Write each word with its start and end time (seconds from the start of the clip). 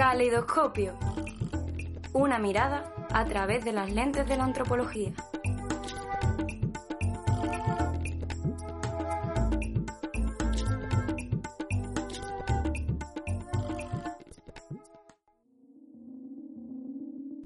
Caleidoscopio. 0.00 0.94
Una 2.14 2.38
mirada 2.38 2.90
a 3.12 3.26
través 3.26 3.66
de 3.66 3.72
las 3.72 3.92
lentes 3.92 4.26
de 4.26 4.34
la 4.34 4.44
antropología. 4.44 5.12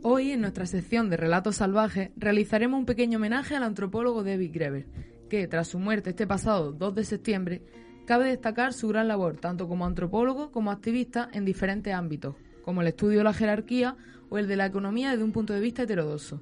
Hoy, 0.05 0.31
en 0.31 0.41
nuestra 0.41 0.67
sección 0.67 1.11
de 1.11 1.17
Relatos 1.17 1.57
Salvajes, 1.57 2.13
realizaremos 2.15 2.79
un 2.79 2.87
pequeño 2.87 3.19
homenaje 3.19 3.57
al 3.57 3.65
antropólogo 3.65 4.23
David 4.23 4.53
Greber, 4.55 4.87
que, 5.29 5.49
tras 5.49 5.67
su 5.67 5.81
muerte 5.81 6.11
este 6.11 6.29
pasado 6.29 6.71
2 6.71 6.95
de 6.95 7.05
septiembre, 7.05 7.63
cabe 8.05 8.29
destacar 8.29 8.73
su 8.73 8.89
gran 8.89 9.09
labor 9.09 9.37
tanto 9.37 9.69
como 9.69 9.87
antropólogo 9.87 10.51
como 10.51 10.71
activista 10.71 11.29
en 11.33 11.45
diferentes 11.45 11.95
ámbitos, 11.95 12.37
como 12.65 12.83
el 12.83 12.89
estudio 12.89 13.19
de 13.19 13.25
la 13.25 13.33
jerarquía 13.33 13.97
o 14.31 14.39
el 14.39 14.49
de 14.49 14.57
la 14.57 14.67
economía 14.67 15.11
desde 15.11 15.25
un 15.25 15.33
punto 15.33 15.53
de 15.53 15.61
vista 15.61 15.83
heterodoxo. 15.83 16.41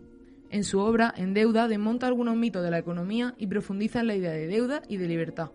En 0.50 0.64
su 0.64 0.80
obra, 0.80 1.14
En 1.16 1.32
Deuda, 1.32 1.66
desmonta 1.66 2.06
algunos 2.06 2.36
mitos 2.36 2.62
de 2.62 2.70
la 2.70 2.78
economía 2.78 3.34
y 3.38 3.46
profundiza 3.46 4.00
en 4.00 4.06
la 4.06 4.16
idea 4.16 4.32
de 4.32 4.46
deuda 4.46 4.82
y 4.86 4.98
de 4.98 5.08
libertad. 5.08 5.50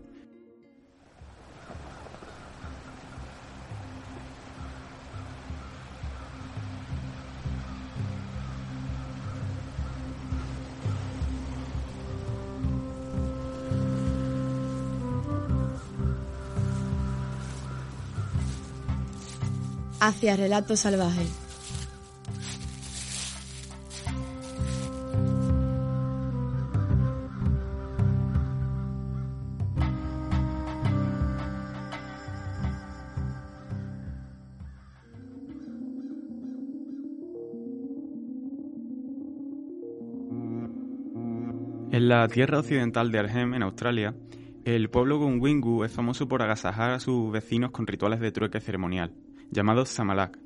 Hacia 20.00 20.36
Relatos 20.36 20.80
Salvajes. 20.80 21.28
En 41.90 42.08
la 42.08 42.28
tierra 42.28 42.60
occidental 42.60 43.10
de 43.10 43.18
Arnhem, 43.18 43.54
en 43.54 43.62
Australia, 43.64 44.14
el 44.64 44.88
pueblo 44.88 45.18
Gunwingu 45.18 45.82
es 45.82 45.90
famoso 45.90 46.28
por 46.28 46.42
agasajar 46.42 46.92
a 46.92 47.00
sus 47.00 47.32
vecinos 47.32 47.72
con 47.72 47.86
rituales 47.86 48.20
de 48.20 48.30
trueque 48.30 48.60
ceremonial 48.60 49.12
llamados 49.50 49.88
Samalak. 49.88 50.38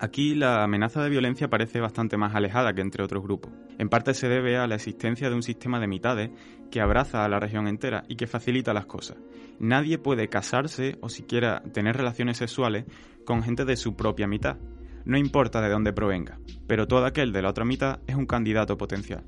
Aquí 0.00 0.34
la 0.34 0.64
amenaza 0.64 1.02
de 1.02 1.10
violencia 1.10 1.48
parece 1.48 1.80
bastante 1.80 2.16
más 2.16 2.34
alejada 2.34 2.72
que 2.72 2.80
entre 2.80 3.04
otros 3.04 3.22
grupos. 3.22 3.52
En 3.78 3.88
parte 3.88 4.14
se 4.14 4.28
debe 4.28 4.56
a 4.56 4.66
la 4.66 4.74
existencia 4.74 5.28
de 5.28 5.36
un 5.36 5.42
sistema 5.42 5.78
de 5.78 5.86
mitades 5.86 6.30
que 6.70 6.80
abraza 6.80 7.24
a 7.24 7.28
la 7.28 7.38
región 7.38 7.68
entera 7.68 8.02
y 8.08 8.16
que 8.16 8.26
facilita 8.26 8.74
las 8.74 8.86
cosas. 8.86 9.18
Nadie 9.60 9.98
puede 9.98 10.28
casarse 10.28 10.98
o 11.00 11.08
siquiera 11.08 11.62
tener 11.72 11.96
relaciones 11.96 12.38
sexuales 12.38 12.84
con 13.24 13.42
gente 13.42 13.64
de 13.64 13.76
su 13.76 13.94
propia 13.94 14.26
mitad, 14.26 14.56
no 15.04 15.16
importa 15.16 15.60
de 15.60 15.68
dónde 15.68 15.92
provenga, 15.92 16.38
pero 16.66 16.88
todo 16.88 17.06
aquel 17.06 17.32
de 17.32 17.42
la 17.42 17.50
otra 17.50 17.64
mitad 17.64 18.00
es 18.06 18.16
un 18.16 18.26
candidato 18.26 18.76
potencial. 18.76 19.24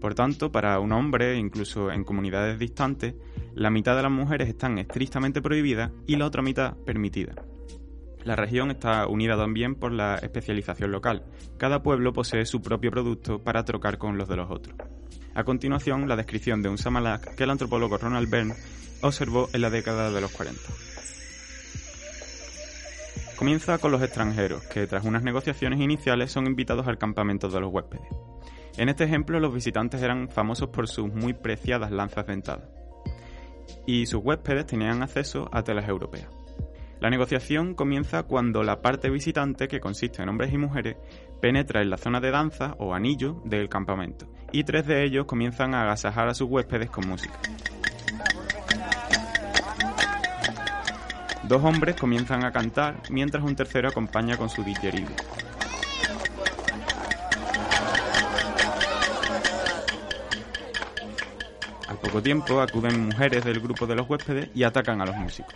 Por 0.00 0.14
tanto, 0.14 0.52
para 0.52 0.78
un 0.80 0.92
hombre, 0.92 1.36
incluso 1.36 1.90
en 1.90 2.04
comunidades 2.04 2.58
distantes, 2.58 3.14
la 3.54 3.70
mitad 3.70 3.96
de 3.96 4.02
las 4.02 4.12
mujeres 4.12 4.48
están 4.48 4.78
estrictamente 4.78 5.40
prohibidas 5.40 5.92
y 6.06 6.16
la 6.16 6.26
otra 6.26 6.42
mitad 6.42 6.76
permitida. 6.84 7.34
La 8.24 8.36
región 8.36 8.70
está 8.70 9.06
unida 9.06 9.36
también 9.36 9.74
por 9.74 9.92
la 9.92 10.16
especialización 10.16 10.90
local. 10.90 11.24
Cada 11.58 11.82
pueblo 11.82 12.14
posee 12.14 12.46
su 12.46 12.62
propio 12.62 12.90
producto 12.90 13.38
para 13.44 13.64
trocar 13.64 13.98
con 13.98 14.16
los 14.16 14.28
de 14.28 14.36
los 14.36 14.50
otros. 14.50 14.74
A 15.34 15.44
continuación, 15.44 16.08
la 16.08 16.16
descripción 16.16 16.62
de 16.62 16.70
un 16.70 16.78
samalak 16.78 17.34
que 17.34 17.44
el 17.44 17.50
antropólogo 17.50 17.98
Ronald 17.98 18.30
Byrne 18.30 18.54
observó 19.02 19.50
en 19.52 19.60
la 19.60 19.68
década 19.68 20.10
de 20.10 20.20
los 20.22 20.32
40. 20.32 20.58
Comienza 23.36 23.76
con 23.78 23.92
los 23.92 24.00
extranjeros, 24.00 24.62
que 24.68 24.86
tras 24.86 25.04
unas 25.04 25.22
negociaciones 25.22 25.80
iniciales 25.80 26.32
son 26.32 26.46
invitados 26.46 26.86
al 26.86 26.98
campamento 26.98 27.48
de 27.48 27.60
los 27.60 27.70
huéspedes. 27.70 28.08
En 28.78 28.88
este 28.88 29.04
ejemplo, 29.04 29.38
los 29.38 29.52
visitantes 29.52 30.00
eran 30.02 30.30
famosos 30.30 30.70
por 30.70 30.88
sus 30.88 31.12
muy 31.12 31.34
preciadas 31.34 31.90
lanzas 31.90 32.26
dentadas, 32.26 32.68
y 33.86 34.06
sus 34.06 34.22
huéspedes 34.24 34.66
tenían 34.66 35.02
acceso 35.02 35.48
a 35.52 35.62
telas 35.62 35.88
europeas. 35.88 36.28
La 37.04 37.10
negociación 37.10 37.74
comienza 37.74 38.22
cuando 38.22 38.62
la 38.62 38.80
parte 38.80 39.10
visitante, 39.10 39.68
que 39.68 39.78
consiste 39.78 40.22
en 40.22 40.30
hombres 40.30 40.50
y 40.54 40.56
mujeres, 40.56 40.96
penetra 41.38 41.82
en 41.82 41.90
la 41.90 41.98
zona 41.98 42.18
de 42.18 42.30
danza 42.30 42.76
o 42.78 42.94
anillo 42.94 43.42
del 43.44 43.68
campamento, 43.68 44.26
y 44.52 44.64
tres 44.64 44.86
de 44.86 45.04
ellos 45.04 45.26
comienzan 45.26 45.74
a 45.74 45.82
agasajar 45.82 46.28
a 46.28 46.34
sus 46.34 46.48
huéspedes 46.48 46.88
con 46.88 47.06
música. 47.06 47.38
Dos 51.42 51.62
hombres 51.62 51.94
comienzan 51.96 52.42
a 52.42 52.52
cantar 52.52 53.02
mientras 53.10 53.44
un 53.44 53.54
tercero 53.54 53.90
acompaña 53.90 54.38
con 54.38 54.48
su 54.48 54.64
didgeridoo. 54.64 55.14
Al 61.86 61.98
poco 61.98 62.22
tiempo 62.22 62.62
acuden 62.62 63.08
mujeres 63.08 63.44
del 63.44 63.60
grupo 63.60 63.86
de 63.86 63.94
los 63.94 64.08
huéspedes 64.08 64.48
y 64.54 64.62
atacan 64.62 65.02
a 65.02 65.04
los 65.04 65.16
músicos. 65.16 65.54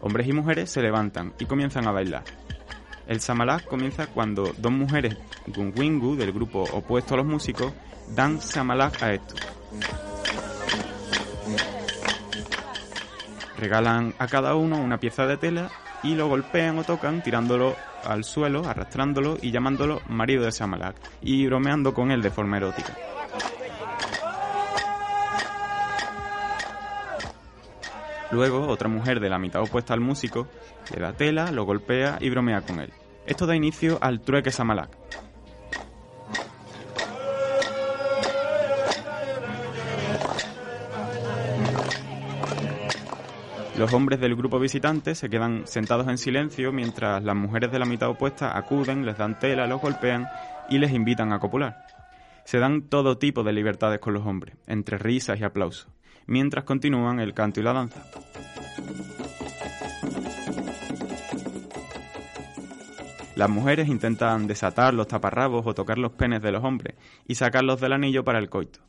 Hombres 0.00 0.28
y 0.28 0.32
mujeres 0.32 0.70
se 0.70 0.82
levantan 0.82 1.32
y 1.38 1.46
comienzan 1.46 1.86
a 1.86 1.92
bailar. 1.92 2.24
El 3.06 3.20
samalak 3.20 3.64
comienza 3.64 4.06
cuando 4.06 4.52
dos 4.58 4.72
mujeres 4.72 5.16
Gungwingu 5.46 6.14
del 6.16 6.32
grupo 6.32 6.64
opuesto 6.72 7.14
a 7.14 7.16
los 7.16 7.26
músicos 7.26 7.72
dan 8.14 8.40
samalak 8.40 9.02
a 9.02 9.14
estos. 9.14 9.40
Regalan 13.58 14.14
a 14.18 14.26
cada 14.28 14.54
uno 14.54 14.78
una 14.78 15.00
pieza 15.00 15.26
de 15.26 15.36
tela 15.36 15.70
y 16.02 16.14
lo 16.14 16.28
golpean 16.28 16.78
o 16.78 16.84
tocan 16.84 17.22
tirándolo 17.22 17.74
al 18.04 18.24
suelo, 18.24 18.64
arrastrándolo 18.68 19.36
y 19.42 19.50
llamándolo 19.50 20.00
marido 20.08 20.44
de 20.44 20.52
samalak 20.52 20.96
y 21.20 21.46
bromeando 21.46 21.92
con 21.92 22.10
él 22.10 22.22
de 22.22 22.30
forma 22.30 22.58
erótica. 22.58 22.94
Luego, 28.30 28.66
otra 28.68 28.88
mujer 28.88 29.20
de 29.20 29.30
la 29.30 29.38
mitad 29.38 29.62
opuesta 29.62 29.94
al 29.94 30.00
músico 30.00 30.48
le 30.94 31.00
da 31.00 31.14
tela, 31.14 31.50
lo 31.50 31.64
golpea 31.64 32.18
y 32.20 32.28
bromea 32.28 32.60
con 32.60 32.80
él. 32.80 32.92
Esto 33.26 33.46
da 33.46 33.56
inicio 33.56 33.98
al 34.00 34.20
trueque 34.20 34.50
samalak. 34.50 34.90
Los 43.78 43.94
hombres 43.94 44.18
del 44.18 44.34
grupo 44.34 44.58
visitante 44.58 45.14
se 45.14 45.30
quedan 45.30 45.66
sentados 45.66 46.08
en 46.08 46.18
silencio 46.18 46.72
mientras 46.72 47.22
las 47.22 47.36
mujeres 47.36 47.70
de 47.70 47.78
la 47.78 47.86
mitad 47.86 48.08
opuesta 48.08 48.58
acuden, 48.58 49.06
les 49.06 49.16
dan 49.16 49.38
tela, 49.38 49.68
los 49.68 49.80
golpean 49.80 50.26
y 50.68 50.78
les 50.78 50.92
invitan 50.92 51.32
a 51.32 51.38
copular. 51.38 51.86
Se 52.44 52.58
dan 52.58 52.88
todo 52.88 53.18
tipo 53.18 53.44
de 53.44 53.52
libertades 53.52 54.00
con 54.00 54.14
los 54.14 54.26
hombres, 54.26 54.56
entre 54.66 54.98
risas 54.98 55.38
y 55.38 55.44
aplausos 55.44 55.88
mientras 56.28 56.64
continúan 56.64 57.18
el 57.18 57.34
canto 57.34 57.58
y 57.58 57.64
la 57.64 57.72
danza. 57.72 58.04
Las 63.34 63.48
mujeres 63.48 63.88
intentan 63.88 64.46
desatar 64.46 64.94
los 64.94 65.08
taparrabos 65.08 65.64
o 65.66 65.74
tocar 65.74 65.98
los 65.98 66.12
penes 66.12 66.42
de 66.42 66.52
los 66.52 66.64
hombres 66.64 66.96
y 67.26 67.36
sacarlos 67.36 67.80
del 67.80 67.92
anillo 67.92 68.24
para 68.24 68.38
el 68.38 68.50
coito. 68.50 68.80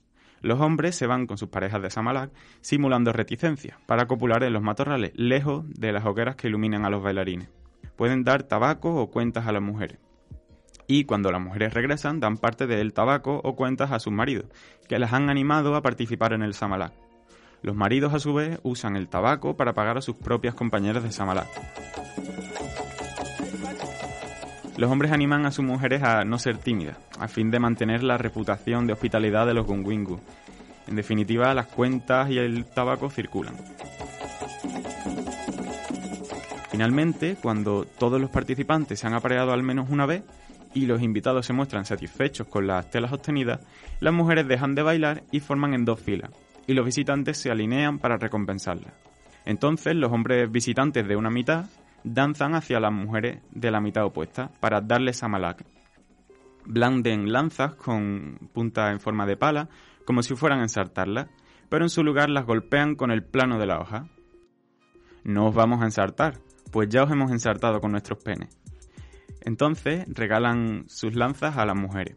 Los 0.41 0.59
hombres 0.59 0.95
se 0.95 1.05
van 1.05 1.27
con 1.27 1.37
sus 1.37 1.49
parejas 1.49 1.81
de 1.81 1.89
Samalak 1.89 2.31
simulando 2.61 3.13
reticencia 3.13 3.79
para 3.85 4.07
copular 4.07 4.43
en 4.43 4.53
los 4.53 4.63
matorrales, 4.63 5.11
lejos 5.15 5.65
de 5.69 5.91
las 5.91 6.05
hogueras 6.05 6.35
que 6.35 6.47
iluminan 6.47 6.85
a 6.85 6.89
los 6.89 7.03
bailarines. 7.03 7.49
Pueden 7.95 8.23
dar 8.23 8.43
tabaco 8.43 8.95
o 8.95 9.11
cuentas 9.11 9.45
a 9.47 9.51
las 9.51 9.61
mujeres. 9.61 9.99
Y 10.87 11.03
cuando 11.03 11.31
las 11.31 11.41
mujeres 11.41 11.73
regresan, 11.75 12.19
dan 12.19 12.37
parte 12.37 12.65
del 12.65 12.93
tabaco 12.93 13.41
o 13.43 13.55
cuentas 13.55 13.91
a 13.91 13.99
sus 13.99 14.11
maridos, 14.11 14.47
que 14.87 14.97
las 14.97 15.13
han 15.13 15.29
animado 15.29 15.75
a 15.75 15.83
participar 15.83 16.33
en 16.33 16.41
el 16.41 16.55
Samalak. 16.55 17.08
Los 17.61 17.75
maridos, 17.75 18.13
a 18.13 18.19
su 18.19 18.33
vez, 18.33 18.59
usan 18.63 18.95
el 18.95 19.07
tabaco 19.07 19.57
para 19.57 19.73
pagar 19.73 19.97
a 19.97 20.01
sus 20.01 20.15
propias 20.15 20.55
compañeras 20.55 21.03
de 21.03 21.11
Samalak. 21.11 21.47
Los 24.77 24.89
hombres 24.89 25.11
animan 25.11 25.45
a 25.45 25.51
sus 25.51 25.65
mujeres 25.65 26.03
a 26.03 26.23
no 26.23 26.39
ser 26.39 26.57
tímidas, 26.57 26.95
a 27.19 27.27
fin 27.27 27.51
de 27.51 27.59
mantener 27.59 28.01
la 28.01 28.17
reputación 28.17 28.87
de 28.87 28.93
hospitalidad 28.93 29.45
de 29.45 29.53
los 29.53 29.65
Gungwingu. 29.65 30.21
En 30.87 30.95
definitiva, 30.95 31.53
las 31.53 31.67
cuentas 31.67 32.29
y 32.29 32.37
el 32.37 32.63
tabaco 32.63 33.09
circulan. 33.09 33.55
Finalmente, 36.71 37.35
cuando 37.41 37.85
todos 37.85 38.21
los 38.21 38.29
participantes 38.29 39.01
se 39.01 39.07
han 39.07 39.13
apareado 39.13 39.51
al 39.51 39.63
menos 39.63 39.89
una 39.89 40.05
vez 40.05 40.23
y 40.73 40.85
los 40.85 41.01
invitados 41.01 41.45
se 41.45 41.51
muestran 41.51 41.83
satisfechos 41.83 42.47
con 42.47 42.65
las 42.65 42.89
telas 42.89 43.11
obtenidas, 43.11 43.59
las 43.99 44.13
mujeres 44.13 44.47
dejan 44.47 44.75
de 44.75 44.83
bailar 44.83 45.23
y 45.29 45.41
forman 45.41 45.73
en 45.73 45.83
dos 45.83 45.99
filas, 45.99 46.31
y 46.69 46.73
los 46.75 46.85
visitantes 46.85 47.39
se 47.39 47.49
alinean 47.49 47.97
para 47.97 48.17
recompensarla. 48.17 48.93
Entonces 49.43 49.95
los 49.95 50.11
hombres 50.11 50.51
visitantes 50.51 51.07
de 51.07 51.15
una 51.15 51.31
mitad 51.31 51.65
danzan 52.03 52.53
hacia 52.53 52.79
las 52.79 52.91
mujeres 52.91 53.41
de 53.49 53.71
la 53.71 53.81
mitad 53.81 54.05
opuesta 54.05 54.51
para 54.59 54.79
darles 54.79 55.17
samalak. 55.17 55.65
Blanden 56.65 57.31
lanzas 57.31 57.73
con 57.73 58.51
punta 58.53 58.91
en 58.91 58.99
forma 58.99 59.25
de 59.25 59.35
pala, 59.35 59.67
como 60.05 60.21
si 60.21 60.35
fueran 60.35 60.59
a 60.59 60.63
ensartarlas, 60.63 61.27
pero 61.69 61.85
en 61.85 61.89
su 61.89 62.03
lugar 62.03 62.29
las 62.29 62.45
golpean 62.45 62.93
con 62.93 63.09
el 63.09 63.23
plano 63.23 63.57
de 63.57 63.65
la 63.65 63.79
hoja. 63.79 64.07
No 65.23 65.47
os 65.47 65.55
vamos 65.55 65.81
a 65.81 65.85
ensartar, 65.85 66.37
pues 66.71 66.87
ya 66.87 67.01
os 67.01 67.11
hemos 67.11 67.31
ensartado 67.31 67.81
con 67.81 67.93
nuestros 67.93 68.21
penes. 68.21 68.55
Entonces 69.41 70.05
regalan 70.07 70.83
sus 70.87 71.15
lanzas 71.15 71.57
a 71.57 71.65
las 71.65 71.75
mujeres. 71.75 72.15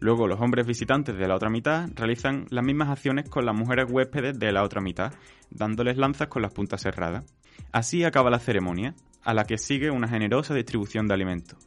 Luego 0.00 0.26
los 0.26 0.40
hombres 0.40 0.66
visitantes 0.66 1.16
de 1.16 1.26
la 1.26 1.36
otra 1.36 1.50
mitad 1.50 1.88
realizan 1.94 2.46
las 2.50 2.64
mismas 2.64 2.90
acciones 2.90 3.28
con 3.28 3.46
las 3.46 3.54
mujeres 3.54 3.86
huéspedes 3.90 4.38
de 4.38 4.52
la 4.52 4.62
otra 4.62 4.80
mitad, 4.80 5.12
dándoles 5.50 5.96
lanzas 5.96 6.28
con 6.28 6.42
las 6.42 6.52
puntas 6.52 6.82
cerradas. 6.82 7.24
Así 7.72 8.04
acaba 8.04 8.30
la 8.30 8.38
ceremonia, 8.38 8.94
a 9.24 9.34
la 9.34 9.44
que 9.44 9.58
sigue 9.58 9.90
una 9.90 10.08
generosa 10.08 10.54
distribución 10.54 11.08
de 11.08 11.14
alimentos. 11.14 11.58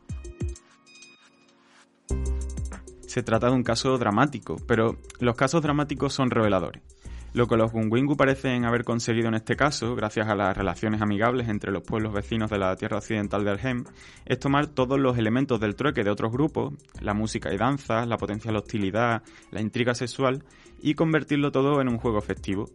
Se 3.05 3.23
trata 3.23 3.47
de 3.47 3.53
un 3.53 3.63
caso 3.63 3.97
dramático, 3.97 4.57
pero 4.67 4.97
los 5.19 5.35
casos 5.35 5.61
dramáticos 5.61 6.13
son 6.13 6.29
reveladores. 6.29 6.83
Lo 7.31 7.47
que 7.47 7.57
los 7.57 7.71
Gungwingu 7.71 8.17
parecen 8.17 8.65
haber 8.65 8.83
conseguido 8.83 9.27
en 9.27 9.35
este 9.35 9.55
caso, 9.55 9.95
gracias 9.95 10.27
a 10.27 10.35
las 10.35 10.57
relaciones 10.57 11.01
amigables 11.01 11.47
entre 11.47 11.71
los 11.71 11.83
pueblos 11.83 12.11
vecinos 12.11 12.49
de 12.49 12.57
la 12.57 12.75
tierra 12.75 12.97
occidental 12.97 13.43
de 13.43 13.51
Arhem, 13.51 13.83
es 14.25 14.39
tomar 14.39 14.67
todos 14.67 14.99
los 14.99 15.15
elementos 15.17 15.59
del 15.59 15.75
trueque 15.75 16.03
de 16.03 16.09
otros 16.09 16.31
grupos, 16.31 16.73
la 17.01 17.13
música 17.13 17.53
y 17.53 17.57
danza, 17.57 18.07
la 18.07 18.17
potencial 18.17 18.55
hostilidad, 18.55 19.21
la 19.51 19.61
intriga 19.61 19.93
sexual, 19.93 20.43
y 20.81 20.95
convertirlo 20.95 21.51
todo 21.51 21.81
en 21.81 21.89
un 21.89 21.99
juego 21.99 22.19
festivo. 22.21 22.67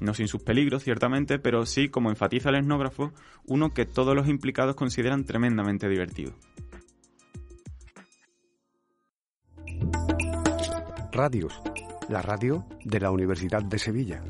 No 0.00 0.14
sin 0.14 0.28
sus 0.28 0.42
peligros, 0.42 0.84
ciertamente, 0.84 1.38
pero 1.38 1.66
sí, 1.66 1.88
como 1.88 2.08
enfatiza 2.08 2.48
el 2.48 2.56
etnógrafo, 2.56 3.12
uno 3.46 3.74
que 3.74 3.84
todos 3.84 4.14
los 4.14 4.28
implicados 4.28 4.74
consideran 4.74 5.24
tremendamente 5.24 5.88
divertido. 5.88 6.32
Radios 11.12 11.60
la 12.08 12.22
radio 12.22 12.64
de 12.84 13.00
la 13.00 13.10
Universidad 13.10 13.62
de 13.62 13.78
Sevilla. 13.78 14.22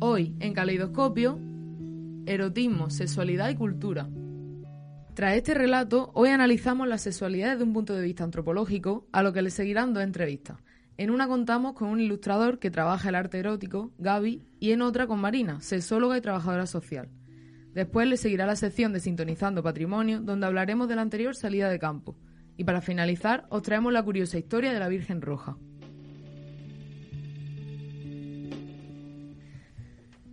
Hoy, 0.00 0.36
en 0.40 0.52
Caleidoscopio, 0.52 1.38
erotismo, 2.26 2.90
sexualidad 2.90 3.48
y 3.48 3.56
cultura. 3.56 4.08
Tras 5.14 5.36
este 5.36 5.54
relato, 5.54 6.10
hoy 6.14 6.28
analizamos 6.28 6.86
la 6.86 6.98
sexualidad 6.98 7.52
desde 7.52 7.64
un 7.64 7.72
punto 7.72 7.94
de 7.94 8.02
vista 8.02 8.24
antropológico, 8.24 9.08
a 9.10 9.22
lo 9.22 9.32
que 9.32 9.42
le 9.42 9.50
seguirán 9.50 9.94
dos 9.94 10.02
entrevistas. 10.02 10.58
En 10.98 11.10
una 11.10 11.26
contamos 11.26 11.72
con 11.72 11.88
un 11.88 12.00
ilustrador 12.00 12.58
que 12.58 12.70
trabaja 12.70 13.08
el 13.08 13.14
arte 13.14 13.38
erótico, 13.38 13.92
Gaby, 13.98 14.42
y 14.60 14.72
en 14.72 14.82
otra 14.82 15.06
con 15.06 15.18
Marina, 15.18 15.60
sexóloga 15.60 16.18
y 16.18 16.20
trabajadora 16.20 16.66
social. 16.66 17.08
Después 17.72 18.06
le 18.06 18.16
seguirá 18.16 18.46
la 18.46 18.56
sección 18.56 18.92
de 18.92 19.00
Sintonizando 19.00 19.62
Patrimonio, 19.62 20.20
donde 20.20 20.46
hablaremos 20.46 20.88
de 20.88 20.96
la 20.96 21.02
anterior 21.02 21.34
salida 21.34 21.68
de 21.68 21.78
campo. 21.78 22.16
Y 22.58 22.64
para 22.64 22.82
finalizar, 22.82 23.46
os 23.50 23.62
traemos 23.62 23.92
la 23.92 24.02
curiosa 24.02 24.36
historia 24.36 24.72
de 24.72 24.80
la 24.80 24.88
Virgen 24.88 25.22
Roja. 25.22 25.56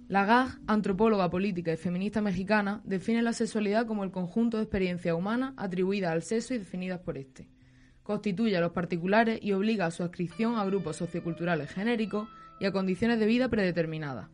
Gag, 0.09 0.59
antropóloga 0.65 1.29
política 1.29 1.71
y 1.71 1.77
feminista 1.77 2.21
mexicana, 2.21 2.81
define 2.83 3.21
la 3.21 3.31
sexualidad 3.31 3.85
como 3.85 4.03
el 4.03 4.09
conjunto 4.09 4.57
de 4.57 4.63
experiencias 4.63 5.15
humanas 5.15 5.53
atribuidas 5.55 6.13
al 6.13 6.23
sexo 6.23 6.55
y 6.55 6.57
definidas 6.57 6.99
por 7.01 7.19
éste. 7.19 7.47
Constituye 8.01 8.57
a 8.57 8.61
los 8.61 8.71
particulares 8.71 9.39
y 9.43 9.53
obliga 9.53 9.85
a 9.85 9.91
su 9.91 10.01
adscripción 10.01 10.55
a 10.55 10.65
grupos 10.65 10.95
socioculturales 10.97 11.69
genéricos 11.69 12.27
y 12.59 12.65
a 12.65 12.71
condiciones 12.71 13.19
de 13.19 13.27
vida 13.27 13.49
predeterminadas. 13.49 14.29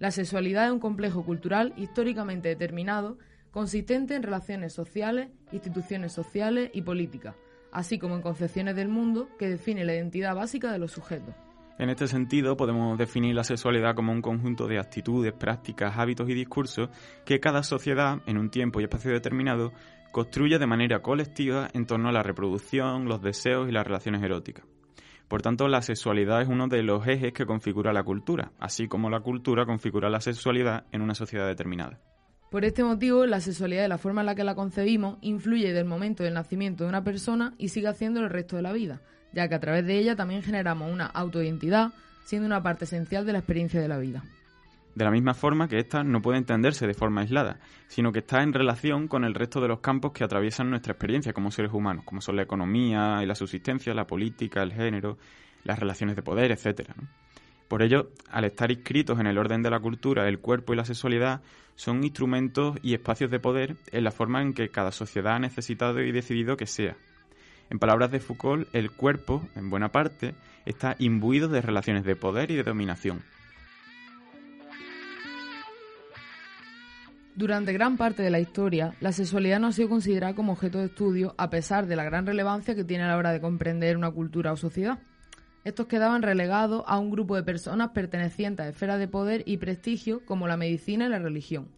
La 0.00 0.10
sexualidad 0.10 0.66
es 0.66 0.72
un 0.72 0.80
complejo 0.80 1.24
cultural 1.24 1.74
históricamente 1.76 2.48
determinado 2.48 3.18
consistente 3.50 4.14
en 4.14 4.22
relaciones 4.22 4.72
sociales, 4.72 5.28
instituciones 5.52 6.12
sociales 6.12 6.70
y 6.72 6.82
políticas, 6.82 7.34
así 7.72 7.98
como 7.98 8.16
en 8.16 8.22
concepciones 8.22 8.76
del 8.76 8.88
mundo 8.88 9.28
que 9.38 9.48
define 9.48 9.84
la 9.84 9.94
identidad 9.94 10.34
básica 10.34 10.72
de 10.72 10.78
los 10.78 10.92
sujetos. 10.92 11.34
En 11.78 11.88
este 11.88 12.06
sentido, 12.08 12.58
podemos 12.58 12.98
definir 12.98 13.34
la 13.34 13.42
sexualidad 13.42 13.94
como 13.94 14.12
un 14.12 14.20
conjunto 14.20 14.66
de 14.66 14.78
actitudes, 14.78 15.32
prácticas, 15.32 15.96
hábitos 15.96 16.28
y 16.28 16.34
discursos 16.34 16.90
que 17.24 17.40
cada 17.40 17.62
sociedad, 17.62 18.20
en 18.26 18.36
un 18.36 18.50
tiempo 18.50 18.80
y 18.80 18.84
espacio 18.84 19.12
determinado, 19.12 19.72
construye 20.12 20.58
de 20.58 20.66
manera 20.66 21.00
colectiva 21.00 21.70
en 21.72 21.86
torno 21.86 22.10
a 22.10 22.12
la 22.12 22.22
reproducción, 22.22 23.06
los 23.06 23.22
deseos 23.22 23.66
y 23.68 23.72
las 23.72 23.86
relaciones 23.86 24.22
eróticas. 24.22 24.66
Por 25.26 25.40
tanto, 25.40 25.68
la 25.68 25.80
sexualidad 25.80 26.42
es 26.42 26.48
uno 26.48 26.68
de 26.68 26.82
los 26.82 27.06
ejes 27.06 27.32
que 27.32 27.46
configura 27.46 27.92
la 27.92 28.02
cultura, 28.02 28.52
así 28.58 28.88
como 28.88 29.08
la 29.08 29.20
cultura 29.20 29.64
configura 29.64 30.10
la 30.10 30.20
sexualidad 30.20 30.84
en 30.92 31.00
una 31.00 31.14
sociedad 31.14 31.46
determinada. 31.46 32.00
Por 32.50 32.64
este 32.64 32.82
motivo, 32.82 33.26
la 33.26 33.40
sexualidad 33.40 33.82
de 33.82 33.88
la 33.88 33.96
forma 33.96 34.22
en 34.22 34.26
la 34.26 34.34
que 34.34 34.42
la 34.42 34.56
concebimos 34.56 35.18
influye 35.20 35.72
del 35.72 35.84
momento 35.84 36.24
del 36.24 36.34
nacimiento 36.34 36.82
de 36.82 36.90
una 36.90 37.04
persona 37.04 37.54
y 37.58 37.68
sigue 37.68 37.86
haciendo 37.86 38.18
el 38.18 38.28
resto 38.28 38.56
de 38.56 38.62
la 38.62 38.72
vida, 38.72 39.00
ya 39.32 39.48
que 39.48 39.54
a 39.54 39.60
través 39.60 39.86
de 39.86 39.96
ella 39.96 40.16
también 40.16 40.42
generamos 40.42 40.92
una 40.92 41.06
autoidentidad, 41.06 41.92
siendo 42.24 42.46
una 42.46 42.60
parte 42.60 42.86
esencial 42.86 43.24
de 43.24 43.34
la 43.34 43.38
experiencia 43.38 43.80
de 43.80 43.86
la 43.86 43.98
vida. 43.98 44.24
De 44.96 45.04
la 45.04 45.12
misma 45.12 45.34
forma 45.34 45.68
que 45.68 45.78
ésta 45.78 46.02
no 46.02 46.20
puede 46.22 46.38
entenderse 46.38 46.88
de 46.88 46.94
forma 46.94 47.20
aislada, 47.20 47.60
sino 47.86 48.10
que 48.10 48.18
está 48.18 48.42
en 48.42 48.52
relación 48.52 49.06
con 49.06 49.22
el 49.22 49.34
resto 49.34 49.60
de 49.60 49.68
los 49.68 49.78
campos 49.78 50.10
que 50.10 50.24
atraviesan 50.24 50.70
nuestra 50.70 50.94
experiencia 50.94 51.32
como 51.32 51.52
seres 51.52 51.72
humanos, 51.72 52.04
como 52.04 52.20
son 52.20 52.34
la 52.34 52.42
economía 52.42 53.20
y 53.22 53.26
la 53.26 53.36
subsistencia, 53.36 53.94
la 53.94 54.08
política, 54.08 54.60
el 54.64 54.72
género, 54.72 55.18
las 55.62 55.78
relaciones 55.78 56.16
de 56.16 56.22
poder, 56.22 56.50
etc. 56.50 56.90
Por 57.70 57.82
ello, 57.82 58.10
al 58.32 58.44
estar 58.44 58.72
inscritos 58.72 59.20
en 59.20 59.28
el 59.28 59.38
orden 59.38 59.62
de 59.62 59.70
la 59.70 59.78
cultura, 59.78 60.26
el 60.26 60.40
cuerpo 60.40 60.72
y 60.72 60.76
la 60.76 60.84
sexualidad 60.84 61.40
son 61.76 62.02
instrumentos 62.02 62.76
y 62.82 62.94
espacios 62.94 63.30
de 63.30 63.38
poder 63.38 63.76
en 63.92 64.02
la 64.02 64.10
forma 64.10 64.42
en 64.42 64.54
que 64.54 64.70
cada 64.70 64.90
sociedad 64.90 65.36
ha 65.36 65.38
necesitado 65.38 66.02
y 66.02 66.10
decidido 66.10 66.56
que 66.56 66.66
sea. 66.66 66.96
En 67.70 67.78
palabras 67.78 68.10
de 68.10 68.18
Foucault, 68.18 68.66
el 68.74 68.90
cuerpo, 68.90 69.48
en 69.54 69.70
buena 69.70 69.92
parte, 69.92 70.34
está 70.66 70.96
imbuido 70.98 71.46
de 71.46 71.60
relaciones 71.60 72.02
de 72.04 72.16
poder 72.16 72.50
y 72.50 72.56
de 72.56 72.64
dominación. 72.64 73.22
Durante 77.36 77.72
gran 77.72 77.96
parte 77.96 78.24
de 78.24 78.30
la 78.30 78.40
historia, 78.40 78.94
la 78.98 79.12
sexualidad 79.12 79.60
no 79.60 79.68
ha 79.68 79.72
sido 79.72 79.88
considerada 79.88 80.34
como 80.34 80.54
objeto 80.54 80.80
de 80.80 80.86
estudio 80.86 81.36
a 81.38 81.50
pesar 81.50 81.86
de 81.86 81.94
la 81.94 82.02
gran 82.02 82.26
relevancia 82.26 82.74
que 82.74 82.82
tiene 82.82 83.04
a 83.04 83.08
la 83.08 83.16
hora 83.16 83.30
de 83.30 83.40
comprender 83.40 83.96
una 83.96 84.10
cultura 84.10 84.52
o 84.52 84.56
sociedad. 84.56 84.98
Estos 85.62 85.86
quedaban 85.86 86.22
relegados 86.22 86.84
a 86.86 86.98
un 86.98 87.10
grupo 87.10 87.36
de 87.36 87.42
personas 87.42 87.90
pertenecientes 87.90 88.64
a 88.64 88.68
esferas 88.70 88.98
de 88.98 89.08
poder 89.08 89.42
y 89.44 89.58
prestigio 89.58 90.24
como 90.24 90.48
la 90.48 90.56
medicina 90.56 91.06
y 91.06 91.10
la 91.10 91.18
religión. 91.18 91.68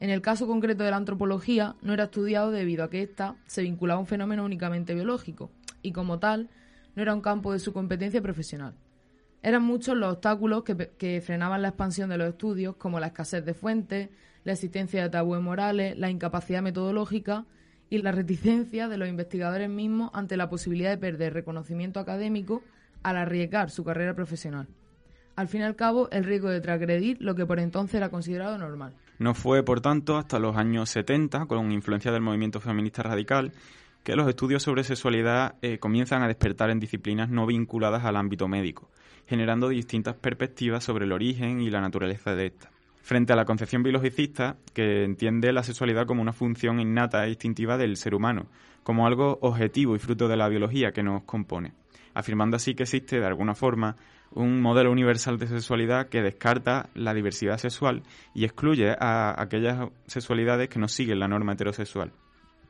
En 0.00 0.10
el 0.10 0.20
caso 0.20 0.48
concreto 0.48 0.82
de 0.82 0.90
la 0.90 0.96
antropología, 0.96 1.76
no 1.80 1.92
era 1.92 2.04
estudiado 2.04 2.50
debido 2.50 2.82
a 2.82 2.90
que 2.90 3.02
ésta 3.02 3.36
se 3.46 3.62
vinculaba 3.62 3.98
a 3.98 4.00
un 4.00 4.08
fenómeno 4.08 4.44
únicamente 4.44 4.94
biológico 4.94 5.50
y, 5.80 5.92
como 5.92 6.18
tal, 6.18 6.50
no 6.96 7.02
era 7.02 7.14
un 7.14 7.20
campo 7.20 7.52
de 7.52 7.60
su 7.60 7.72
competencia 7.72 8.20
profesional. 8.20 8.74
Eran 9.42 9.62
muchos 9.62 9.96
los 9.96 10.14
obstáculos 10.14 10.64
que, 10.64 11.22
frenaban 11.24 11.62
la 11.62 11.68
expansión 11.68 12.10
de 12.10 12.18
los 12.18 12.28
estudios, 12.28 12.76
como 12.76 12.98
la 12.98 13.08
escasez 13.08 13.44
de 13.44 13.54
fuentes, 13.54 14.08
la 14.42 14.52
existencia 14.52 15.02
de 15.02 15.10
tabúes 15.10 15.40
morales, 15.40 15.96
la 15.96 16.10
incapacidad 16.10 16.62
metodológica 16.62 17.46
y 17.90 17.98
la 17.98 18.10
reticencia 18.10 18.88
de 18.88 18.96
los 18.96 19.08
investigadores 19.08 19.68
mismos 19.68 20.10
ante 20.14 20.36
la 20.36 20.48
posibilidad 20.48 20.90
de 20.90 20.98
perder 20.98 21.34
reconocimiento 21.34 22.00
académico 22.00 22.62
al 23.04 23.18
arriesgar 23.18 23.70
su 23.70 23.84
carrera 23.84 24.14
profesional. 24.14 24.66
Al 25.36 25.48
fin 25.48 25.60
y 25.60 25.64
al 25.64 25.76
cabo, 25.76 26.08
el 26.10 26.24
riesgo 26.24 26.48
de 26.48 26.60
transgredir 26.60 27.18
lo 27.20 27.34
que 27.34 27.46
por 27.46 27.60
entonces 27.60 27.96
era 27.96 28.08
considerado 28.08 28.56
normal. 28.58 28.94
No 29.18 29.34
fue, 29.34 29.62
por 29.62 29.80
tanto, 29.80 30.16
hasta 30.16 30.38
los 30.38 30.56
años 30.56 30.90
70, 30.90 31.46
con 31.46 31.70
influencia 31.70 32.10
del 32.10 32.22
movimiento 32.22 32.60
feminista 32.60 33.02
radical, 33.02 33.52
que 34.02 34.16
los 34.16 34.28
estudios 34.28 34.62
sobre 34.62 34.84
sexualidad 34.84 35.56
eh, 35.62 35.78
comienzan 35.78 36.22
a 36.22 36.28
despertar 36.28 36.70
en 36.70 36.80
disciplinas 36.80 37.30
no 37.30 37.46
vinculadas 37.46 38.04
al 38.04 38.16
ámbito 38.16 38.48
médico, 38.48 38.90
generando 39.26 39.68
distintas 39.68 40.14
perspectivas 40.14 40.82
sobre 40.84 41.04
el 41.04 41.12
origen 41.12 41.60
y 41.60 41.70
la 41.70 41.80
naturaleza 41.80 42.34
de 42.34 42.46
esta. 42.46 42.70
Frente 43.02 43.32
a 43.32 43.36
la 43.36 43.44
concepción 43.44 43.82
biologicista, 43.82 44.56
que 44.72 45.04
entiende 45.04 45.52
la 45.52 45.62
sexualidad 45.62 46.06
como 46.06 46.22
una 46.22 46.32
función 46.32 46.80
innata 46.80 47.26
e 47.26 47.30
instintiva 47.30 47.76
del 47.76 47.96
ser 47.96 48.14
humano, 48.14 48.46
como 48.82 49.06
algo 49.06 49.38
objetivo 49.42 49.94
y 49.94 49.98
fruto 49.98 50.28
de 50.28 50.36
la 50.36 50.48
biología 50.48 50.92
que 50.92 51.02
nos 51.02 51.24
compone 51.24 51.72
afirmando 52.14 52.56
así 52.56 52.74
que 52.74 52.84
existe 52.84 53.20
de 53.20 53.26
alguna 53.26 53.54
forma 53.54 53.96
un 54.30 54.60
modelo 54.60 54.90
universal 54.90 55.38
de 55.38 55.46
sexualidad 55.46 56.08
que 56.08 56.22
descarta 56.22 56.88
la 56.94 57.14
diversidad 57.14 57.58
sexual 57.58 58.02
y 58.34 58.44
excluye 58.44 58.96
a 58.98 59.40
aquellas 59.40 59.88
sexualidades 60.06 60.68
que 60.68 60.78
no 60.78 60.88
siguen 60.88 61.20
la 61.20 61.28
norma 61.28 61.52
heterosexual. 61.52 62.12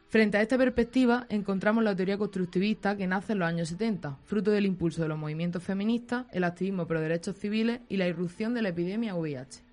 Frente 0.08 0.36
a 0.36 0.42
esta 0.42 0.56
perspectiva, 0.56 1.26
encontramos 1.28 1.82
la 1.82 1.96
teoría 1.96 2.16
constructivista 2.16 2.96
que 2.96 3.06
nace 3.06 3.32
en 3.32 3.40
los 3.40 3.48
años 3.48 3.68
70, 3.70 4.18
fruto 4.24 4.52
del 4.52 4.66
impulso 4.66 5.02
de 5.02 5.08
los 5.08 5.18
movimientos 5.18 5.62
feministas, 5.62 6.26
el 6.30 6.44
activismo 6.44 6.86
por 6.86 7.00
derechos 7.00 7.36
civiles 7.36 7.80
y 7.88 7.96
la 7.96 8.06
irrupción 8.06 8.54
de 8.54 8.62
la 8.62 8.68
epidemia 8.68 9.16
VIH. 9.16 9.64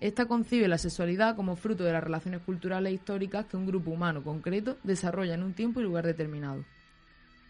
Esta 0.00 0.26
concibe 0.26 0.68
la 0.68 0.78
sexualidad 0.78 1.34
como 1.36 1.56
fruto 1.56 1.84
de 1.84 1.92
las 1.92 2.04
relaciones 2.04 2.42
culturales 2.42 2.90
e 2.90 2.94
históricas 2.94 3.46
que 3.46 3.56
un 3.56 3.66
grupo 3.66 3.90
humano 3.90 4.22
concreto 4.22 4.76
desarrolla 4.84 5.34
en 5.34 5.42
un 5.42 5.54
tiempo 5.54 5.80
y 5.80 5.84
lugar 5.84 6.04
determinado. 6.04 6.64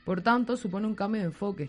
Por 0.09 0.23
tanto, 0.23 0.57
supone 0.57 0.87
un 0.87 0.95
cambio 0.95 1.21
de 1.21 1.27
enfoque, 1.27 1.69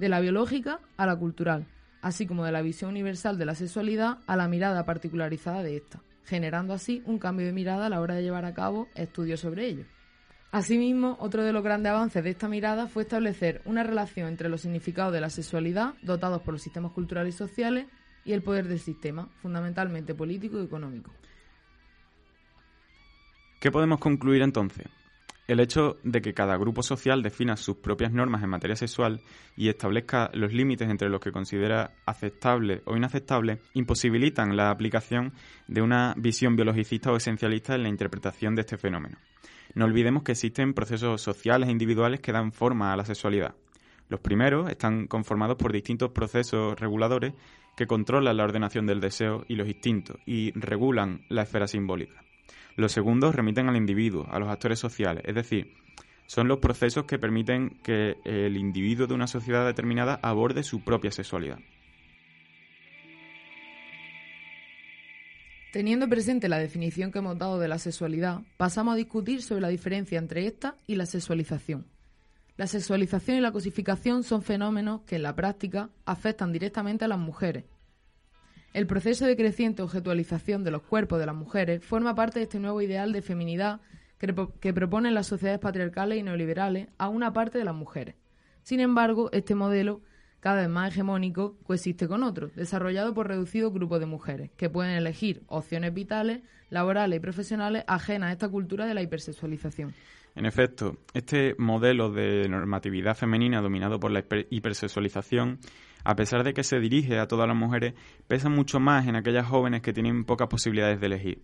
de 0.00 0.08
la 0.08 0.18
biológica 0.18 0.80
a 0.96 1.06
la 1.06 1.14
cultural, 1.14 1.64
así 2.00 2.26
como 2.26 2.44
de 2.44 2.50
la 2.50 2.60
visión 2.60 2.90
universal 2.90 3.38
de 3.38 3.44
la 3.44 3.54
sexualidad 3.54 4.18
a 4.26 4.34
la 4.34 4.48
mirada 4.48 4.84
particularizada 4.84 5.62
de 5.62 5.76
esta. 5.76 6.00
generando 6.24 6.74
así 6.74 7.04
un 7.06 7.20
cambio 7.20 7.46
de 7.46 7.52
mirada 7.52 7.86
a 7.86 7.88
la 7.88 8.00
hora 8.00 8.16
de 8.16 8.24
llevar 8.24 8.46
a 8.46 8.52
cabo 8.52 8.88
estudios 8.96 9.38
sobre 9.38 9.66
ello. 9.66 9.84
Asimismo, 10.50 11.16
otro 11.20 11.44
de 11.44 11.52
los 11.52 11.62
grandes 11.62 11.92
avances 11.92 12.24
de 12.24 12.30
esta 12.30 12.48
mirada 12.48 12.88
fue 12.88 13.04
establecer 13.04 13.62
una 13.64 13.84
relación 13.84 14.26
entre 14.26 14.48
los 14.48 14.62
significados 14.62 15.12
de 15.12 15.20
la 15.20 15.30
sexualidad, 15.30 15.94
dotados 16.02 16.42
por 16.42 16.54
los 16.54 16.62
sistemas 16.62 16.90
culturales 16.90 17.36
y 17.36 17.38
sociales, 17.38 17.86
y 18.24 18.32
el 18.32 18.42
poder 18.42 18.66
del 18.66 18.80
sistema, 18.80 19.28
fundamentalmente 19.40 20.16
político 20.16 20.60
y 20.60 20.64
económico. 20.64 21.12
¿Qué 23.60 23.70
podemos 23.70 24.00
concluir 24.00 24.42
entonces? 24.42 24.88
El 25.52 25.60
hecho 25.60 25.98
de 26.02 26.22
que 26.22 26.32
cada 26.32 26.56
grupo 26.56 26.82
social 26.82 27.22
defina 27.22 27.58
sus 27.58 27.76
propias 27.76 28.10
normas 28.10 28.42
en 28.42 28.48
materia 28.48 28.74
sexual 28.74 29.20
y 29.54 29.68
establezca 29.68 30.30
los 30.32 30.54
límites 30.54 30.88
entre 30.88 31.10
los 31.10 31.20
que 31.20 31.30
considera 31.30 31.90
aceptable 32.06 32.80
o 32.86 32.96
inaceptable 32.96 33.60
imposibilitan 33.74 34.56
la 34.56 34.70
aplicación 34.70 35.34
de 35.68 35.82
una 35.82 36.14
visión 36.16 36.56
biologicista 36.56 37.12
o 37.12 37.18
esencialista 37.18 37.74
en 37.74 37.82
la 37.82 37.90
interpretación 37.90 38.54
de 38.54 38.62
este 38.62 38.78
fenómeno. 38.78 39.18
No 39.74 39.84
olvidemos 39.84 40.22
que 40.22 40.32
existen 40.32 40.72
procesos 40.72 41.20
sociales 41.20 41.68
e 41.68 41.72
individuales 41.72 42.20
que 42.20 42.32
dan 42.32 42.52
forma 42.52 42.90
a 42.90 42.96
la 42.96 43.04
sexualidad. 43.04 43.54
Los 44.08 44.20
primeros 44.20 44.70
están 44.70 45.06
conformados 45.06 45.58
por 45.58 45.70
distintos 45.70 46.12
procesos 46.12 46.80
reguladores 46.80 47.34
que 47.76 47.86
controlan 47.86 48.38
la 48.38 48.44
ordenación 48.44 48.86
del 48.86 49.00
deseo 49.00 49.44
y 49.48 49.56
los 49.56 49.68
instintos 49.68 50.16
y 50.24 50.58
regulan 50.58 51.26
la 51.28 51.42
esfera 51.42 51.66
simbólica. 51.66 52.22
Los 52.76 52.92
segundos 52.92 53.34
remiten 53.34 53.68
al 53.68 53.76
individuo, 53.76 54.26
a 54.30 54.38
los 54.38 54.48
actores 54.48 54.78
sociales, 54.78 55.22
es 55.26 55.34
decir, 55.34 55.74
son 56.26 56.48
los 56.48 56.58
procesos 56.58 57.04
que 57.04 57.18
permiten 57.18 57.78
que 57.82 58.16
el 58.24 58.56
individuo 58.56 59.06
de 59.06 59.14
una 59.14 59.26
sociedad 59.26 59.66
determinada 59.66 60.18
aborde 60.22 60.62
su 60.62 60.82
propia 60.82 61.10
sexualidad. 61.10 61.58
Teniendo 65.72 66.08
presente 66.08 66.48
la 66.48 66.58
definición 66.58 67.10
que 67.10 67.18
hemos 67.18 67.38
dado 67.38 67.58
de 67.58 67.68
la 67.68 67.78
sexualidad, 67.78 68.40
pasamos 68.58 68.92
a 68.92 68.96
discutir 68.96 69.42
sobre 69.42 69.62
la 69.62 69.68
diferencia 69.68 70.18
entre 70.18 70.46
esta 70.46 70.76
y 70.86 70.96
la 70.96 71.06
sexualización. 71.06 71.86
La 72.58 72.66
sexualización 72.66 73.38
y 73.38 73.40
la 73.40 73.52
cosificación 73.52 74.22
son 74.22 74.42
fenómenos 74.42 75.00
que 75.02 75.16
en 75.16 75.22
la 75.22 75.34
práctica 75.34 75.88
afectan 76.04 76.52
directamente 76.52 77.06
a 77.06 77.08
las 77.08 77.18
mujeres, 77.18 77.64
el 78.72 78.86
proceso 78.86 79.26
de 79.26 79.36
creciente 79.36 79.82
objetualización 79.82 80.64
de 80.64 80.70
los 80.70 80.82
cuerpos 80.82 81.18
de 81.18 81.26
las 81.26 81.34
mujeres 81.34 81.84
forma 81.84 82.14
parte 82.14 82.38
de 82.38 82.44
este 82.44 82.58
nuevo 82.58 82.80
ideal 82.80 83.12
de 83.12 83.22
feminidad 83.22 83.80
que, 84.18 84.72
proponen 84.72 85.14
las 85.14 85.26
sociedades 85.26 85.60
patriarcales 85.60 86.18
y 86.18 86.22
neoliberales 86.22 86.88
a 86.96 87.08
una 87.08 87.32
parte 87.32 87.58
de 87.58 87.64
las 87.64 87.74
mujeres. 87.74 88.14
Sin 88.62 88.78
embargo, 88.78 89.30
este 89.32 89.56
modelo, 89.56 90.00
cada 90.38 90.60
vez 90.60 90.70
más 90.70 90.92
hegemónico, 90.92 91.58
coexiste 91.64 92.06
con 92.06 92.22
otro, 92.22 92.48
desarrollado 92.54 93.14
por 93.14 93.26
reducidos 93.26 93.74
grupos 93.74 93.98
de 93.98 94.06
mujeres, 94.06 94.50
que 94.56 94.70
pueden 94.70 94.92
elegir 94.92 95.42
opciones 95.48 95.92
vitales, 95.92 96.42
laborales 96.70 97.16
y 97.16 97.20
profesionales 97.20 97.84
ajenas 97.88 98.30
a 98.30 98.32
esta 98.32 98.48
cultura 98.48 98.86
de 98.86 98.94
la 98.94 99.02
hipersexualización. 99.02 99.92
En 100.34 100.46
efecto, 100.46 100.96
este 101.12 101.56
modelo 101.58 102.10
de 102.10 102.48
normatividad 102.48 103.16
femenina 103.16 103.60
dominado 103.60 103.98
por 103.98 104.12
la 104.12 104.24
hipersexualización 104.50 105.58
a 106.04 106.16
pesar 106.16 106.44
de 106.44 106.54
que 106.54 106.64
se 106.64 106.80
dirige 106.80 107.18
a 107.18 107.26
todas 107.26 107.48
las 107.48 107.56
mujeres, 107.56 107.94
pesa 108.28 108.48
mucho 108.48 108.80
más 108.80 109.06
en 109.06 109.16
aquellas 109.16 109.46
jóvenes 109.46 109.82
que 109.82 109.92
tienen 109.92 110.24
pocas 110.24 110.48
posibilidades 110.48 111.00
de 111.00 111.06
elegir. 111.06 111.42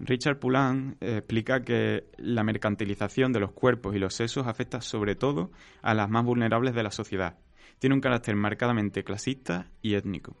Richard 0.00 0.38
Poulan 0.38 0.96
eh, 1.00 1.18
explica 1.18 1.62
que 1.62 2.04
la 2.18 2.42
mercantilización 2.42 3.32
de 3.32 3.40
los 3.40 3.52
cuerpos 3.52 3.94
y 3.94 3.98
los 3.98 4.14
sesos 4.14 4.46
afecta 4.46 4.80
sobre 4.80 5.14
todo 5.14 5.50
a 5.82 5.94
las 5.94 6.10
más 6.10 6.24
vulnerables 6.24 6.74
de 6.74 6.82
la 6.82 6.90
sociedad. 6.90 7.38
Tiene 7.78 7.94
un 7.94 8.00
carácter 8.00 8.34
marcadamente 8.36 9.04
clasista 9.04 9.70
y 9.82 9.94
étnico. 9.94 10.36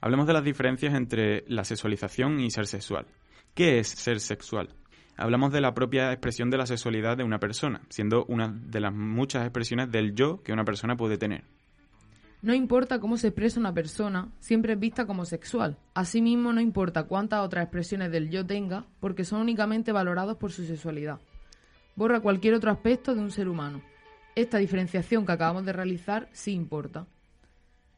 Hablemos 0.00 0.26
de 0.26 0.32
las 0.32 0.44
diferencias 0.44 0.94
entre 0.94 1.44
la 1.48 1.64
sexualización 1.64 2.40
y 2.40 2.50
ser 2.50 2.66
sexual. 2.66 3.06
¿Qué 3.54 3.80
es 3.80 3.88
ser 3.88 4.20
sexual? 4.20 4.74
Hablamos 5.16 5.52
de 5.52 5.60
la 5.60 5.74
propia 5.74 6.12
expresión 6.12 6.48
de 6.48 6.56
la 6.56 6.64
sexualidad 6.64 7.18
de 7.18 7.24
una 7.24 7.38
persona, 7.38 7.82
siendo 7.90 8.24
una 8.26 8.48
de 8.48 8.80
las 8.80 8.94
muchas 8.94 9.42
expresiones 9.42 9.90
del 9.90 10.14
yo 10.14 10.42
que 10.42 10.52
una 10.52 10.64
persona 10.64 10.96
puede 10.96 11.18
tener. 11.18 11.44
No 12.42 12.54
importa 12.54 13.00
cómo 13.00 13.18
se 13.18 13.28
expresa 13.28 13.60
una 13.60 13.74
persona, 13.74 14.32
siempre 14.38 14.72
es 14.72 14.78
vista 14.78 15.04
como 15.06 15.26
sexual. 15.26 15.76
Asimismo, 15.92 16.54
no 16.54 16.62
importa 16.62 17.02
cuántas 17.02 17.44
otras 17.44 17.64
expresiones 17.64 18.10
del 18.10 18.30
yo 18.30 18.46
tenga, 18.46 18.86
porque 18.98 19.24
son 19.24 19.42
únicamente 19.42 19.92
valorados 19.92 20.38
por 20.38 20.50
su 20.50 20.64
sexualidad. 20.64 21.20
Borra 21.96 22.20
cualquier 22.20 22.54
otro 22.54 22.70
aspecto 22.70 23.14
de 23.14 23.20
un 23.20 23.30
ser 23.30 23.46
humano. 23.46 23.82
Esta 24.34 24.56
diferenciación 24.56 25.26
que 25.26 25.32
acabamos 25.32 25.66
de 25.66 25.74
realizar 25.74 26.30
sí 26.32 26.52
importa. 26.52 27.06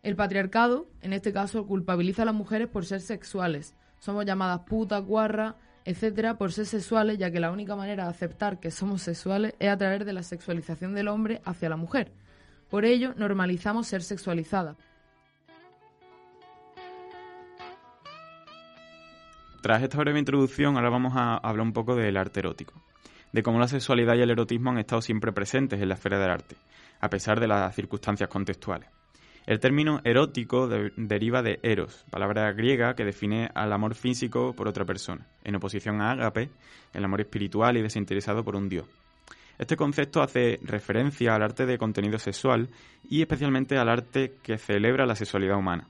El 0.02 0.16
patriarcado, 0.16 0.88
en 1.02 1.12
este 1.12 1.32
caso, 1.32 1.64
culpabiliza 1.64 2.22
a 2.22 2.26
las 2.26 2.34
mujeres 2.34 2.66
por 2.66 2.84
ser 2.84 3.00
sexuales. 3.00 3.76
Somos 4.00 4.24
llamadas 4.24 4.62
putas, 4.66 5.04
guarras, 5.04 5.54
etcétera, 5.84 6.36
por 6.36 6.52
ser 6.52 6.66
sexuales, 6.66 7.16
ya 7.16 7.30
que 7.30 7.38
la 7.38 7.52
única 7.52 7.76
manera 7.76 8.04
de 8.04 8.10
aceptar 8.10 8.58
que 8.58 8.72
somos 8.72 9.02
sexuales 9.02 9.54
es 9.60 9.68
a 9.68 9.76
través 9.76 10.04
de 10.04 10.12
la 10.12 10.24
sexualización 10.24 10.94
del 10.94 11.06
hombre 11.06 11.40
hacia 11.44 11.68
la 11.68 11.76
mujer 11.76 12.10
por 12.72 12.86
ello, 12.86 13.12
normalizamos 13.18 13.86
ser 13.86 14.00
sexualizada. 14.02 14.76
Tras 19.60 19.82
esta 19.82 19.98
breve 19.98 20.18
introducción, 20.18 20.76
ahora 20.76 20.88
vamos 20.88 21.12
a 21.14 21.36
hablar 21.36 21.66
un 21.66 21.74
poco 21.74 21.94
del 21.94 22.16
arte 22.16 22.40
erótico, 22.40 22.82
de 23.30 23.42
cómo 23.42 23.58
la 23.58 23.68
sexualidad 23.68 24.14
y 24.14 24.22
el 24.22 24.30
erotismo 24.30 24.70
han 24.70 24.78
estado 24.78 25.02
siempre 25.02 25.32
presentes 25.32 25.82
en 25.82 25.88
la 25.90 25.96
esfera 25.96 26.18
del 26.18 26.30
arte, 26.30 26.56
a 26.98 27.10
pesar 27.10 27.40
de 27.40 27.48
las 27.48 27.74
circunstancias 27.74 28.30
contextuales. 28.30 28.88
El 29.44 29.60
término 29.60 30.00
erótico 30.02 30.66
deriva 30.66 31.42
de 31.42 31.60
eros, 31.62 32.06
palabra 32.10 32.50
griega 32.52 32.94
que 32.94 33.04
define 33.04 33.50
al 33.54 33.70
amor 33.74 33.94
físico 33.94 34.54
por 34.54 34.66
otra 34.66 34.86
persona, 34.86 35.26
en 35.44 35.56
oposición 35.56 36.00
a 36.00 36.12
ágape, 36.12 36.48
el 36.94 37.04
amor 37.04 37.20
espiritual 37.20 37.76
y 37.76 37.82
desinteresado 37.82 38.42
por 38.42 38.56
un 38.56 38.70
dios. 38.70 39.01
Este 39.58 39.76
concepto 39.76 40.22
hace 40.22 40.58
referencia 40.62 41.34
al 41.34 41.42
arte 41.42 41.66
de 41.66 41.78
contenido 41.78 42.18
sexual 42.18 42.68
y 43.08 43.20
especialmente 43.20 43.78
al 43.78 43.88
arte 43.88 44.34
que 44.42 44.58
celebra 44.58 45.06
la 45.06 45.14
sexualidad 45.14 45.58
humana. 45.58 45.88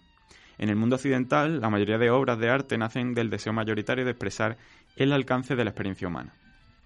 En 0.59 0.69
el 0.69 0.77
mundo 0.77 0.97
occidental, 0.97 1.61
la 1.61 1.71
mayoría 1.71 1.99
de 1.99 2.11
obras 2.11 2.39
de 2.39 2.51
arte 2.51 2.79
nacen 2.79 3.15
del 3.15 3.31
deseo 3.31 3.53
mayoritario 3.53 4.05
de 4.05 4.11
expresar 4.11 4.57
el 4.97 5.13
alcance 5.13 5.57
de 5.57 5.65
la 5.65 5.71
experiencia 5.71 6.09
humana. 6.09 6.35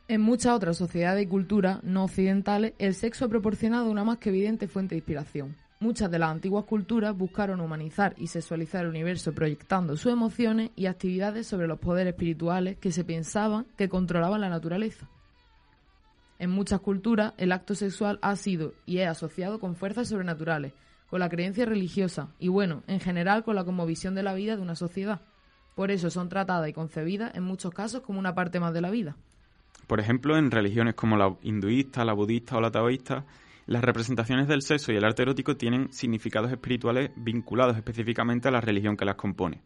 En 0.08 0.20
muchas 0.20 0.54
otras 0.54 0.76
sociedades 0.76 1.24
y 1.24 1.28
culturas 1.28 1.82
no 1.82 2.04
occidentales, 2.04 2.74
el 2.78 2.94
sexo 2.94 3.24
ha 3.24 3.28
proporcionado 3.28 3.90
una 3.90 4.04
más 4.04 4.18
que 4.18 4.28
evidente 4.28 4.68
fuente 4.68 4.94
de 4.94 5.00
inspiración. 5.00 5.56
Muchas 5.80 6.10
de 6.10 6.18
las 6.18 6.30
antiguas 6.30 6.64
culturas 6.64 7.16
buscaron 7.16 7.60
humanizar 7.60 8.14
y 8.16 8.28
sexualizar 8.28 8.84
el 8.84 8.90
universo 8.90 9.34
proyectando 9.34 9.96
sus 9.96 10.12
emociones 10.12 10.70
y 10.76 10.86
actividades 10.86 11.46
sobre 11.46 11.66
los 11.66 11.80
poderes 11.80 12.14
espirituales 12.14 12.78
que 12.78 12.92
se 12.92 13.04
pensaban 13.04 13.66
que 13.76 13.88
controlaban 13.88 14.40
la 14.40 14.48
naturaleza. 14.48 15.08
En 16.38 16.50
muchas 16.50 16.80
culturas, 16.80 17.32
el 17.38 17.52
acto 17.52 17.74
sexual 17.74 18.18
ha 18.22 18.36
sido 18.36 18.74
y 18.84 18.98
es 18.98 19.08
asociado 19.08 19.58
con 19.58 19.74
fuerzas 19.74 20.08
sobrenaturales, 20.08 20.72
con 21.08 21.20
la 21.20 21.28
creencia 21.28 21.64
religiosa 21.64 22.28
y, 22.38 22.48
bueno, 22.48 22.82
en 22.86 23.00
general 23.00 23.44
con 23.44 23.54
la 23.54 23.64
conmovisión 23.64 24.14
de 24.14 24.22
la 24.22 24.34
vida 24.34 24.56
de 24.56 24.62
una 24.62 24.74
sociedad. 24.74 25.20
Por 25.74 25.90
eso 25.90 26.10
son 26.10 26.28
tratadas 26.28 26.68
y 26.68 26.72
concebidas 26.72 27.34
en 27.34 27.42
muchos 27.42 27.72
casos 27.72 28.02
como 28.02 28.18
una 28.18 28.34
parte 28.34 28.60
más 28.60 28.74
de 28.74 28.80
la 28.80 28.90
vida. 28.90 29.16
Por 29.86 30.00
ejemplo, 30.00 30.36
en 30.36 30.50
religiones 30.50 30.94
como 30.94 31.16
la 31.16 31.36
hinduista, 31.42 32.04
la 32.04 32.12
budista 32.12 32.56
o 32.56 32.60
la 32.60 32.70
taoísta, 32.70 33.24
las 33.66 33.82
representaciones 33.82 34.48
del 34.48 34.62
sexo 34.62 34.92
y 34.92 34.96
el 34.96 35.04
arte 35.04 35.22
erótico 35.22 35.56
tienen 35.56 35.92
significados 35.92 36.50
espirituales 36.50 37.10
vinculados 37.16 37.76
específicamente 37.76 38.48
a 38.48 38.52
la 38.52 38.60
religión 38.60 38.96
que 38.96 39.04
las 39.04 39.16
compone. 39.16 39.60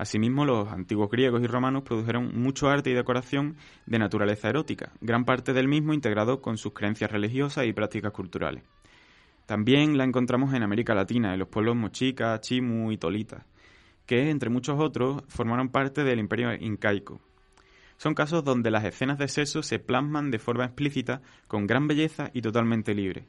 Asimismo, 0.00 0.46
los 0.46 0.66
antiguos 0.68 1.10
griegos 1.10 1.42
y 1.42 1.46
romanos 1.46 1.82
produjeron 1.82 2.40
mucho 2.40 2.70
arte 2.70 2.88
y 2.88 2.94
decoración 2.94 3.56
de 3.84 3.98
naturaleza 3.98 4.48
erótica, 4.48 4.92
gran 5.02 5.26
parte 5.26 5.52
del 5.52 5.68
mismo 5.68 5.92
integrado 5.92 6.40
con 6.40 6.56
sus 6.56 6.72
creencias 6.72 7.10
religiosas 7.10 7.66
y 7.66 7.74
prácticas 7.74 8.10
culturales. 8.10 8.64
También 9.44 9.98
la 9.98 10.04
encontramos 10.04 10.54
en 10.54 10.62
América 10.62 10.94
Latina, 10.94 11.34
en 11.34 11.38
los 11.38 11.48
pueblos 11.48 11.76
mochica, 11.76 12.40
chimu 12.40 12.92
y 12.92 12.96
tolita, 12.96 13.44
que, 14.06 14.30
entre 14.30 14.48
muchos 14.48 14.80
otros, 14.80 15.22
formaron 15.28 15.68
parte 15.68 16.02
del 16.02 16.18
imperio 16.18 16.54
incaico. 16.54 17.20
Son 17.98 18.14
casos 18.14 18.42
donde 18.42 18.70
las 18.70 18.84
escenas 18.84 19.18
de 19.18 19.28
sexo 19.28 19.62
se 19.62 19.80
plasman 19.80 20.30
de 20.30 20.38
forma 20.38 20.64
explícita, 20.64 21.20
con 21.46 21.66
gran 21.66 21.86
belleza 21.86 22.30
y 22.32 22.40
totalmente 22.40 22.94
libre, 22.94 23.26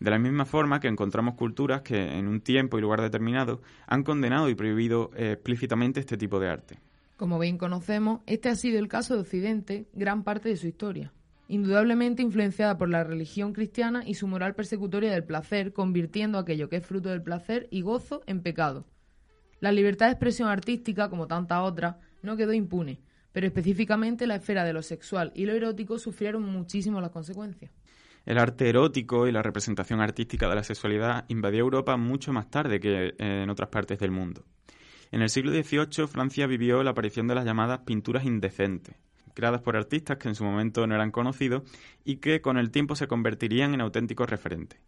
de 0.00 0.10
la 0.10 0.18
misma 0.18 0.46
forma 0.46 0.80
que 0.80 0.88
encontramos 0.88 1.34
culturas 1.34 1.82
que 1.82 2.18
en 2.18 2.26
un 2.26 2.40
tiempo 2.40 2.78
y 2.78 2.80
lugar 2.80 3.02
determinado 3.02 3.60
han 3.86 4.02
condenado 4.02 4.48
y 4.48 4.54
prohibido 4.54 5.10
explícitamente 5.14 6.00
este 6.00 6.16
tipo 6.16 6.40
de 6.40 6.48
arte. 6.48 6.78
Como 7.16 7.38
bien 7.38 7.58
conocemos, 7.58 8.22
este 8.26 8.48
ha 8.48 8.56
sido 8.56 8.78
el 8.78 8.88
caso 8.88 9.14
de 9.14 9.20
Occidente 9.20 9.86
gran 9.92 10.24
parte 10.24 10.48
de 10.48 10.56
su 10.56 10.66
historia, 10.66 11.12
indudablemente 11.48 12.22
influenciada 12.22 12.78
por 12.78 12.88
la 12.88 13.04
religión 13.04 13.52
cristiana 13.52 14.02
y 14.06 14.14
su 14.14 14.26
moral 14.26 14.54
persecutoria 14.54 15.12
del 15.12 15.24
placer, 15.24 15.74
convirtiendo 15.74 16.38
aquello 16.38 16.70
que 16.70 16.76
es 16.76 16.86
fruto 16.86 17.10
del 17.10 17.22
placer 17.22 17.68
y 17.70 17.82
gozo 17.82 18.22
en 18.26 18.40
pecado. 18.40 18.86
La 19.60 19.70
libertad 19.70 20.06
de 20.06 20.12
expresión 20.12 20.48
artística, 20.48 21.10
como 21.10 21.26
tantas 21.26 21.60
otras, 21.60 21.96
no 22.22 22.38
quedó 22.38 22.54
impune, 22.54 23.02
pero 23.32 23.46
específicamente 23.46 24.26
la 24.26 24.36
esfera 24.36 24.64
de 24.64 24.72
lo 24.72 24.80
sexual 24.80 25.30
y 25.34 25.44
lo 25.44 25.52
erótico 25.52 25.98
sufrieron 25.98 26.42
muchísimo 26.44 27.02
las 27.02 27.10
consecuencias. 27.10 27.70
El 28.26 28.38
arte 28.38 28.68
erótico 28.68 29.26
y 29.26 29.32
la 29.32 29.42
representación 29.42 30.00
artística 30.00 30.48
de 30.48 30.54
la 30.54 30.62
sexualidad 30.62 31.24
invadió 31.28 31.60
Europa 31.60 31.96
mucho 31.96 32.32
más 32.32 32.50
tarde 32.50 32.78
que 32.80 33.14
en 33.18 33.48
otras 33.50 33.70
partes 33.70 33.98
del 33.98 34.10
mundo. 34.10 34.44
En 35.10 35.22
el 35.22 35.30
siglo 35.30 35.50
XVIII 35.50 36.06
Francia 36.06 36.46
vivió 36.46 36.82
la 36.82 36.90
aparición 36.90 37.26
de 37.26 37.34
las 37.34 37.44
llamadas 37.44 37.80
pinturas 37.80 38.24
indecentes, 38.24 38.94
creadas 39.34 39.62
por 39.62 39.76
artistas 39.76 40.18
que 40.18 40.28
en 40.28 40.34
su 40.34 40.44
momento 40.44 40.86
no 40.86 40.94
eran 40.94 41.10
conocidos 41.10 41.62
y 42.04 42.16
que 42.16 42.40
con 42.40 42.58
el 42.58 42.70
tiempo 42.70 42.94
se 42.94 43.08
convertirían 43.08 43.74
en 43.74 43.80
auténticos 43.80 44.30
referentes. 44.30 44.80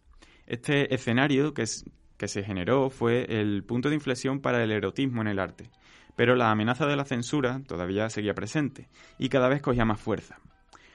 Este 0.46 0.94
escenario 0.94 1.54
que, 1.54 1.64
que 2.16 2.28
se 2.28 2.44
generó 2.44 2.90
fue 2.90 3.40
el 3.40 3.64
punto 3.64 3.88
de 3.88 3.96
inflexión 3.96 4.40
para 4.40 4.62
el 4.62 4.70
erotismo 4.70 5.22
en 5.22 5.28
el 5.28 5.38
arte, 5.38 5.70
pero 6.14 6.36
la 6.36 6.50
amenaza 6.50 6.86
de 6.86 6.96
la 6.96 7.04
censura 7.04 7.62
todavía 7.66 8.10
seguía 8.10 8.34
presente 8.34 8.88
y 9.18 9.28
cada 9.28 9.48
vez 9.48 9.62
cogía 9.62 9.84
más 9.84 10.00
fuerza. 10.00 10.38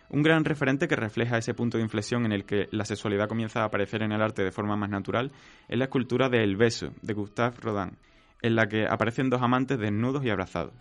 Un 0.10 0.24
gran 0.24 0.46
referente 0.46 0.88
que 0.88 0.96
refleja 0.96 1.38
ese 1.38 1.54
punto 1.54 1.78
de 1.78 1.84
inflexión 1.84 2.26
en 2.26 2.32
el 2.32 2.46
que 2.46 2.70
la 2.72 2.86
sexualidad 2.86 3.28
comienza 3.28 3.62
a 3.62 3.66
aparecer 3.66 4.04
en 4.04 4.14
el 4.14 4.22
arte 4.22 4.44
de 4.44 4.52
forma 4.52 4.78
más 4.78 4.90
natural 4.90 5.32
es 5.68 5.78
la 5.78 5.86
escultura 5.86 6.30
de 6.30 6.44
El 6.44 6.56
beso, 6.56 6.94
de 7.02 7.14
Gustave 7.14 7.58
Rodin, 7.62 7.98
en 8.42 8.56
la 8.56 8.68
que 8.68 8.88
aparecen 8.88 9.30
dos 9.30 9.42
amantes 9.42 9.78
desnudos 9.78 10.24
y 10.24 10.30
abrazados. 10.30 10.74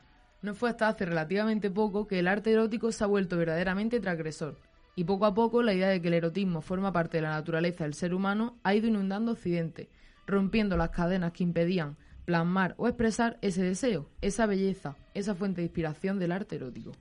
No 0.42 0.54
fue 0.54 0.70
hasta 0.70 0.88
hace 0.88 1.06
relativamente 1.06 1.70
poco 1.70 2.06
que 2.06 2.20
el 2.20 2.28
arte 2.28 2.52
erótico 2.52 2.92
se 2.92 3.02
ha 3.02 3.08
vuelto 3.08 3.36
verdaderamente 3.36 3.98
transgresor, 3.98 4.56
y 4.94 5.02
poco 5.02 5.26
a 5.26 5.34
poco 5.34 5.62
la 5.62 5.74
idea 5.74 5.88
de 5.88 6.00
que 6.00 6.08
el 6.08 6.14
erotismo 6.14 6.60
forma 6.60 6.92
parte 6.92 7.18
de 7.18 7.22
la 7.22 7.30
naturaleza 7.30 7.82
del 7.82 7.94
ser 7.94 8.14
humano 8.14 8.58
ha 8.62 8.74
ido 8.74 8.86
inundando 8.86 9.32
Occidente, 9.32 9.90
rompiendo 10.26 10.76
las 10.76 10.90
cadenas 10.90 11.32
que 11.32 11.42
impedían 11.42 11.96
plasmar 12.24 12.74
o 12.78 12.86
expresar 12.86 13.38
ese 13.42 13.62
deseo, 13.62 14.08
esa 14.20 14.46
belleza, 14.46 14.96
esa 15.14 15.34
fuente 15.34 15.60
de 15.60 15.66
inspiración 15.66 16.18
del 16.18 16.32
arte 16.32 16.56
erótico. 16.56 16.92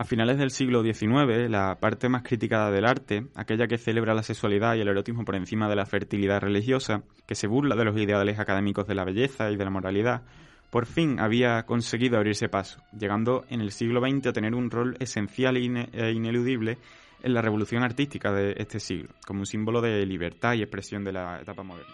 A 0.00 0.04
finales 0.04 0.38
del 0.38 0.50
siglo 0.50 0.82
XIX, 0.82 1.50
la 1.50 1.78
parte 1.78 2.08
más 2.08 2.22
criticada 2.22 2.70
del 2.70 2.86
arte, 2.86 3.26
aquella 3.34 3.66
que 3.66 3.76
celebra 3.76 4.14
la 4.14 4.22
sexualidad 4.22 4.74
y 4.74 4.80
el 4.80 4.88
erotismo 4.88 5.26
por 5.26 5.36
encima 5.36 5.68
de 5.68 5.76
la 5.76 5.84
fertilidad 5.84 6.40
religiosa, 6.40 7.02
que 7.26 7.34
se 7.34 7.46
burla 7.46 7.76
de 7.76 7.84
los 7.84 7.94
ideales 7.98 8.38
académicos 8.38 8.86
de 8.86 8.94
la 8.94 9.04
belleza 9.04 9.50
y 9.50 9.56
de 9.56 9.64
la 9.66 9.70
moralidad, 9.70 10.22
por 10.70 10.86
fin 10.86 11.20
había 11.20 11.66
conseguido 11.66 12.16
abrirse 12.16 12.48
paso, 12.48 12.82
llegando 12.98 13.44
en 13.50 13.60
el 13.60 13.72
siglo 13.72 14.00
XX 14.00 14.28
a 14.28 14.32
tener 14.32 14.54
un 14.54 14.70
rol 14.70 14.96
esencial 15.00 15.58
e 15.58 16.12
ineludible 16.12 16.78
en 17.22 17.34
la 17.34 17.42
revolución 17.42 17.82
artística 17.82 18.32
de 18.32 18.54
este 18.56 18.80
siglo, 18.80 19.10
como 19.26 19.40
un 19.40 19.46
símbolo 19.46 19.82
de 19.82 20.06
libertad 20.06 20.54
y 20.54 20.62
expresión 20.62 21.04
de 21.04 21.12
la 21.12 21.42
etapa 21.42 21.62
moderna. 21.62 21.92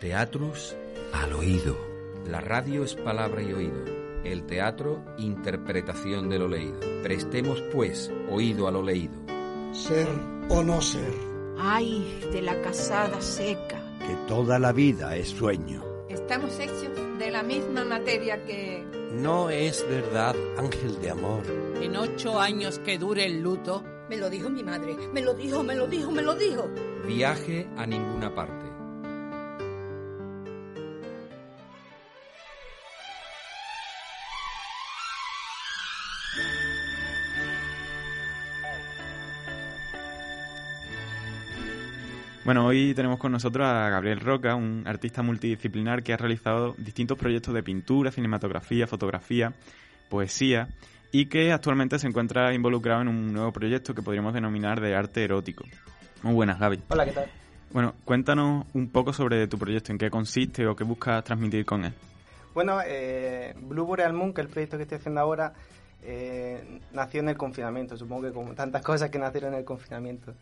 Teatrus 0.00 0.74
al 1.12 1.32
oído. 1.34 1.89
La 2.26 2.40
radio 2.40 2.84
es 2.84 2.94
palabra 2.94 3.42
y 3.42 3.52
oído. 3.52 3.84
El 4.24 4.44
teatro, 4.44 5.02
interpretación 5.18 6.28
de 6.28 6.38
lo 6.38 6.48
leído. 6.48 6.78
Prestemos, 7.02 7.62
pues, 7.72 8.12
oído 8.30 8.68
a 8.68 8.70
lo 8.70 8.82
leído. 8.82 9.14
Ser 9.72 10.06
o 10.48 10.62
no 10.62 10.80
ser. 10.80 11.12
Ay, 11.58 12.20
de 12.32 12.42
la 12.42 12.60
casada 12.60 13.20
seca. 13.20 13.80
Que 13.98 14.14
toda 14.28 14.58
la 14.58 14.72
vida 14.72 15.16
es 15.16 15.28
sueño. 15.30 15.82
Estamos 16.08 16.58
hechos 16.58 16.90
de 17.18 17.30
la 17.30 17.42
misma 17.42 17.84
materia 17.84 18.44
que... 18.44 18.84
No 19.12 19.50
es 19.50 19.84
verdad, 19.88 20.36
ángel 20.56 21.00
de 21.00 21.10
amor. 21.10 21.42
En 21.80 21.96
ocho 21.96 22.38
años 22.38 22.78
que 22.80 22.98
dure 22.98 23.24
el 23.24 23.40
luto... 23.40 23.82
Me 24.08 24.16
lo 24.16 24.28
dijo 24.28 24.50
mi 24.50 24.64
madre, 24.64 24.96
me 25.12 25.22
lo 25.22 25.34
dijo, 25.34 25.62
me 25.62 25.76
lo 25.76 25.86
dijo, 25.86 26.10
me 26.10 26.22
lo 26.22 26.34
dijo. 26.34 26.68
Viaje 27.06 27.68
a 27.76 27.86
ninguna 27.86 28.34
parte. 28.34 28.59
Bueno, 42.50 42.66
hoy 42.66 42.94
tenemos 42.94 43.20
con 43.20 43.30
nosotros 43.30 43.64
a 43.64 43.88
Gabriel 43.90 44.18
Roca, 44.18 44.56
un 44.56 44.82
artista 44.84 45.22
multidisciplinar 45.22 46.02
que 46.02 46.12
ha 46.12 46.16
realizado 46.16 46.74
distintos 46.78 47.16
proyectos 47.16 47.54
de 47.54 47.62
pintura, 47.62 48.10
cinematografía, 48.10 48.88
fotografía, 48.88 49.52
poesía 50.08 50.66
y 51.12 51.26
que 51.26 51.52
actualmente 51.52 51.96
se 52.00 52.08
encuentra 52.08 52.52
involucrado 52.52 53.02
en 53.02 53.06
un 53.06 53.32
nuevo 53.32 53.52
proyecto 53.52 53.94
que 53.94 54.02
podríamos 54.02 54.34
denominar 54.34 54.80
de 54.80 54.96
arte 54.96 55.22
erótico. 55.22 55.62
Muy 56.24 56.34
buenas, 56.34 56.58
Gaby. 56.58 56.82
Hola, 56.88 57.04
¿qué 57.04 57.12
tal? 57.12 57.30
Bueno, 57.70 57.94
cuéntanos 58.04 58.66
un 58.74 58.88
poco 58.88 59.12
sobre 59.12 59.46
tu 59.46 59.56
proyecto, 59.56 59.92
en 59.92 59.98
qué 59.98 60.10
consiste 60.10 60.66
o 60.66 60.74
qué 60.74 60.82
buscas 60.82 61.22
transmitir 61.22 61.64
con 61.64 61.84
él. 61.84 61.92
Bueno, 62.52 62.80
eh, 62.84 63.54
Blue 63.60 63.84
Boreal 63.84 64.12
Moon, 64.12 64.34
que 64.34 64.40
es 64.40 64.48
el 64.48 64.52
proyecto 64.52 64.76
que 64.76 64.82
estoy 64.82 64.98
haciendo 64.98 65.20
ahora, 65.20 65.52
eh, 66.02 66.80
nació 66.92 67.20
en 67.20 67.28
el 67.28 67.36
confinamiento, 67.36 67.96
supongo 67.96 68.22
que 68.22 68.32
como 68.32 68.54
tantas 68.54 68.82
cosas 68.82 69.08
que 69.08 69.20
nacieron 69.20 69.52
en 69.52 69.60
el 69.60 69.64
confinamiento. 69.64 70.34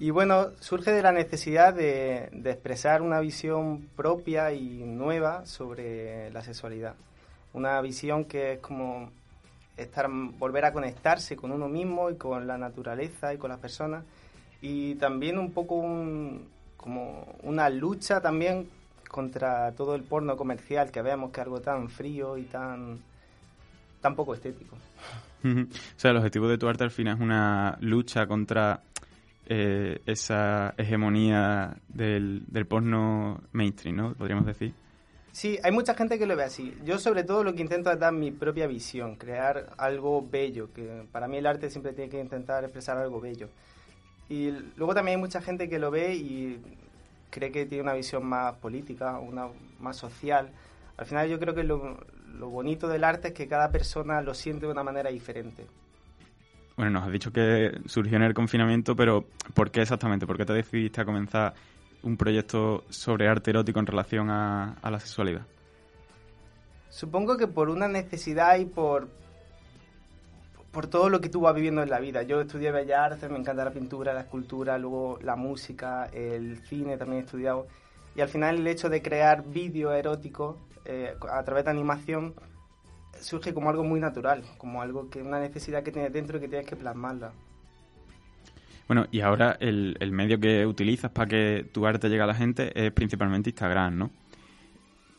Y 0.00 0.08
bueno, 0.08 0.52
surge 0.60 0.92
de 0.92 1.02
la 1.02 1.12
necesidad 1.12 1.74
de, 1.74 2.30
expresar 2.46 3.02
una 3.02 3.20
visión 3.20 3.86
propia 3.96 4.50
y 4.50 4.82
nueva 4.82 5.44
sobre 5.44 6.30
la 6.30 6.42
sexualidad. 6.42 6.94
Una 7.52 7.78
visión 7.82 8.24
que 8.24 8.54
es 8.54 8.60
como 8.60 9.10
estar, 9.76 10.08
volver 10.08 10.64
a 10.64 10.72
conectarse 10.72 11.36
con 11.36 11.52
uno 11.52 11.68
mismo 11.68 12.08
y 12.08 12.14
con 12.16 12.46
la 12.46 12.56
naturaleza 12.56 13.34
y 13.34 13.36
con 13.36 13.50
las 13.50 13.58
personas. 13.58 14.02
Y 14.62 14.94
también 14.94 15.38
un 15.38 15.52
poco 15.52 15.84
como 16.78 17.36
una 17.42 17.68
lucha 17.68 18.22
también 18.22 18.70
contra 19.06 19.72
todo 19.72 19.94
el 19.94 20.02
porno 20.02 20.34
comercial 20.34 20.90
que 20.90 21.02
vemos, 21.02 21.30
que 21.30 21.42
es 21.42 21.44
algo 21.44 21.60
tan 21.60 21.90
frío 21.90 22.38
y 22.38 22.44
tan, 22.44 23.00
tan 24.00 24.16
poco 24.16 24.32
estético. 24.32 24.76
o 25.44 25.66
sea, 25.96 26.12
el 26.12 26.16
objetivo 26.16 26.48
de 26.48 26.56
tu 26.56 26.68
arte 26.68 26.84
al 26.84 26.90
final 26.90 27.16
es 27.16 27.20
una 27.20 27.76
lucha 27.80 28.26
contra 28.26 28.80
eh, 29.52 30.00
esa 30.06 30.74
hegemonía 30.78 31.76
del, 31.88 32.44
del 32.46 32.66
porno 32.66 33.42
mainstream, 33.50 33.96
¿no? 33.96 34.14
Podríamos 34.14 34.46
decir. 34.46 34.72
Sí, 35.32 35.58
hay 35.64 35.72
mucha 35.72 35.94
gente 35.94 36.20
que 36.20 36.26
lo 36.26 36.36
ve 36.36 36.44
así. 36.44 36.72
Yo 36.84 36.98
sobre 36.98 37.24
todo 37.24 37.42
lo 37.42 37.52
que 37.52 37.62
intento 37.62 37.90
es 37.90 37.98
dar 37.98 38.12
mi 38.12 38.30
propia 38.30 38.68
visión, 38.68 39.16
crear 39.16 39.70
algo 39.76 40.24
bello, 40.24 40.72
que 40.72 41.04
para 41.10 41.26
mí 41.26 41.38
el 41.38 41.46
arte 41.46 41.68
siempre 41.68 41.92
tiene 41.92 42.08
que 42.08 42.20
intentar 42.20 42.62
expresar 42.62 42.96
algo 42.96 43.20
bello. 43.20 43.48
Y 44.28 44.52
luego 44.76 44.94
también 44.94 45.16
hay 45.16 45.20
mucha 45.20 45.42
gente 45.42 45.68
que 45.68 45.80
lo 45.80 45.90
ve 45.90 46.14
y 46.14 46.62
cree 47.30 47.50
que 47.50 47.66
tiene 47.66 47.82
una 47.82 47.94
visión 47.94 48.24
más 48.24 48.54
política, 48.54 49.18
una 49.18 49.48
más 49.80 49.96
social. 49.96 50.52
Al 50.96 51.06
final 51.06 51.28
yo 51.28 51.40
creo 51.40 51.56
que 51.56 51.64
lo, 51.64 51.98
lo 52.38 52.50
bonito 52.50 52.86
del 52.86 53.02
arte 53.02 53.28
es 53.28 53.34
que 53.34 53.48
cada 53.48 53.72
persona 53.72 54.22
lo 54.22 54.32
siente 54.32 54.66
de 54.66 54.72
una 54.72 54.84
manera 54.84 55.10
diferente. 55.10 55.66
Bueno, 56.76 56.92
nos 56.92 57.04
has 57.04 57.12
dicho 57.12 57.32
que 57.32 57.78
surgió 57.86 58.16
en 58.16 58.22
el 58.22 58.34
confinamiento, 58.34 58.96
pero 58.96 59.26
¿por 59.54 59.70
qué 59.70 59.82
exactamente? 59.82 60.26
¿Por 60.26 60.36
qué 60.36 60.44
te 60.44 60.52
decidiste 60.52 61.00
a 61.00 61.04
comenzar 61.04 61.54
un 62.02 62.16
proyecto 62.16 62.84
sobre 62.88 63.28
arte 63.28 63.50
erótico 63.50 63.78
en 63.80 63.86
relación 63.86 64.30
a, 64.30 64.76
la 64.82 64.98
sexualidad? 64.98 65.42
Supongo 66.88 67.36
que 67.36 67.46
por 67.46 67.68
una 67.68 67.88
necesidad 67.88 68.58
y 68.58 68.64
por, 68.64 69.08
por 70.72 70.86
todo 70.86 71.08
lo 71.08 71.20
que 71.20 71.28
tú 71.28 71.42
vas 71.42 71.54
viviendo 71.54 71.82
en 71.82 71.90
la 71.90 72.00
vida. 72.00 72.22
Yo 72.22 72.40
estudié 72.40 72.72
Bellas 72.72 73.12
Artes, 73.12 73.30
me 73.30 73.38
encanta 73.38 73.64
la 73.64 73.72
pintura, 73.72 74.14
la 74.14 74.22
escultura, 74.22 74.78
luego 74.78 75.18
la 75.22 75.36
música, 75.36 76.06
el 76.06 76.58
cine 76.66 76.96
también 76.96 77.22
he 77.22 77.24
estudiado. 77.24 77.66
Y 78.16 78.22
al 78.22 78.28
final 78.28 78.56
el 78.56 78.66
hecho 78.66 78.88
de 78.88 79.02
crear 79.02 79.44
vídeo 79.44 79.92
erótico 79.92 80.58
eh, 80.84 81.14
a 81.30 81.42
través 81.44 81.64
de 81.64 81.70
animación 81.70 82.34
surge 83.20 83.54
como 83.54 83.70
algo 83.70 83.84
muy 83.84 84.00
natural, 84.00 84.42
como 84.58 84.82
algo 84.82 85.08
que 85.08 85.22
una 85.22 85.38
necesidad 85.38 85.82
que 85.82 85.92
tienes 85.92 86.12
dentro 86.12 86.38
y 86.38 86.40
que 86.40 86.48
tienes 86.48 86.66
que 86.66 86.76
plasmarla. 86.76 87.32
Bueno, 88.88 89.06
y 89.12 89.20
ahora 89.20 89.56
el, 89.60 89.96
el 90.00 90.10
medio 90.10 90.40
que 90.40 90.66
utilizas 90.66 91.12
para 91.12 91.28
que 91.28 91.68
tu 91.72 91.86
arte 91.86 92.08
llegue 92.08 92.22
a 92.22 92.26
la 92.26 92.34
gente 92.34 92.72
es 92.74 92.92
principalmente 92.92 93.50
Instagram, 93.50 93.96
¿no? 93.96 94.10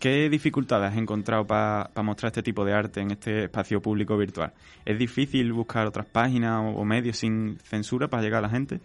¿Qué 0.02 0.30
dificultades 0.32 0.92
has 0.92 0.98
encontrado 0.98 1.46
para 1.46 1.92
mostrar 1.98 2.30
este 2.30 2.42
tipo 2.42 2.66
de 2.66 2.74
arte 2.74 3.02
en 3.02 3.12
este 3.12 3.44
espacio 3.44 3.84
público 3.84 4.18
virtual? 4.18 4.52
¿Es 4.84 4.98
difícil 4.98 5.54
buscar 5.54 5.86
otras 5.86 6.08
páginas 6.08 6.74
o, 6.76 6.84
medios 6.84 7.18
sin 7.18 7.60
censura 7.60 8.08
para 8.08 8.24
llegar 8.24 8.40
a 8.40 8.48
la 8.48 8.50
gente? 8.50 8.82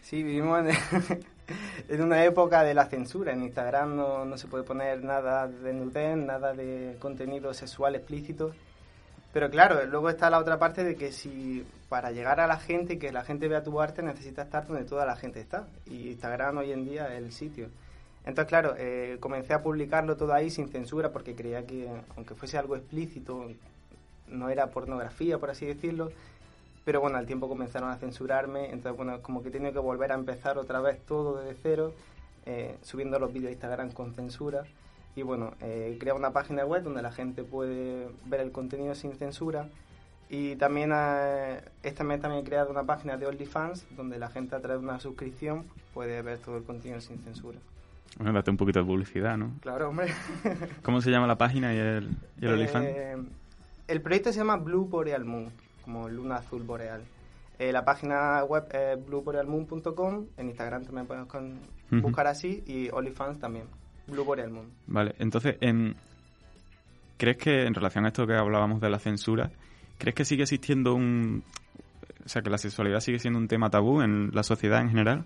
Sí, 0.00 0.24
vivimos 0.24 0.58
en, 0.58 0.66
en 1.88 2.02
una 2.02 2.24
época 2.24 2.62
de 2.62 2.74
la 2.74 2.86
censura. 2.86 3.32
En 3.32 3.42
Instagram 3.42 3.96
no, 3.96 4.24
no, 4.24 4.36
se 4.36 4.46
puede 4.46 4.64
poner 4.64 5.02
nada 5.02 5.48
de 5.48 5.72
nudez, 5.72 6.16
nada 6.16 6.52
de 6.52 6.96
contenido 6.98 7.52
sexual 7.54 7.94
explícito. 7.94 8.52
Pero 9.32 9.50
claro, 9.50 9.84
luego 9.86 10.08
está 10.08 10.30
la 10.30 10.38
otra 10.38 10.58
parte 10.58 10.84
de 10.84 10.96
que 10.96 11.12
si 11.12 11.64
para 11.88 12.10
llegar 12.12 12.40
a 12.40 12.46
la 12.46 12.58
gente 12.58 12.94
y 12.94 12.98
que 12.98 13.12
la 13.12 13.24
gente 13.24 13.48
vea 13.48 13.62
tu 13.62 13.80
arte 13.80 14.02
necesitas 14.02 14.46
estar 14.46 14.66
donde 14.66 14.84
toda 14.84 15.06
la 15.06 15.16
gente 15.16 15.40
está. 15.40 15.66
Y 15.86 16.08
Instagram 16.10 16.58
hoy 16.58 16.72
en 16.72 16.84
día 16.84 17.14
es 17.14 17.22
el 17.22 17.32
sitio. 17.32 17.68
Entonces, 18.24 18.48
claro, 18.48 18.74
eh, 18.76 19.16
comencé 19.20 19.54
a 19.54 19.62
publicarlo 19.62 20.16
todo 20.16 20.34
ahí 20.34 20.50
sin 20.50 20.68
censura 20.68 21.10
porque 21.12 21.34
creía 21.34 21.66
que, 21.66 21.88
aunque 22.16 22.34
fuese 22.34 22.58
algo 22.58 22.76
explícito, 22.76 23.48
no 24.26 24.50
era 24.50 24.66
pornografía, 24.66 25.38
por 25.38 25.50
así 25.50 25.64
decirlo, 25.64 26.10
pero 26.88 27.02
bueno, 27.02 27.18
al 27.18 27.26
tiempo 27.26 27.50
comenzaron 27.50 27.90
a 27.90 27.96
censurarme, 27.96 28.70
entonces 28.70 28.96
bueno, 28.96 29.20
como 29.20 29.42
que 29.42 29.50
he 29.50 29.52
tenido 29.52 29.74
que 29.74 29.78
volver 29.78 30.10
a 30.10 30.14
empezar 30.14 30.56
otra 30.56 30.80
vez 30.80 30.98
todo 31.04 31.38
desde 31.38 31.54
cero, 31.62 31.92
eh, 32.46 32.78
subiendo 32.80 33.18
los 33.18 33.30
vídeos 33.30 33.50
a 33.50 33.52
Instagram 33.52 33.92
con 33.92 34.14
censura. 34.14 34.64
Y 35.14 35.20
bueno, 35.20 35.52
eh, 35.60 35.92
he 35.92 35.98
creado 35.98 36.18
una 36.18 36.30
página 36.30 36.64
web 36.64 36.82
donde 36.82 37.02
la 37.02 37.12
gente 37.12 37.44
puede 37.44 38.08
ver 38.24 38.40
el 38.40 38.52
contenido 38.52 38.94
sin 38.94 39.12
censura. 39.12 39.68
Y 40.30 40.56
también 40.56 40.90
eh, 40.94 41.60
este 41.82 42.04
mes 42.04 42.22
también 42.22 42.42
he 42.42 42.48
creado 42.48 42.70
una 42.70 42.84
página 42.84 43.18
de 43.18 43.26
OnlyFans 43.26 43.84
donde 43.94 44.18
la 44.18 44.30
gente 44.30 44.56
a 44.56 44.60
través 44.60 44.80
de 44.80 44.88
una 44.88 44.98
suscripción 44.98 45.66
puede 45.92 46.22
ver 46.22 46.38
todo 46.38 46.56
el 46.56 46.64
contenido 46.64 47.02
sin 47.02 47.18
censura. 47.18 47.58
Bueno, 48.16 48.32
date 48.32 48.50
un 48.50 48.56
poquito 48.56 48.78
de 48.78 48.86
publicidad, 48.86 49.36
¿no? 49.36 49.50
Claro, 49.60 49.90
hombre. 49.90 50.06
¿Cómo 50.82 51.02
se 51.02 51.10
llama 51.10 51.26
la 51.26 51.36
página 51.36 51.74
y 51.74 51.76
el, 51.76 52.16
y 52.40 52.46
el 52.46 52.62
eh, 52.62 53.16
El 53.88 54.00
proyecto 54.00 54.32
se 54.32 54.38
llama 54.38 54.56
Blue 54.56 54.86
Boreal 54.86 55.26
Moon, 55.26 55.52
como 55.88 56.06
luna 56.06 56.36
azul 56.36 56.64
boreal. 56.64 57.02
Eh, 57.58 57.72
la 57.72 57.82
página 57.82 58.44
web 58.44 58.66
es 58.70 59.06
blueborealmoon.com, 59.06 60.26
en 60.36 60.48
Instagram 60.48 60.84
también 60.84 61.06
puedes 61.06 62.02
buscar 62.02 62.26
así 62.26 62.62
y 62.66 62.90
OnlyFans 62.90 63.38
también, 63.38 63.64
Blue 64.06 64.22
Boreal 64.22 64.50
Moon. 64.50 64.66
Vale, 64.86 65.14
entonces, 65.18 65.56
en, 65.62 65.96
¿crees 67.16 67.38
que 67.38 67.64
en 67.64 67.72
relación 67.72 68.04
a 68.04 68.08
esto 68.08 68.26
que 68.26 68.34
hablábamos 68.34 68.82
de 68.82 68.90
la 68.90 68.98
censura, 68.98 69.50
¿crees 69.96 70.14
que 70.14 70.26
sigue 70.26 70.42
existiendo 70.42 70.94
un... 70.94 71.42
O 72.22 72.28
sea, 72.28 72.42
que 72.42 72.50
la 72.50 72.58
sexualidad 72.58 73.00
sigue 73.00 73.18
siendo 73.18 73.38
un 73.38 73.48
tema 73.48 73.70
tabú 73.70 74.02
en 74.02 74.30
la 74.34 74.42
sociedad 74.42 74.82
en 74.82 74.90
general? 74.90 75.24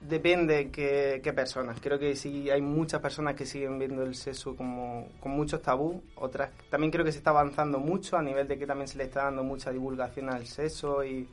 Depende 0.00 0.70
qué, 0.70 1.20
qué 1.22 1.32
personas. 1.34 1.78
Creo 1.78 1.98
que 1.98 2.16
sí 2.16 2.48
hay 2.48 2.62
muchas 2.62 3.02
personas 3.02 3.34
que 3.34 3.44
siguen 3.44 3.78
viendo 3.78 4.02
el 4.02 4.14
sexo 4.14 4.56
como 4.56 5.08
con 5.20 5.32
muchos 5.32 5.60
tabú. 5.60 6.02
Otras 6.14 6.50
también 6.70 6.90
creo 6.90 7.04
que 7.04 7.12
se 7.12 7.18
está 7.18 7.30
avanzando 7.30 7.78
mucho 7.78 8.16
a 8.16 8.22
nivel 8.22 8.48
de 8.48 8.58
que 8.58 8.66
también 8.66 8.88
se 8.88 8.96
le 8.96 9.04
está 9.04 9.24
dando 9.24 9.44
mucha 9.44 9.70
divulgación 9.70 10.30
al 10.30 10.46
sexo 10.46 11.04
y 11.04 11.28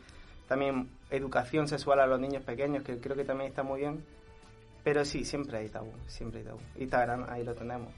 también 0.49 0.89
educación 1.09 1.69
sexual 1.69 2.01
a 2.01 2.07
los 2.07 2.19
niños 2.19 2.43
pequeños, 2.43 2.83
que 2.83 2.97
creo 2.97 3.15
que 3.15 3.23
también 3.23 3.49
está 3.49 3.63
muy 3.63 3.81
bien. 3.81 4.03
Pero 4.83 5.05
sí, 5.05 5.23
siempre 5.23 5.59
hay 5.59 5.69
tabú, 5.69 5.91
siempre 6.07 6.41
hay 6.41 6.45
tabú. 6.47 6.59
Instagram, 6.77 7.25
ahí 7.29 7.45
lo 7.45 7.53
tenemos. 7.53 7.89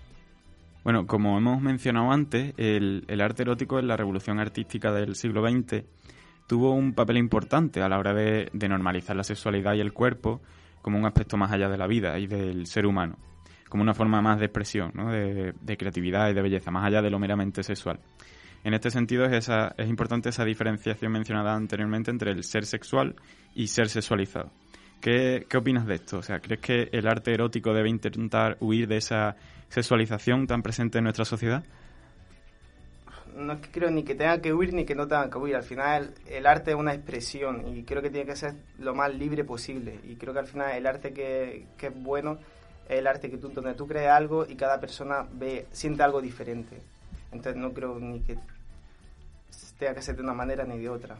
Bueno, 0.83 1.07
como 1.07 1.37
hemos 1.37 1.61
mencionado 1.61 2.11
antes, 2.11 2.53
el, 2.57 3.05
el 3.07 3.21
arte 3.21 3.41
erótico 3.41 3.79
en 3.79 3.87
la 3.87 3.97
revolución 3.97 4.39
artística 4.39 4.91
del 4.91 5.15
siglo 5.15 5.41
XX 5.47 5.83
tuvo 6.49 6.73
un 6.73 6.93
papel 6.93 7.17
importante 7.17 7.79
a 7.79 7.87
la 7.87 7.99
hora 7.99 8.11
de, 8.11 8.49
de 8.51 8.67
normalizar 8.67 9.15
la 9.15 9.23
sexualidad 9.23 9.75
y 9.75 9.81
el 9.81 9.93
cuerpo 9.93 10.41
como 10.81 10.97
un 10.97 11.05
aspecto 11.05 11.37
más 11.37 11.51
allá 11.51 11.69
de 11.69 11.77
la 11.77 11.85
vida 11.85 12.17
y 12.17 12.25
del 12.25 12.65
ser 12.65 12.87
humano, 12.87 13.19
como 13.69 13.83
una 13.83 13.93
forma 13.93 14.19
más 14.19 14.39
de 14.39 14.45
expresión, 14.45 14.91
¿no? 14.95 15.11
de, 15.11 15.77
creatividad 15.77 16.27
y 16.31 16.33
de 16.33 16.41
belleza, 16.41 16.71
más 16.71 16.87
allá 16.87 17.03
de 17.03 17.11
lo 17.11 17.19
meramente 17.19 17.61
sexual. 17.61 17.99
En 18.63 18.73
este 18.73 18.89
sentido 18.89 19.25
es, 19.25 19.33
esa, 19.33 19.75
es 19.77 19.87
importante 19.87 20.29
esa 20.29 20.43
diferenciación 20.43 21.11
mencionada 21.11 21.53
anteriormente 21.53 22.09
entre 22.09 22.31
el 22.31 22.43
ser 22.43 22.65
sexual 22.65 23.15
y 23.53 23.67
ser 23.67 23.87
sexualizado. 23.87 24.49
¿Qué, 25.01 25.45
¿Qué 25.47 25.55
opinas 25.55 25.85
de 25.85 25.95
esto? 25.95 26.17
O 26.17 26.23
sea, 26.23 26.39
¿crees 26.39 26.61
que 26.61 26.89
el 26.91 27.07
arte 27.07 27.31
erótico 27.31 27.75
debe 27.75 27.89
intentar 27.89 28.57
huir 28.59 28.87
de 28.87 28.97
esa 28.97 29.35
sexualización 29.67 30.47
tan 30.47 30.63
presente 30.63 30.97
en 30.97 31.03
nuestra 31.03 31.25
sociedad? 31.25 31.63
No 33.39 33.59
creo 33.71 33.89
ni 33.89 34.03
que 34.03 34.15
tenga 34.15 34.41
que 34.41 34.53
huir 34.53 34.73
ni 34.73 34.85
que 34.85 34.95
no 34.95 35.07
tenga 35.07 35.29
que 35.29 35.37
huir. 35.37 35.55
Al 35.55 35.63
final 35.63 36.13
el 36.27 36.45
arte 36.45 36.71
es 36.71 36.77
una 36.77 36.93
expresión 36.93 37.75
y 37.75 37.83
creo 37.83 38.01
que 38.01 38.09
tiene 38.09 38.25
que 38.25 38.35
ser 38.35 38.55
lo 38.77 38.93
más 38.93 39.13
libre 39.13 39.43
posible. 39.43 39.99
Y 40.03 40.15
creo 40.15 40.33
que 40.33 40.39
al 40.39 40.47
final 40.47 40.71
el 40.75 40.85
arte 40.85 41.13
que, 41.13 41.67
que 41.77 41.87
es 41.87 41.93
bueno 41.95 42.37
es 42.87 42.99
el 42.99 43.07
arte 43.07 43.29
que 43.29 43.37
tú, 43.37 43.49
donde 43.49 43.73
tú 43.73 43.87
crees 43.87 44.09
algo 44.09 44.45
y 44.47 44.55
cada 44.55 44.79
persona 44.79 45.25
ve, 45.31 45.67
siente 45.71 46.03
algo 46.03 46.21
diferente. 46.21 46.81
Entonces 47.31 47.55
no 47.55 47.71
creo 47.73 47.99
ni 47.99 48.19
que 48.21 48.37
tenga 49.77 49.95
que 49.95 50.01
ser 50.01 50.15
de 50.15 50.23
una 50.23 50.33
manera 50.33 50.65
ni 50.65 50.77
de 50.77 50.89
otra. 50.89 51.15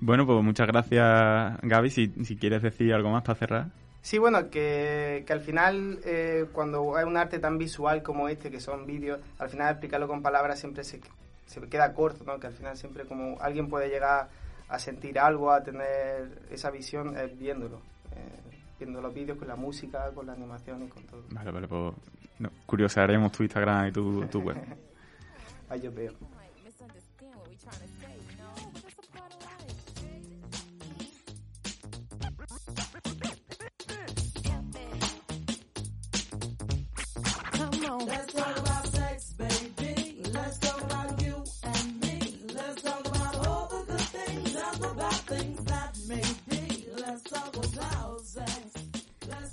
Bueno, 0.00 0.26
pues 0.26 0.42
muchas 0.42 0.66
gracias 0.66 1.58
Gaby. 1.62 1.90
Si, 1.90 2.08
si 2.24 2.36
quieres 2.36 2.62
decir 2.62 2.92
algo 2.92 3.10
más 3.10 3.22
para 3.22 3.38
cerrar. 3.38 3.81
Sí, 4.02 4.18
bueno, 4.18 4.50
que, 4.50 5.24
que 5.26 5.32
al 5.32 5.40
final, 5.40 6.00
eh, 6.04 6.46
cuando 6.52 6.96
hay 6.96 7.04
un 7.04 7.16
arte 7.16 7.38
tan 7.38 7.56
visual 7.56 8.02
como 8.02 8.28
este, 8.28 8.50
que 8.50 8.60
son 8.60 8.84
vídeos, 8.84 9.20
al 9.38 9.48
final 9.48 9.70
explicarlo 9.70 10.08
con 10.08 10.22
palabras 10.22 10.58
siempre 10.58 10.82
se, 10.84 11.00
se 11.46 11.60
queda 11.62 11.94
corto, 11.94 12.24
¿no? 12.24 12.38
Que 12.40 12.48
al 12.48 12.52
final 12.52 12.76
siempre 12.76 13.04
como 13.04 13.40
alguien 13.40 13.68
puede 13.68 13.88
llegar 13.88 14.28
a 14.68 14.78
sentir 14.78 15.18
algo, 15.18 15.52
a 15.52 15.62
tener 15.62 16.42
esa 16.50 16.70
visión 16.70 17.16
eh, 17.16 17.32
viéndolo. 17.38 17.76
Eh, 18.16 18.52
viendo 18.78 19.00
los 19.00 19.14
vídeos 19.14 19.38
con 19.38 19.46
la 19.46 19.56
música, 19.56 20.10
con 20.12 20.26
la 20.26 20.32
animación 20.32 20.82
y 20.82 20.88
con 20.88 21.02
todo. 21.04 21.22
Vale, 21.30 21.50
vale, 21.50 21.68
pues 21.68 21.94
no, 22.38 22.50
curiosaremos 22.66 23.30
tu 23.30 23.44
Instagram 23.44 23.88
y 23.88 23.92
tu, 23.92 24.26
tu 24.26 24.40
web. 24.40 24.56
Ahí 25.68 25.80
yo 25.80 25.92
veo. 25.92 26.12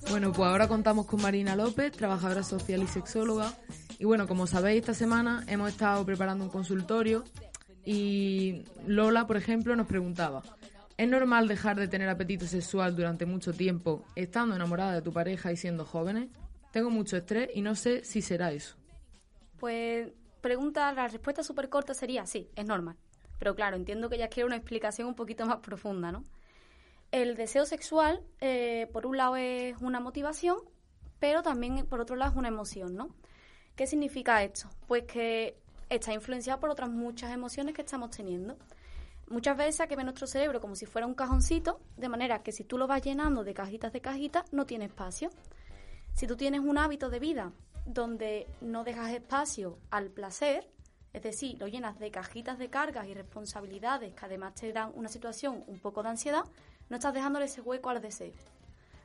Bueno, 0.10 0.34
pues 0.34 0.50
ahora 0.50 0.68
contamos 0.68 1.06
con 1.06 1.22
Marina 1.22 1.56
López, 1.56 1.92
trabajadora 1.92 2.42
social 2.42 2.82
y 2.82 2.88
sexóloga. 2.88 3.54
Y 4.00 4.06
bueno, 4.06 4.28
como 4.28 4.48
sabéis, 4.48 4.80
esta 4.80 4.94
semana 4.94 5.44
hemos 5.48 5.70
estado 5.70 6.04
preparando 6.06 6.44
un 6.44 6.50
consultorio 6.50 7.24
y 7.86 8.64
Lola, 8.88 9.28
por 9.28 9.38
ejemplo, 9.38 9.76
nos 9.76 9.88
preguntaba, 9.88 10.42
¿es 10.98 11.08
normal 11.08 11.48
dejar 11.48 11.78
de 11.78 11.88
tener 11.88 12.10
apetito 12.10 12.48
sexual 12.48 12.96
durante 12.96 13.26
mucho 13.26 13.54
tiempo 13.54 14.04
estando 14.16 14.56
enamorada 14.56 14.94
de 14.94 15.02
tu 15.02 15.14
pareja 15.14 15.52
y 15.52 15.58
siendo 15.58 15.86
jóvenes? 15.86 16.30
Tengo 16.72 16.90
mucho 16.90 17.18
estrés 17.18 17.50
y 17.54 17.62
no 17.62 17.76
sé 17.76 18.04
si 18.04 18.22
será 18.22 18.52
eso. 18.52 18.76
Pues 19.60 20.12
pregunta, 20.42 20.92
la 20.94 21.08
respuesta 21.08 21.44
súper 21.44 21.70
corta 21.70 21.94
sería 21.94 22.26
sí, 22.26 22.50
es 22.56 22.66
normal. 22.66 22.98
Pero 23.40 23.56
claro, 23.56 23.78
entiendo 23.78 24.10
que 24.10 24.18
ya 24.18 24.28
quiero 24.28 24.48
una 24.48 24.58
explicación 24.58 25.08
un 25.08 25.16
poquito 25.16 25.46
más 25.46 25.60
profunda, 25.60 26.12
¿no? 26.12 26.24
El 27.12 27.36
deseo 27.36 27.66
sexual, 27.66 28.22
eh, 28.40 28.88
por 28.94 29.08
un 29.08 29.18
lado, 29.18 29.36
es 29.36 29.76
una 29.82 30.00
motivación, 30.00 30.58
pero 31.20 31.42
también, 31.42 31.86
por 31.88 32.02
otro 32.02 32.16
lado, 32.16 32.32
es 32.32 32.38
una 32.38 32.50
emoción, 32.50 32.96
¿no? 32.96 33.10
¿Qué 33.76 33.88
significa 33.88 34.44
esto? 34.44 34.70
Pues 34.88 35.04
que 35.04 35.58
está 35.90 36.14
influenciado 36.14 36.60
por 36.60 36.70
otras 36.70 36.90
muchas 36.90 37.32
emociones 37.34 37.74
que 37.74 37.82
estamos 37.82 38.12
teniendo. 38.12 38.58
Muchas 39.28 39.58
veces 39.58 39.88
que 39.88 39.96
ve 39.96 40.04
nuestro 40.04 40.28
cerebro 40.28 40.60
como 40.60 40.76
si 40.76 40.86
fuera 40.86 41.08
un 41.08 41.14
cajoncito, 41.14 41.80
de 41.98 42.10
manera 42.10 42.44
que 42.44 42.52
si 42.52 42.64
tú 42.64 42.78
lo 42.78 42.88
vas 42.88 43.02
llenando 43.02 43.44
de 43.44 43.54
cajitas 43.54 43.94
de 43.94 44.02
cajitas, 44.02 44.52
no 44.52 44.66
tiene 44.66 44.86
espacio. 44.86 45.30
Si 46.14 46.28
tú 46.28 46.36
tienes 46.36 46.62
un 46.62 46.78
hábito 46.78 47.10
de 47.10 47.20
vida 47.20 47.54
donde 47.86 48.48
no 48.62 48.84
dejas 48.84 49.12
espacio 49.12 49.78
al 49.90 50.10
placer, 50.10 50.70
es 51.14 51.24
decir, 51.24 51.58
lo 51.60 51.68
llenas 51.68 51.98
de 52.00 52.12
cajitas 52.12 52.60
de 52.60 52.70
cargas 52.70 53.08
y 53.08 53.14
responsabilidades 53.14 54.14
que 54.14 54.26
además 54.26 54.54
te 54.56 54.72
dan 54.72 54.92
una 54.96 55.10
situación 55.10 55.64
un 55.68 55.80
poco 55.80 56.04
de 56.04 56.10
ansiedad, 56.10 56.44
no 56.90 56.98
estás 56.98 57.14
dejándole 57.14 57.46
ese 57.46 57.62
hueco 57.62 57.90
al 57.90 58.02
deseo. 58.02 58.34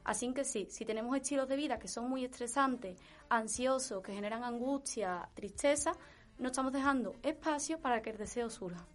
Así 0.04 0.30
que 0.34 0.44
sí, 0.44 0.66
si 0.70 0.84
tenemos 0.84 1.16
estilos 1.16 1.48
de 1.48 1.56
vida 1.56 1.78
que 1.78 1.88
son 1.88 2.10
muy 2.10 2.24
estresantes, 2.24 2.98
ansiosos, 3.30 4.02
que 4.02 4.12
generan 4.12 4.44
angustia, 4.44 5.28
tristeza, 5.32 5.92
no 6.38 6.48
estamos 6.48 6.72
dejando 6.72 7.14
espacio 7.22 7.78
para 7.78 8.02
que 8.02 8.10
el 8.10 8.18
deseo 8.18 8.50
surja. 8.50 8.86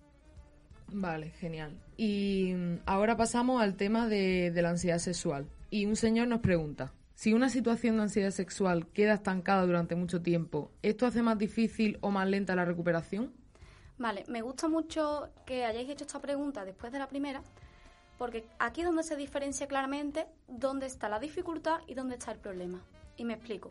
Vale, 0.91 1.32
genial. 1.32 1.80
Y 1.98 2.54
mm, 2.54 2.82
ahora 2.86 3.17
pasamos 3.17 3.62
al 3.62 3.76
tema 3.76 4.08
de, 4.08 4.52
de 4.52 4.62
la 4.62 4.69
ansiedad 4.69 5.00
sexual. 5.00 5.50
Y 5.72 5.86
un 5.86 5.95
señor 5.95 6.28
nos 6.28 6.41
pregunta, 6.41 6.93
si 7.20 7.34
una 7.34 7.50
situación 7.50 7.98
de 7.98 8.04
ansiedad 8.04 8.32
sexual 8.32 8.88
queda 8.94 9.16
estancada 9.16 9.66
durante 9.66 9.94
mucho 9.94 10.22
tiempo, 10.22 10.72
¿esto 10.82 11.06
hace 11.06 11.22
más 11.22 11.38
difícil 11.38 11.98
o 12.00 12.12
más 12.12 12.26
lenta 12.30 12.56
la 12.56 12.64
recuperación? 12.64 13.34
Vale, 13.98 14.24
me 14.30 14.42
gusta 14.42 14.70
mucho 14.70 15.28
que 15.46 15.66
hayáis 15.66 15.90
hecho 15.90 16.06
esta 16.06 16.22
pregunta 16.22 16.64
después 16.64 16.94
de 16.94 17.00
la 17.00 17.10
primera, 17.10 17.42
porque 18.18 18.48
aquí 18.58 18.80
es 18.80 18.88
donde 18.88 19.04
se 19.04 19.18
diferencia 19.18 19.68
claramente 19.68 20.28
dónde 20.48 20.86
está 20.86 21.10
la 21.10 21.20
dificultad 21.20 21.82
y 21.88 21.94
dónde 21.94 22.16
está 22.16 22.32
el 22.32 22.40
problema. 22.40 22.82
Y 23.18 23.26
me 23.26 23.34
explico. 23.34 23.70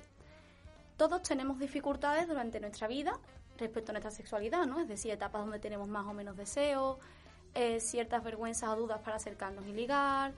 Todos 0.99 1.23
tenemos 1.23 1.59
dificultades 1.59 2.29
durante 2.29 2.61
nuestra 2.61 2.87
vida 2.87 3.19
respecto 3.57 3.93
a 3.93 3.95
nuestra 3.95 4.11
sexualidad, 4.11 4.67
¿no? 4.67 4.79
Es 4.79 4.89
decir, 4.89 5.11
etapas 5.11 5.41
donde 5.41 5.59
tenemos 5.59 5.89
más 5.89 6.05
o 6.05 6.13
menos 6.13 6.37
deseos, 6.37 6.99
eh, 7.55 7.81
ciertas 7.81 8.23
vergüenzas 8.23 8.69
o 8.69 8.77
dudas 8.77 9.01
para 9.01 9.17
acercarnos 9.17 9.67
y 9.67 9.73
ligar, 9.73 10.35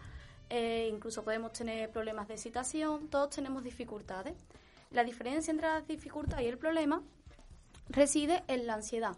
eh, 0.50 0.90
incluso 0.92 1.22
podemos 1.22 1.52
tener 1.52 1.90
problemas 1.90 2.28
de 2.28 2.34
excitación, 2.34 3.08
todos 3.08 3.30
tenemos 3.30 3.62
dificultades. 3.62 4.34
La 4.90 5.04
diferencia 5.04 5.52
entre 5.52 5.68
la 5.68 5.80
dificultad 5.82 6.40
y 6.40 6.46
el 6.46 6.58
problema 6.58 7.02
reside 7.88 8.42
en 8.48 8.66
la 8.66 8.74
ansiedad. 8.74 9.16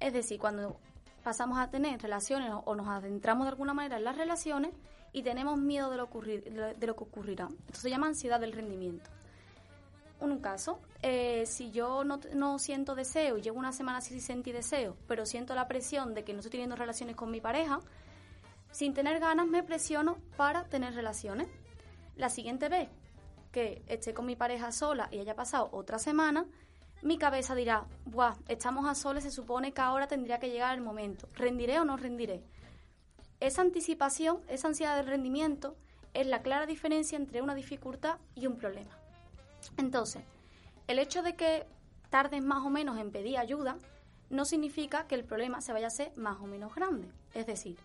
Es 0.00 0.14
decir, 0.14 0.40
cuando 0.40 0.78
pasamos 1.22 1.58
a 1.58 1.70
tener 1.70 2.00
relaciones 2.00 2.50
o 2.64 2.74
nos 2.74 2.88
adentramos 2.88 3.44
de 3.44 3.50
alguna 3.50 3.74
manera 3.74 3.98
en 3.98 4.04
las 4.04 4.16
relaciones 4.16 4.72
y 5.12 5.22
tenemos 5.22 5.58
miedo 5.58 5.90
de 5.90 5.98
lo, 5.98 6.06
de 6.06 6.86
lo 6.86 6.96
que 6.96 7.04
ocurrirá. 7.04 7.48
Esto 7.66 7.80
se 7.80 7.90
llama 7.90 8.06
ansiedad 8.06 8.40
del 8.40 8.52
rendimiento. 8.52 9.10
En 10.20 10.32
un 10.32 10.40
caso, 10.40 10.80
eh, 11.02 11.44
si 11.46 11.70
yo 11.70 12.04
no, 12.04 12.20
no, 12.34 12.58
siento 12.58 12.94
deseo 12.94 13.38
y 13.38 13.42
llevo 13.42 13.58
una 13.58 13.72
semana 13.72 14.00
sin 14.00 14.20
sentir 14.20 14.54
deseo, 14.54 14.96
pero 15.08 15.24
siento 15.24 15.54
la 15.54 15.66
presión 15.66 16.14
de 16.14 16.24
que 16.24 16.32
no 16.32 16.40
estoy 16.40 16.50
teniendo 16.50 16.76
relaciones 16.76 17.16
con 17.16 17.30
mi 17.30 17.40
pareja, 17.40 17.80
sin 18.70 18.94
tener 18.94 19.20
ganas 19.20 19.46
me 19.46 19.62
presiono 19.62 20.18
para 20.36 20.64
tener 20.64 20.94
relaciones. 20.94 21.48
La 22.16 22.28
siguiente 22.28 22.68
vez 22.68 22.88
que 23.52 23.82
esté 23.86 24.14
con 24.14 24.26
mi 24.26 24.36
pareja 24.36 24.72
sola 24.72 25.08
y 25.10 25.18
haya 25.18 25.34
pasado 25.34 25.68
otra 25.72 25.98
semana, 25.98 26.46
mi 27.02 27.18
cabeza 27.18 27.54
dirá, 27.54 27.86
Buah, 28.04 28.36
estamos 28.48 28.86
a 28.86 28.94
soles, 28.94 29.24
se 29.24 29.30
supone 29.30 29.72
que 29.72 29.80
ahora 29.80 30.06
tendría 30.06 30.38
que 30.38 30.50
llegar 30.50 30.74
el 30.74 30.82
momento. 30.82 31.28
¿Rendiré 31.34 31.80
o 31.80 31.84
no 31.84 31.96
rendiré? 31.96 32.44
Esa 33.40 33.62
anticipación, 33.62 34.42
esa 34.48 34.68
ansiedad 34.68 34.96
del 34.96 35.06
rendimiento, 35.06 35.76
es 36.12 36.26
la 36.26 36.42
clara 36.42 36.66
diferencia 36.66 37.16
entre 37.16 37.40
una 37.40 37.54
dificultad 37.54 38.18
y 38.34 38.46
un 38.46 38.56
problema. 38.56 38.98
Entonces, 39.78 40.22
el 40.88 40.98
hecho 40.98 41.22
de 41.22 41.36
que 41.36 41.66
tardes 42.10 42.42
más 42.42 42.64
o 42.66 42.70
menos 42.70 42.98
en 42.98 43.12
pedir 43.12 43.38
ayuda 43.38 43.78
no 44.28 44.44
significa 44.44 45.06
que 45.06 45.14
el 45.14 45.24
problema 45.24 45.60
se 45.60 45.72
vaya 45.72 45.86
a 45.86 45.88
hacer 45.88 46.12
más 46.16 46.40
o 46.40 46.46
menos 46.46 46.74
grande. 46.74 47.10
Es 47.34 47.46
decir, 47.46 47.78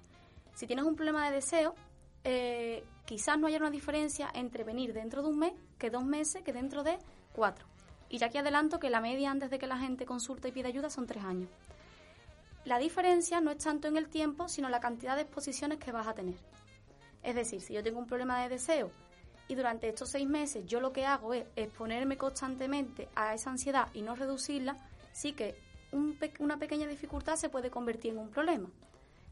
si 0.56 0.66
tienes 0.68 0.86
un 0.86 0.96
problema 0.96 1.30
de 1.30 1.36
deseo, 1.36 1.76
eh, 2.24 2.84
quizás 3.06 3.38
no 3.38 3.48
haya 3.48 3.58
una 3.58 3.70
diferencia 3.70 4.32
entre 4.34 4.64
venir 4.64 4.94
dentro 4.94 5.22
de 5.22 5.28
un 5.28 5.38
mes 5.38 5.54
que 5.78 5.90
dos 5.90 6.04
meses 6.04 6.42
que 6.44 6.54
dentro 6.54 6.84
de 6.84 6.98
cuatro. 7.34 7.68
Y 8.10 8.18
ya 8.18 8.28
aquí 8.28 8.38
adelanto 8.38 8.80
que 8.80 8.90
la 8.90 9.02
media 9.02 9.32
antes 9.32 9.50
de 9.50 9.60
que 9.60 9.68
la 9.68 9.78
gente 9.78 10.06
consulte 10.06 10.48
y 10.48 10.52
pida 10.52 10.70
ayuda 10.70 10.90
son 10.90 11.06
tres 11.06 11.24
años. 11.24 11.50
La 12.64 12.80
diferencia 12.80 13.42
no 13.42 13.52
es 13.52 13.58
tanto 13.58 13.88
en 13.88 13.98
el 13.98 14.10
tiempo, 14.10 14.48
sino 14.48 14.70
la 14.70 14.80
cantidad 14.80 15.16
de 15.16 15.24
exposiciones 15.24 15.78
que 15.78 15.92
vas 15.92 16.08
a 16.08 16.16
tener. 16.16 16.36
Es 17.22 17.36
decir, 17.36 17.62
si 17.62 17.74
yo 17.74 17.84
tengo 17.84 18.00
un 18.00 18.08
problema 18.08 18.42
de 18.42 18.50
deseo 18.50 18.92
y 19.48 19.56
durante 19.56 19.90
estos 19.90 20.10
seis 20.10 20.28
meses 20.28 20.66
yo 20.66 20.80
lo 20.80 20.92
que 20.92 21.06
hago 21.06 21.34
es 21.34 21.46
exponerme 21.56 22.18
constantemente 22.18 23.10
a 23.16 23.34
esa 23.34 23.52
ansiedad 23.52 23.90
y 23.94 24.02
no 24.02 24.16
reducirla, 24.16 24.78
sí 25.12 25.34
que 25.34 25.56
una 26.40 26.58
pequeña 26.58 26.88
dificultad 26.88 27.36
se 27.36 27.50
puede 27.50 27.70
convertir 27.70 28.14
en 28.14 28.20
un 28.20 28.30
problema. 28.30 28.70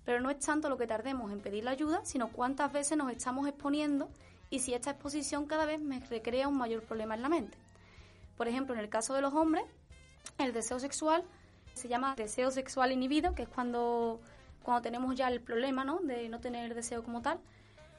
Pero 0.05 0.19
no 0.21 0.29
es 0.29 0.39
tanto 0.39 0.69
lo 0.69 0.77
que 0.77 0.87
tardemos 0.87 1.31
en 1.31 1.39
pedir 1.39 1.63
la 1.63 1.71
ayuda, 1.71 2.01
sino 2.03 2.29
cuántas 2.29 2.71
veces 2.71 2.97
nos 2.97 3.11
estamos 3.11 3.47
exponiendo 3.47 4.09
y 4.49 4.59
si 4.59 4.73
esta 4.73 4.91
exposición 4.91 5.45
cada 5.45 5.65
vez 5.65 5.81
me 5.81 5.99
recrea 5.99 6.47
un 6.47 6.57
mayor 6.57 6.83
problema 6.83 7.15
en 7.15 7.21
la 7.21 7.29
mente. 7.29 7.57
Por 8.37 8.47
ejemplo, 8.47 8.73
en 8.73 8.81
el 8.81 8.89
caso 8.89 9.13
de 9.13 9.21
los 9.21 9.33
hombres, 9.33 9.63
el 10.37 10.53
deseo 10.53 10.79
sexual 10.79 11.23
se 11.73 11.87
llama 11.87 12.15
deseo 12.15 12.51
sexual 12.51 12.91
inhibido, 12.91 13.33
que 13.33 13.43
es 13.43 13.49
cuando, 13.49 14.19
cuando 14.61 14.81
tenemos 14.81 15.15
ya 15.15 15.27
el 15.27 15.41
problema 15.41 15.83
¿no? 15.83 15.99
de 15.99 16.29
no 16.29 16.39
tener 16.39 16.73
deseo 16.75 17.03
como 17.03 17.21
tal, 17.21 17.39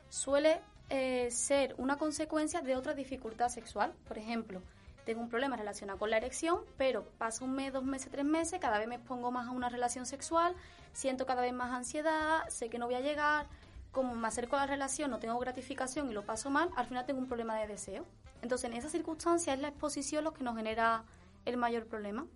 suele 0.09 0.61
eh, 0.91 1.31
ser 1.31 1.75
una 1.79 1.97
consecuencia 1.97 2.61
de 2.61 2.77
otra 2.77 2.95
dificultad 2.95 3.49
sexual. 3.49 3.93
Por 4.07 4.19
ejemplo, 4.19 4.63
tengo 5.05 5.21
un 5.21 5.29
problema 5.29 5.57
relacionado 5.57 5.99
con 5.99 6.11
la 6.11 6.17
erección, 6.17 6.61
pero 6.77 7.05
pasa 7.19 7.45
un 7.45 7.55
mes, 7.55 7.73
dos 7.73 7.85
meses, 7.85 8.11
tres 8.11 8.25
meses, 8.25 8.59
cada 8.61 8.79
vez 8.79 8.89
me 8.89 8.97
expongo 8.97 9.31
más 9.31 9.49
a 9.49 9.51
una 9.51 9.69
relación 9.69 10.07
sexual, 10.07 10.55
siento 10.93 11.27
cada 11.27 11.43
vez 11.43 11.53
más 11.53 11.73
ansiedad, 11.73 12.49
sé 12.49 12.71
que 12.71 12.79
no 12.79 12.87
voy 12.87 12.95
a 12.95 13.01
llegar, 13.01 13.47
como 13.93 14.15
me 14.15 14.27
acerco 14.27 14.57
a 14.57 14.61
la 14.61 14.67
relación, 14.67 15.11
no 15.11 15.19
tengo 15.19 15.39
gratificación 15.39 16.11
y 16.11 16.15
lo 16.15 16.23
paso 16.23 16.51
mal, 16.51 16.69
al 16.77 16.87
final 16.87 17.07
tengo 17.07 17.21
un 17.21 17.29
problema 17.29 17.57
de 17.57 17.67
deseo. 17.67 18.05
Entonces, 18.43 18.71
en 18.71 18.77
esa 18.77 18.89
circunstancia 18.89 19.55
es 19.55 19.61
la 19.61 19.69
exposición 19.69 20.25
lo 20.25 20.35
que 20.35 20.45
nos 20.45 20.57
genera 20.57 21.05
el 21.45 21.57
mayor 21.57 21.87
problema. 21.87 22.27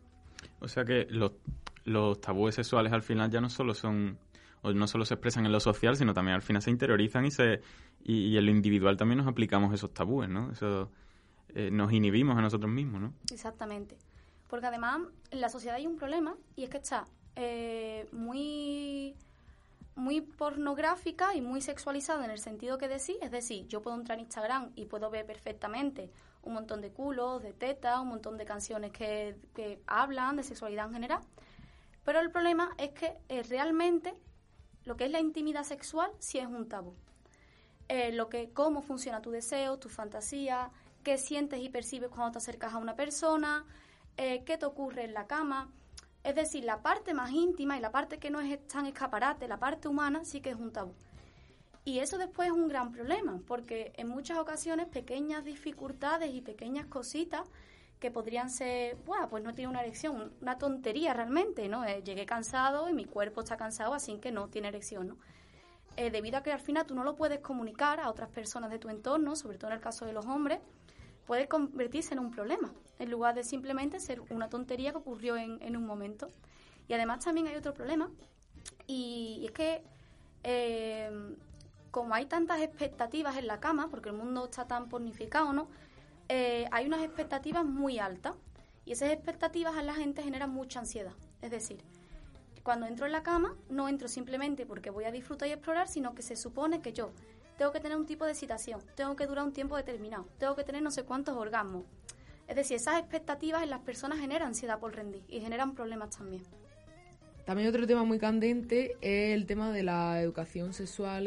O 0.60 0.68
sea 0.68 0.84
que 0.84 1.06
los, 1.10 1.32
tabúes 2.20 2.54
sexuales 2.54 2.92
al 2.92 3.02
final 3.02 3.30
ya 3.30 3.40
no 3.40 3.50
solo 3.50 3.74
son 3.74 4.18
o 4.62 4.72
no 4.72 4.86
solo 4.86 5.04
se 5.04 5.14
expresan 5.14 5.46
en 5.46 5.52
lo 5.52 5.60
social, 5.60 5.96
sino 5.96 6.14
también 6.14 6.34
al 6.34 6.42
final 6.42 6.62
se 6.62 6.70
interiorizan 6.70 7.24
y 7.24 7.30
se 7.30 7.60
y, 8.02 8.36
en 8.36 8.44
lo 8.44 8.50
individual 8.50 8.96
también 8.96 9.18
nos 9.18 9.26
aplicamos 9.26 9.72
esos 9.72 9.92
tabúes, 9.94 10.28
¿no? 10.28 10.50
Eh, 11.54 11.70
nos 11.70 11.92
inhibimos 11.92 12.36
a 12.36 12.40
nosotros 12.40 12.70
mismos, 12.70 13.00
¿no? 13.00 13.14
Exactamente. 13.32 13.96
Porque 14.48 14.66
además 14.66 15.00
en 15.30 15.40
la 15.40 15.48
sociedad 15.48 15.76
hay 15.76 15.86
un 15.86 15.96
problema 15.96 16.36
y 16.56 16.64
es 16.64 16.70
que 16.70 16.78
está 16.78 17.06
eh, 17.36 18.08
muy 18.12 19.14
muy 19.94 20.20
pornográfica 20.20 21.34
y 21.34 21.40
muy 21.40 21.60
sexualizada 21.60 22.24
en 22.24 22.30
el 22.30 22.38
sentido 22.38 22.78
que 22.78 22.86
decís, 22.86 23.16
es 23.20 23.32
decir, 23.32 23.66
yo 23.66 23.82
puedo 23.82 23.96
entrar 23.96 24.16
en 24.16 24.26
Instagram 24.26 24.70
y 24.76 24.86
puedo 24.86 25.10
ver 25.10 25.26
perfectamente 25.26 26.12
un 26.42 26.54
montón 26.54 26.80
de 26.80 26.92
culos, 26.92 27.42
de 27.42 27.52
tetas, 27.52 27.98
un 27.98 28.08
montón 28.08 28.38
de 28.38 28.44
canciones 28.44 28.92
que, 28.92 29.36
que 29.54 29.82
hablan 29.88 30.36
de 30.36 30.44
sexualidad 30.44 30.86
en 30.86 30.92
general, 30.92 31.20
pero 32.04 32.20
el 32.20 32.30
problema 32.30 32.70
es 32.78 32.90
que 32.90 33.18
eh, 33.28 33.42
realmente 33.42 34.14
lo 34.84 34.96
que 34.96 35.04
es 35.04 35.10
la 35.10 35.20
intimidad 35.20 35.64
sexual 35.64 36.10
sí 36.20 36.38
es 36.38 36.46
un 36.46 36.68
tabú. 36.68 36.94
Eh, 37.88 38.12
lo 38.12 38.28
que, 38.28 38.50
cómo 38.50 38.82
funciona 38.82 39.20
tu 39.20 39.30
deseo, 39.30 39.78
tu 39.78 39.88
fantasía, 39.88 40.70
qué 41.08 41.16
sientes 41.16 41.58
y 41.62 41.70
percibes 41.70 42.10
cuando 42.10 42.32
te 42.32 42.36
acercas 42.36 42.74
a 42.74 42.76
una 42.76 42.94
persona, 42.94 43.64
eh, 44.18 44.42
qué 44.44 44.58
te 44.58 44.66
ocurre 44.66 45.04
en 45.04 45.14
la 45.14 45.26
cama. 45.26 45.72
Es 46.22 46.34
decir, 46.34 46.64
la 46.64 46.82
parte 46.82 47.14
más 47.14 47.30
íntima 47.30 47.78
y 47.78 47.80
la 47.80 47.90
parte 47.90 48.18
que 48.18 48.28
no 48.28 48.40
es 48.40 48.66
tan 48.66 48.84
escaparate, 48.84 49.48
la 49.48 49.58
parte 49.58 49.88
humana, 49.88 50.22
sí 50.26 50.42
que 50.42 50.50
es 50.50 50.56
un 50.56 50.70
tabú. 50.70 50.92
Y 51.86 52.00
eso 52.00 52.18
después 52.18 52.48
es 52.48 52.52
un 52.52 52.68
gran 52.68 52.92
problema, 52.92 53.40
porque 53.46 53.90
en 53.96 54.06
muchas 54.06 54.36
ocasiones 54.36 54.86
pequeñas 54.88 55.46
dificultades 55.46 56.34
y 56.34 56.42
pequeñas 56.42 56.84
cositas 56.88 57.48
que 58.00 58.10
podrían 58.10 58.50
ser, 58.50 58.96
bueno, 59.06 59.30
pues 59.30 59.42
no 59.42 59.54
tiene 59.54 59.70
una 59.70 59.80
erección, 59.80 60.34
una 60.42 60.58
tontería 60.58 61.14
realmente, 61.14 61.70
¿no? 61.70 61.86
Eh, 61.86 62.02
llegué 62.04 62.26
cansado 62.26 62.90
y 62.90 62.92
mi 62.92 63.06
cuerpo 63.06 63.40
está 63.40 63.56
cansado, 63.56 63.94
así 63.94 64.18
que 64.18 64.30
no 64.30 64.48
tiene 64.48 64.68
erección, 64.68 65.08
¿no? 65.08 65.16
Eh, 65.96 66.10
debido 66.10 66.36
a 66.36 66.42
que 66.42 66.52
al 66.52 66.60
final 66.60 66.84
tú 66.84 66.94
no 66.94 67.02
lo 67.02 67.16
puedes 67.16 67.40
comunicar 67.40 67.98
a 67.98 68.10
otras 68.10 68.28
personas 68.28 68.70
de 68.70 68.78
tu 68.78 68.90
entorno, 68.90 69.36
sobre 69.36 69.56
todo 69.56 69.70
en 69.70 69.78
el 69.78 69.82
caso 69.82 70.04
de 70.04 70.12
los 70.12 70.26
hombres, 70.26 70.60
puede 71.28 71.46
convertirse 71.46 72.14
en 72.14 72.18
un 72.18 72.32
problema, 72.32 72.72
en 72.98 73.10
lugar 73.10 73.36
de 73.36 73.44
simplemente 73.44 74.00
ser 74.00 74.20
una 74.30 74.48
tontería 74.48 74.90
que 74.90 74.98
ocurrió 74.98 75.36
en, 75.36 75.62
en 75.62 75.76
un 75.76 75.86
momento. 75.86 76.28
Y 76.88 76.94
además 76.94 77.24
también 77.24 77.46
hay 77.46 77.54
otro 77.54 77.72
problema, 77.72 78.10
y, 78.86 79.44
es 79.44 79.52
que 79.52 79.82
eh, 80.42 81.10
como 81.90 82.14
hay 82.14 82.26
tantas 82.26 82.60
expectativas 82.60 83.36
en 83.36 83.46
la 83.46 83.60
cama, 83.60 83.88
porque 83.90 84.08
el 84.08 84.16
mundo 84.16 84.46
está 84.46 84.66
tan 84.66 84.88
pornificado, 84.88 85.52
¿no? 85.52 85.68
Eh, 86.28 86.66
hay 86.72 86.86
unas 86.86 87.02
expectativas 87.02 87.64
muy 87.64 87.98
altas 87.98 88.34
y 88.84 88.92
esas 88.92 89.10
expectativas 89.10 89.76
a 89.76 89.82
la 89.82 89.94
gente 89.94 90.22
generan 90.22 90.50
mucha 90.50 90.80
ansiedad. 90.80 91.12
Es 91.42 91.50
decir, 91.50 91.78
cuando 92.62 92.86
entro 92.86 93.06
en 93.06 93.12
la 93.12 93.22
cama 93.22 93.54
no 93.70 93.88
entro 93.88 94.08
simplemente 94.08 94.66
porque 94.66 94.90
voy 94.90 95.04
a 95.04 95.12
disfrutar 95.12 95.48
y 95.48 95.52
explorar, 95.52 95.88
sino 95.88 96.14
que 96.14 96.22
se 96.22 96.36
supone 96.36 96.80
que 96.80 96.92
yo 96.92 97.10
tengo 97.58 97.72
que 97.72 97.80
tener 97.80 97.98
un 97.98 98.06
tipo 98.06 98.24
de 98.24 98.32
excitación, 98.32 98.80
tengo 98.94 99.14
que 99.16 99.26
durar 99.26 99.44
un 99.44 99.52
tiempo 99.52 99.76
determinado, 99.76 100.26
tengo 100.38 100.56
que 100.56 100.64
tener 100.64 100.82
no 100.82 100.90
sé 100.90 101.02
cuántos 101.02 101.36
orgasmos. 101.36 101.84
Es 102.46 102.56
decir, 102.56 102.76
esas 102.76 102.98
expectativas 102.98 103.62
en 103.62 103.68
las 103.68 103.80
personas 103.80 104.18
generan 104.18 104.48
ansiedad 104.48 104.78
por 104.78 104.94
rendir 104.94 105.22
y 105.28 105.40
generan 105.40 105.74
problemas 105.74 106.16
también. 106.16 106.42
También 107.44 107.68
otro 107.68 107.86
tema 107.86 108.04
muy 108.04 108.18
candente 108.18 108.96
es 109.02 109.34
el 109.34 109.44
tema 109.44 109.72
de 109.72 109.82
la 109.82 110.22
educación 110.22 110.72
sexual 110.72 111.24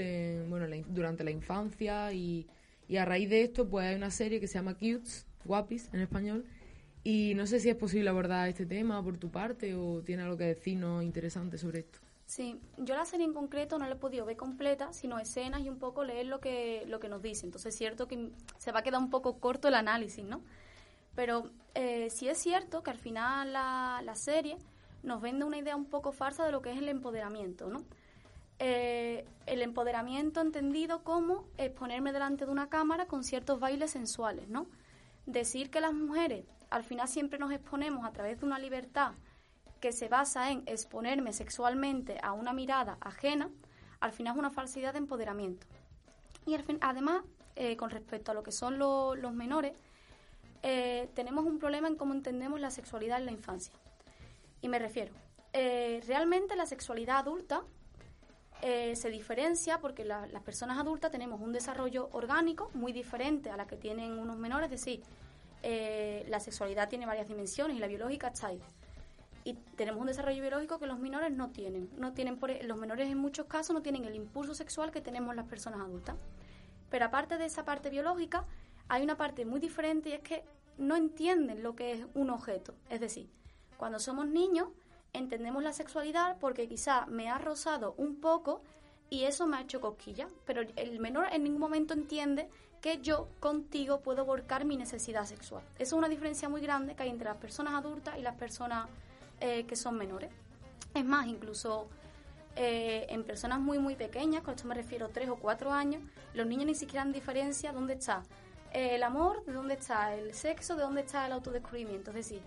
bueno, 0.49 0.65
durante 0.87 1.23
la 1.23 1.31
infancia 1.31 2.11
y 2.13 2.47
y 2.91 2.97
a 2.97 3.05
raíz 3.05 3.29
de 3.29 3.43
esto, 3.43 3.69
pues 3.69 3.87
hay 3.87 3.95
una 3.95 4.11
serie 4.11 4.41
que 4.41 4.47
se 4.47 4.55
llama 4.55 4.73
Cutes, 4.73 5.25
Guapis 5.45 5.89
en 5.93 6.01
español. 6.01 6.43
Y 7.05 7.31
no 7.37 7.47
sé 7.47 7.61
si 7.61 7.69
es 7.69 7.75
posible 7.77 8.09
abordar 8.09 8.49
este 8.49 8.65
tema 8.65 9.01
por 9.01 9.15
tu 9.15 9.31
parte 9.31 9.73
o 9.75 10.01
tiene 10.01 10.23
algo 10.23 10.35
que 10.35 10.43
decirnos 10.43 11.01
interesante 11.01 11.57
sobre 11.57 11.79
esto. 11.79 11.99
Sí, 12.31 12.57
yo 12.77 12.95
la 12.95 13.03
serie 13.03 13.25
en 13.25 13.33
concreto 13.33 13.77
no 13.77 13.85
la 13.85 13.95
he 13.95 13.97
podido 13.97 14.25
ver 14.25 14.37
completa, 14.37 14.93
sino 14.93 15.19
escenas 15.19 15.63
y 15.63 15.69
un 15.69 15.79
poco 15.79 16.05
leer 16.05 16.27
lo 16.27 16.39
que, 16.39 16.85
lo 16.87 17.01
que 17.01 17.09
nos 17.09 17.21
dice. 17.21 17.45
Entonces 17.45 17.73
es 17.73 17.77
cierto 17.77 18.07
que 18.07 18.31
se 18.57 18.71
va 18.71 18.79
a 18.79 18.83
quedar 18.83 19.01
un 19.01 19.09
poco 19.09 19.37
corto 19.37 19.67
el 19.67 19.73
análisis, 19.73 20.23
¿no? 20.23 20.39
Pero 21.13 21.49
eh, 21.75 22.09
sí 22.09 22.29
es 22.29 22.37
cierto 22.37 22.83
que 22.83 22.91
al 22.91 22.99
final 22.99 23.51
la, 23.51 24.01
la 24.05 24.15
serie 24.15 24.55
nos 25.03 25.19
vende 25.19 25.43
una 25.43 25.57
idea 25.57 25.75
un 25.75 25.83
poco 25.83 26.13
farsa 26.13 26.45
de 26.45 26.53
lo 26.53 26.61
que 26.61 26.71
es 26.71 26.77
el 26.77 26.87
empoderamiento, 26.87 27.67
¿no? 27.67 27.83
Eh, 28.59 29.25
el 29.45 29.61
empoderamiento 29.61 30.39
entendido 30.39 31.03
como 31.03 31.43
exponerme 31.57 32.13
delante 32.13 32.45
de 32.45 32.51
una 32.53 32.69
cámara 32.69 33.07
con 33.07 33.25
ciertos 33.25 33.59
bailes 33.59 33.91
sensuales, 33.91 34.47
¿no? 34.47 34.67
Decir 35.25 35.69
que 35.69 35.81
las 35.81 35.91
mujeres 35.91 36.45
al 36.69 36.85
final 36.85 37.09
siempre 37.09 37.39
nos 37.39 37.51
exponemos 37.51 38.05
a 38.05 38.13
través 38.13 38.39
de 38.39 38.45
una 38.45 38.57
libertad 38.57 39.11
que 39.81 39.91
se 39.91 40.07
basa 40.07 40.51
en 40.51 40.63
exponerme 40.65 41.33
sexualmente 41.33 42.17
a 42.23 42.31
una 42.31 42.53
mirada 42.53 42.97
ajena, 43.01 43.49
al 43.99 44.13
final 44.13 44.35
es 44.35 44.39
una 44.39 44.49
falsidad 44.49 44.93
de 44.93 44.99
empoderamiento. 44.99 45.67
Y 46.45 46.55
además, 46.79 47.23
eh, 47.55 47.75
con 47.75 47.89
respecto 47.89 48.31
a 48.31 48.33
lo 48.33 48.43
que 48.43 48.51
son 48.51 48.79
los 48.79 49.33
menores, 49.33 49.73
eh, 50.63 51.09
tenemos 51.13 51.45
un 51.45 51.59
problema 51.59 51.87
en 51.87 51.95
cómo 51.95 52.13
entendemos 52.13 52.59
la 52.59 52.71
sexualidad 52.71 53.19
en 53.19 53.25
la 53.25 53.31
infancia. 53.31 53.73
Y 54.61 54.69
me 54.69 54.79
refiero, 54.79 55.11
realmente 55.51 56.55
la 56.55 56.65
sexualidad 56.65 57.17
adulta 57.17 57.63
eh, 58.63 58.95
se 58.95 59.09
diferencia 59.09 59.79
porque 59.79 60.05
las 60.05 60.43
personas 60.43 60.77
adultas 60.77 61.09
tenemos 61.09 61.41
un 61.41 61.51
desarrollo 61.51 62.09
orgánico 62.11 62.69
muy 62.75 62.93
diferente 62.93 63.49
a 63.49 63.57
la 63.57 63.65
que 63.65 63.75
tienen 63.75 64.19
unos 64.19 64.37
menores, 64.37 64.71
es 64.71 64.79
decir, 64.79 65.01
eh, 65.63 66.25
la 66.27 66.39
sexualidad 66.39 66.87
tiene 66.87 67.07
varias 67.07 67.27
dimensiones 67.27 67.75
y 67.75 67.79
la 67.79 67.87
biológica 67.87 68.27
está 68.27 68.47
ahí. 68.47 68.61
Y 69.43 69.53
tenemos 69.75 70.01
un 70.01 70.07
desarrollo 70.07 70.41
biológico 70.41 70.79
que 70.79 70.87
los 70.87 70.99
menores 70.99 71.31
no 71.31 71.49
tienen. 71.49 71.89
No 71.97 72.13
tienen 72.13 72.37
por, 72.37 72.51
e, 72.51 72.63
los 72.63 72.77
menores 72.77 73.09
en 73.09 73.17
muchos 73.17 73.47
casos 73.47 73.73
no 73.73 73.81
tienen 73.81 74.05
el 74.05 74.15
impulso 74.15 74.53
sexual 74.53 74.91
que 74.91 75.01
tenemos 75.01 75.35
las 75.35 75.47
personas 75.47 75.81
adultas. 75.81 76.15
Pero 76.89 77.05
aparte 77.05 77.37
de 77.37 77.45
esa 77.45 77.65
parte 77.65 77.89
biológica, 77.89 78.45
hay 78.87 79.03
una 79.03 79.17
parte 79.17 79.45
muy 79.45 79.59
diferente 79.59 80.09
y 80.09 80.13
es 80.13 80.19
que 80.21 80.43
no 80.77 80.95
entienden 80.95 81.63
lo 81.63 81.75
que 81.75 81.93
es 81.93 82.05
un 82.13 82.29
objeto. 82.29 82.73
Es 82.89 82.99
decir, 82.99 83.29
cuando 83.77 83.99
somos 83.99 84.27
niños 84.27 84.69
entendemos 85.13 85.63
la 85.63 85.73
sexualidad 85.73 86.37
porque 86.39 86.67
quizá 86.67 87.05
me 87.07 87.29
ha 87.29 87.37
rozado 87.37 87.93
un 87.97 88.17
poco 88.21 88.61
y 89.09 89.23
eso 89.23 89.47
me 89.47 89.57
ha 89.57 89.61
hecho 89.61 89.81
cosquilla, 89.81 90.27
pero 90.45 90.61
el 90.61 90.99
menor 90.99 91.27
en 91.31 91.43
ningún 91.43 91.59
momento 91.59 91.93
entiende 91.93 92.49
que 92.81 92.99
yo 92.99 93.27
contigo 93.39 94.01
puedo 94.01 94.25
volcar 94.25 94.65
mi 94.65 94.75
necesidad 94.75 95.25
sexual. 95.25 95.63
Eso 95.75 95.83
es 95.83 95.93
una 95.93 96.09
diferencia 96.09 96.49
muy 96.49 96.61
grande 96.61 96.95
que 96.95 97.03
hay 97.03 97.09
entre 97.09 97.27
las 97.29 97.37
personas 97.37 97.75
adultas 97.75 98.17
y 98.17 98.21
las 98.21 98.35
personas 98.35 98.87
eh, 99.41 99.65
que 99.65 99.75
son 99.75 99.97
menores. 99.97 100.31
Es 100.93 101.03
más, 101.03 101.27
incluso 101.27 101.87
eh, 102.55 103.05
en 103.09 103.23
personas 103.23 103.59
muy, 103.59 103.79
muy 103.79 103.95
pequeñas, 103.95 104.43
con 104.43 104.55
esto 104.55 104.67
me 104.67 104.75
refiero 104.75 105.07
a 105.07 105.09
tres 105.09 105.29
o 105.29 105.35
cuatro 105.35 105.71
años, 105.71 106.01
los 106.33 106.47
niños 106.47 106.65
ni 106.65 106.75
siquiera 106.75 107.01
han 107.01 107.11
diferencia 107.11 107.73
dónde 107.73 107.93
está 107.93 108.23
el 108.73 109.03
amor, 109.03 109.43
de 109.45 109.51
dónde 109.51 109.73
está 109.73 110.15
el 110.15 110.33
sexo, 110.33 110.77
de 110.77 110.83
dónde 110.83 111.01
está 111.01 111.25
el 111.25 111.33
autodescubrimiento. 111.33 112.11
Es 112.11 112.15
decir, 112.15 112.41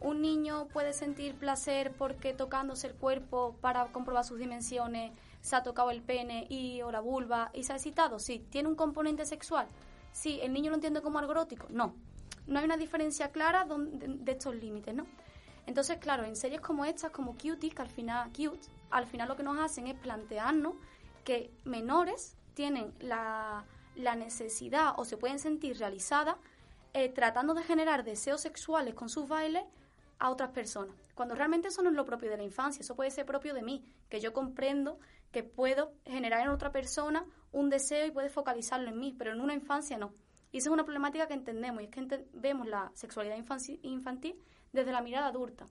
un 0.00 0.22
niño 0.22 0.66
puede 0.68 0.92
sentir 0.92 1.34
placer 1.34 1.92
porque 1.92 2.32
tocándose 2.32 2.88
el 2.88 2.94
cuerpo 2.94 3.56
para 3.60 3.86
comprobar 3.86 4.24
sus 4.24 4.38
dimensiones 4.38 5.12
se 5.42 5.56
ha 5.56 5.62
tocado 5.62 5.90
el 5.90 6.02
pene 6.02 6.46
y 6.48 6.82
o 6.82 6.90
la 6.90 7.00
vulva 7.00 7.50
y 7.52 7.64
se 7.64 7.72
ha 7.72 7.76
excitado. 7.76 8.18
Sí, 8.18 8.44
tiene 8.50 8.68
un 8.68 8.74
componente 8.74 9.24
sexual. 9.26 9.66
Sí, 10.12 10.40
el 10.42 10.52
niño 10.52 10.70
lo 10.70 10.76
entiende 10.76 11.02
como 11.02 11.18
algo 11.18 11.32
erótico. 11.32 11.66
No, 11.70 11.94
no 12.46 12.58
hay 12.58 12.64
una 12.64 12.76
diferencia 12.76 13.30
clara 13.30 13.66
de, 13.66 14.32
estos 14.32 14.54
límites, 14.54 14.94
¿no? 14.94 15.06
Entonces, 15.66 15.98
claro, 15.98 16.24
en 16.24 16.36
series 16.36 16.60
como 16.60 16.84
estas, 16.84 17.10
como 17.10 17.32
Cutie, 17.32 17.70
que 17.70 17.82
al 17.82 17.88
final, 17.88 18.30
cute, 18.32 18.68
al 18.90 19.06
final 19.06 19.28
lo 19.28 19.36
que 19.36 19.42
nos 19.42 19.58
hacen 19.58 19.86
es 19.86 19.98
plantearnos 19.98 20.74
que 21.24 21.50
menores 21.64 22.36
tienen 22.54 22.92
la, 23.00 23.64
la 23.94 24.16
necesidad 24.16 24.94
o 24.96 25.04
se 25.04 25.16
pueden 25.16 25.38
sentir 25.38 25.78
realizadas 25.78 26.36
eh, 26.92 27.08
tratando 27.08 27.54
de 27.54 27.62
generar 27.62 28.02
deseos 28.02 28.40
sexuales 28.40 28.94
con 28.94 29.08
sus 29.08 29.28
bailes 29.28 29.62
a 30.18 30.30
otras 30.30 30.50
personas. 30.50 30.94
Cuando 31.14 31.34
realmente 31.34 31.68
eso 31.68 31.82
no 31.82 31.90
es 31.90 31.96
lo 31.96 32.04
propio 32.04 32.30
de 32.30 32.36
la 32.36 32.42
infancia, 32.42 32.82
eso 32.82 32.96
puede 32.96 33.10
ser 33.10 33.26
propio 33.26 33.54
de 33.54 33.62
mí, 33.62 33.84
que 34.08 34.20
yo 34.20 34.32
comprendo 34.32 34.98
que 35.30 35.44
puedo 35.44 35.92
generar 36.04 36.40
en 36.42 36.48
otra 36.48 36.72
persona 36.72 37.24
un 37.52 37.70
deseo 37.70 38.06
y 38.06 38.10
puede 38.10 38.28
focalizarlo 38.28 38.90
en 38.90 38.98
mí, 38.98 39.14
pero 39.16 39.32
en 39.32 39.40
una 39.40 39.54
infancia 39.54 39.98
no. 39.98 40.12
Y 40.50 40.58
esa 40.58 40.68
es 40.68 40.72
una 40.72 40.84
problemática 40.84 41.28
que 41.28 41.34
entendemos, 41.34 41.82
y 41.82 41.84
es 41.84 41.90
que 41.90 42.26
vemos 42.32 42.66
la 42.66 42.90
sexualidad 42.94 43.36
infantil 43.36 44.36
desde 44.72 44.92
la 44.92 45.02
mirada 45.02 45.28
adulta. 45.28 45.66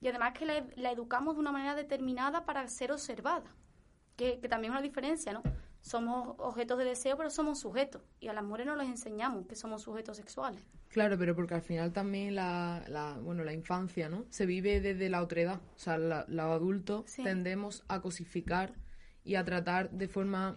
Y 0.00 0.08
además 0.08 0.32
que 0.32 0.46
la, 0.46 0.90
educamos 0.90 1.34
de 1.34 1.40
una 1.40 1.52
manera 1.52 1.74
determinada 1.74 2.44
para 2.44 2.66
ser 2.68 2.92
observada, 2.92 3.54
que, 4.16 4.40
que 4.40 4.48
también 4.48 4.72
es 4.72 4.78
una 4.78 4.82
diferencia, 4.82 5.32
¿no? 5.32 5.42
somos 5.82 6.36
objetos 6.38 6.78
de 6.78 6.84
deseo, 6.84 7.16
pero 7.16 7.28
somos 7.28 7.60
sujetos. 7.60 8.02
Y 8.20 8.28
a 8.28 8.32
las 8.32 8.44
mujeres 8.44 8.66
no 8.68 8.76
les 8.76 8.88
enseñamos 8.88 9.46
que 9.46 9.56
somos 9.56 9.82
sujetos 9.82 10.16
sexuales. 10.16 10.62
Claro, 10.88 11.18
pero 11.18 11.34
porque 11.34 11.54
al 11.54 11.62
final 11.62 11.92
también 11.92 12.34
la, 12.34 12.84
la 12.88 13.18
bueno, 13.18 13.44
la 13.44 13.52
infancia, 13.52 14.08
¿no? 14.08 14.24
Se 14.30 14.46
vive 14.46 14.80
desde 14.80 15.10
la 15.10 15.22
otredad. 15.22 15.60
O 15.76 15.78
sea, 15.78 15.98
los 15.98 16.40
adultos 16.40 17.04
tendemos 17.16 17.84
a 17.88 18.00
cosificar 18.00 18.74
y 19.24 19.34
a 19.34 19.44
tratar 19.44 19.90
de 19.90 20.08
forma 20.08 20.56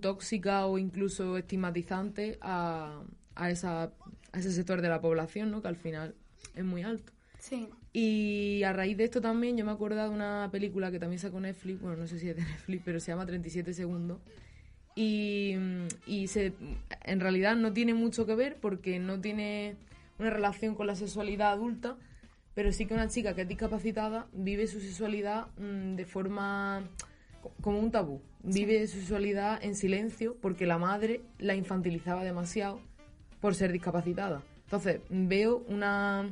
tóxica 0.00 0.66
o 0.66 0.78
incluso 0.78 1.36
estigmatizante 1.36 2.38
a, 2.40 3.02
a, 3.36 3.50
esa, 3.50 3.92
a 4.32 4.38
ese 4.38 4.50
sector 4.50 4.82
de 4.82 4.88
la 4.88 5.00
población, 5.00 5.50
¿no? 5.50 5.62
Que 5.62 5.68
al 5.68 5.76
final 5.76 6.16
es 6.58 6.64
muy 6.64 6.82
alto. 6.82 7.12
Sí. 7.38 7.68
Y 7.92 8.62
a 8.64 8.72
raíz 8.72 8.96
de 8.96 9.04
esto 9.04 9.20
también 9.20 9.56
yo 9.56 9.64
me 9.64 9.72
acuerdo 9.72 10.02
de 10.02 10.08
una 10.08 10.48
película 10.50 10.90
que 10.90 10.98
también 10.98 11.18
sacó 11.18 11.40
Netflix, 11.40 11.80
bueno, 11.80 11.96
no 11.96 12.06
sé 12.06 12.18
si 12.18 12.28
es 12.28 12.36
de 12.36 12.42
Netflix, 12.42 12.82
pero 12.84 13.00
se 13.00 13.12
llama 13.12 13.26
37 13.26 13.72
segundos. 13.74 14.18
Y, 14.94 15.54
y 16.06 16.26
se, 16.26 16.52
en 17.04 17.20
realidad 17.20 17.54
no 17.54 17.72
tiene 17.72 17.94
mucho 17.94 18.26
que 18.26 18.34
ver 18.34 18.56
porque 18.60 18.98
no 18.98 19.20
tiene 19.20 19.76
una 20.18 20.30
relación 20.30 20.74
con 20.74 20.88
la 20.88 20.96
sexualidad 20.96 21.52
adulta, 21.52 21.96
pero 22.54 22.72
sí 22.72 22.86
que 22.86 22.94
una 22.94 23.08
chica 23.08 23.34
que 23.34 23.42
es 23.42 23.48
discapacitada 23.48 24.26
vive 24.32 24.66
su 24.66 24.80
sexualidad 24.80 25.46
mm, 25.58 25.94
de 25.94 26.04
forma 26.04 26.82
como 27.60 27.78
un 27.78 27.92
tabú. 27.92 28.20
Vive 28.42 28.86
su 28.88 28.98
sexualidad 28.98 29.62
en 29.62 29.76
silencio 29.76 30.36
porque 30.40 30.66
la 30.66 30.78
madre 30.78 31.20
la 31.38 31.54
infantilizaba 31.54 32.24
demasiado 32.24 32.80
por 33.40 33.54
ser 33.54 33.70
discapacitada. 33.70 34.42
Entonces, 34.68 35.00
veo 35.08 35.64
una 35.68 36.30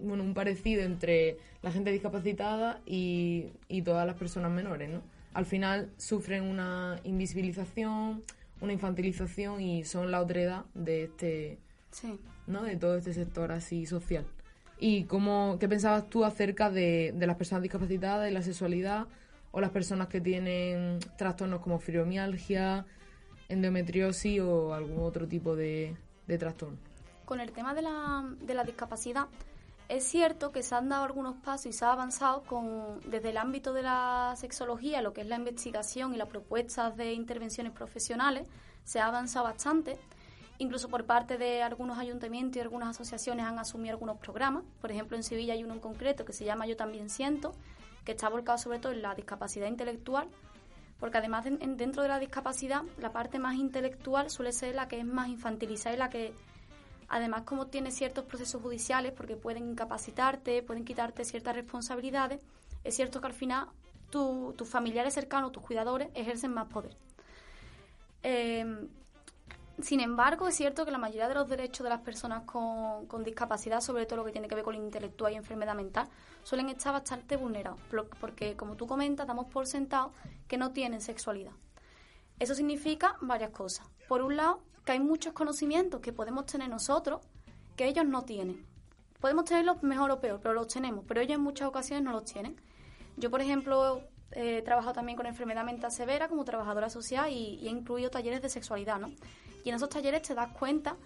bueno, 0.00 0.24
un 0.24 0.34
parecido 0.34 0.82
entre 0.82 1.38
la 1.62 1.70
gente 1.70 1.92
discapacitada 1.92 2.80
y, 2.86 3.52
y 3.68 3.82
todas 3.82 4.06
las 4.06 4.16
personas 4.16 4.50
menores, 4.50 4.90
¿no? 4.90 5.02
Al 5.32 5.46
final 5.46 5.90
sufren 5.96 6.42
una 6.42 6.98
invisibilización, 7.04 8.24
una 8.60 8.72
infantilización 8.72 9.60
y 9.60 9.84
son 9.84 10.10
la 10.10 10.20
otredad 10.20 10.64
de 10.74 11.04
este, 11.04 11.58
¿no? 12.46 12.62
De 12.62 12.76
todo 12.76 12.96
este 12.96 13.12
sector 13.12 13.52
así 13.52 13.86
social. 13.86 14.26
¿Y 14.78 15.04
cómo, 15.04 15.56
qué 15.58 15.68
pensabas 15.68 16.08
tú 16.08 16.24
acerca 16.24 16.70
de, 16.70 17.12
de 17.14 17.26
las 17.26 17.36
personas 17.36 17.62
discapacitadas 17.62 18.30
y 18.30 18.34
la 18.34 18.42
sexualidad 18.42 19.06
o 19.52 19.60
las 19.60 19.70
personas 19.70 20.08
que 20.08 20.20
tienen 20.20 20.98
trastornos 21.16 21.60
como 21.60 21.78
fibromialgia, 21.78 22.86
endometriosis 23.48 24.40
o 24.40 24.74
algún 24.74 25.04
otro 25.04 25.26
tipo 25.26 25.54
de, 25.56 25.96
de 26.26 26.38
trastorno? 26.38 26.95
Con 27.26 27.40
el 27.40 27.52
tema 27.52 27.74
de 27.74 27.82
la, 27.82 28.24
de 28.40 28.54
la 28.54 28.64
discapacidad, 28.64 29.26
es 29.88 30.04
cierto 30.04 30.50
que 30.50 30.62
se 30.62 30.74
han 30.74 30.88
dado 30.88 31.04
algunos 31.04 31.36
pasos 31.36 31.66
y 31.66 31.72
se 31.72 31.84
ha 31.84 31.92
avanzado 31.92 32.42
con, 32.42 33.00
desde 33.08 33.30
el 33.30 33.36
ámbito 33.36 33.72
de 33.72 33.82
la 33.82 34.34
sexología, 34.36 35.02
lo 35.02 35.12
que 35.12 35.20
es 35.20 35.26
la 35.26 35.36
investigación 35.36 36.14
y 36.14 36.16
las 36.16 36.28
propuestas 36.28 36.96
de 36.96 37.12
intervenciones 37.12 37.72
profesionales, 37.72 38.48
se 38.84 39.00
ha 39.00 39.06
avanzado 39.06 39.44
bastante. 39.44 39.98
Incluso 40.58 40.88
por 40.88 41.04
parte 41.04 41.36
de 41.36 41.62
algunos 41.62 41.98
ayuntamientos 41.98 42.56
y 42.56 42.60
algunas 42.60 42.90
asociaciones 42.90 43.44
han 43.44 43.58
asumido 43.58 43.92
algunos 43.92 44.18
programas. 44.18 44.64
Por 44.80 44.90
ejemplo, 44.90 45.16
en 45.16 45.22
Sevilla 45.22 45.52
hay 45.52 45.62
uno 45.62 45.74
en 45.74 45.80
concreto 45.80 46.24
que 46.24 46.32
se 46.32 46.44
llama 46.44 46.66
Yo 46.66 46.76
también 46.76 47.10
siento, 47.10 47.52
que 48.04 48.12
está 48.12 48.28
volcado 48.28 48.56
sobre 48.56 48.78
todo 48.78 48.92
en 48.92 49.02
la 49.02 49.14
discapacidad 49.14 49.66
intelectual, 49.66 50.28
porque 50.98 51.18
además 51.18 51.44
dentro 51.44 52.02
de 52.02 52.08
la 52.08 52.18
discapacidad, 52.18 52.82
la 52.98 53.12
parte 53.12 53.38
más 53.38 53.56
intelectual 53.56 54.30
suele 54.30 54.52
ser 54.52 54.74
la 54.74 54.88
que 54.88 54.98
es 54.98 55.04
más 55.04 55.28
infantilizada 55.28 55.94
y 55.94 55.98
la 55.98 56.08
que 56.08 56.32
Además, 57.08 57.42
como 57.42 57.66
tiene 57.66 57.90
ciertos 57.90 58.24
procesos 58.24 58.60
judiciales, 58.62 59.12
porque 59.12 59.36
pueden 59.36 59.68
incapacitarte, 59.68 60.62
pueden 60.62 60.84
quitarte 60.84 61.24
ciertas 61.24 61.54
responsabilidades, 61.54 62.40
es 62.84 62.94
cierto 62.94 63.20
que 63.20 63.26
al 63.28 63.34
final 63.34 63.68
tus 64.10 64.68
familiares 64.68 65.14
cercanos, 65.14 65.52
tus 65.52 65.62
cuidadores, 65.62 66.08
ejercen 66.14 66.54
más 66.54 66.68
poder. 66.68 66.96
Em, 68.22 68.88
sin 69.80 70.00
embargo, 70.00 70.48
es 70.48 70.54
cierto 70.54 70.86
que 70.86 70.90
la 70.90 70.98
mayoría 70.98 71.28
de 71.28 71.34
los 71.34 71.48
derechos 71.48 71.84
de 71.84 71.90
las 71.90 72.00
personas 72.00 72.44
con, 72.44 73.24
discapacidad, 73.24 73.80
sobre 73.80 74.06
todo 74.06 74.16
lo 74.16 74.24
que 74.24 74.32
tiene 74.32 74.48
que 74.48 74.54
ver 74.54 74.64
con 74.64 74.74
el 74.74 74.82
intelectual 74.82 75.32
y 75.32 75.36
enfermedad 75.36 75.74
mental, 75.74 76.08
suelen 76.42 76.70
estar 76.70 76.92
bastante 76.92 77.36
vulnerados, 77.36 77.78
porque, 78.20 78.56
como 78.56 78.76
tú 78.76 78.86
comentas, 78.86 79.26
damos 79.26 79.46
por 79.46 79.66
sentado 79.66 80.12
que 80.48 80.56
no 80.56 80.72
tienen 80.72 81.02
sexualidad. 81.02 81.52
Eso 82.38 82.54
significa 82.54 83.16
varias 83.20 83.50
cosas. 83.50 83.86
Por 84.08 84.22
un 84.22 84.36
lado, 84.36 84.60
que 84.84 84.92
hay 84.92 85.00
muchos 85.00 85.32
conocimientos 85.32 86.00
que 86.00 86.12
podemos 86.12 86.46
tener 86.46 86.68
nosotros 86.68 87.20
que 87.76 87.86
ellos 87.86 88.06
no 88.06 88.22
tienen. 88.22 88.64
Podemos 89.20 89.44
tenerlos 89.44 89.82
mejor 89.82 90.10
o 90.10 90.20
peor, 90.20 90.40
pero 90.42 90.54
los 90.54 90.68
tenemos, 90.68 91.04
pero 91.08 91.20
ellos 91.20 91.36
en 91.36 91.42
muchas 91.42 91.68
ocasiones 91.68 92.04
no 92.04 92.12
los 92.12 92.24
tienen. 92.24 92.56
Yo, 93.16 93.30
por 93.30 93.40
ejemplo, 93.40 94.02
he 94.32 94.62
trabajado 94.62 94.94
también 94.94 95.16
con 95.16 95.26
enfermedad 95.26 95.64
mental 95.64 95.90
severa 95.90 96.28
como 96.28 96.44
trabajadora 96.44 96.90
social 96.90 97.32
y, 97.32 97.66
he 97.66 97.70
incluido 97.70 98.10
talleres 98.10 98.42
de 98.42 98.48
sexualidad, 98.48 98.98
¿no? 98.98 99.10
Y 99.64 99.70
en 99.70 99.74
esos 99.74 99.88
talleres 99.88 100.22
te 100.22 100.34
das 100.34 100.52
cuenta 100.52 100.96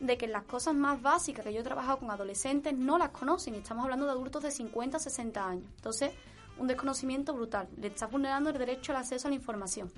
de 0.00 0.18
que 0.18 0.26
las 0.26 0.44
cosas 0.44 0.74
más 0.74 1.00
básicas 1.00 1.44
que 1.44 1.52
yo 1.52 1.60
he 1.60 1.64
trabajado 1.64 1.98
con 1.98 2.10
adolescentes 2.10 2.74
no 2.74 2.98
las 2.98 3.10
conocen. 3.10 3.54
Estamos 3.54 3.84
hablando 3.84 4.04
de 4.06 4.12
adultos 4.12 4.42
de 4.42 4.50
50, 4.50 4.98
60 4.98 5.48
años. 5.48 5.64
Entonces, 5.76 6.12
un 6.58 6.66
desconocimiento 6.66 7.32
brutal. 7.32 7.68
Le 7.78 7.88
estás 7.88 8.10
vulnerando 8.10 8.50
el 8.50 8.58
derecho 8.58 8.92
al 8.92 8.98
acceso 8.98 9.26
a 9.26 9.30
la 9.30 9.36
información. 9.36 9.90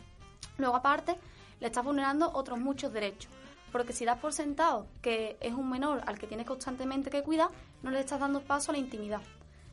Luego, 0.58 0.76
aparte, 0.76 1.16
le 1.60 1.66
estás 1.66 1.84
vulnerando 1.84 2.30
otros 2.32 2.58
muchos 2.58 2.92
derechos. 2.92 3.30
Porque 3.72 3.92
si 3.92 4.04
das 4.04 4.18
por 4.18 4.32
sentado 4.32 4.86
que 5.02 5.36
es 5.40 5.52
un 5.52 5.68
menor 5.68 6.02
al 6.06 6.18
que 6.18 6.26
tienes 6.26 6.46
constantemente 6.46 7.10
que 7.10 7.22
cuidar, 7.22 7.48
no 7.82 7.90
le 7.90 8.00
estás 8.00 8.20
dando 8.20 8.40
paso 8.40 8.70
a 8.70 8.74
la 8.74 8.78
intimidad. 8.78 9.20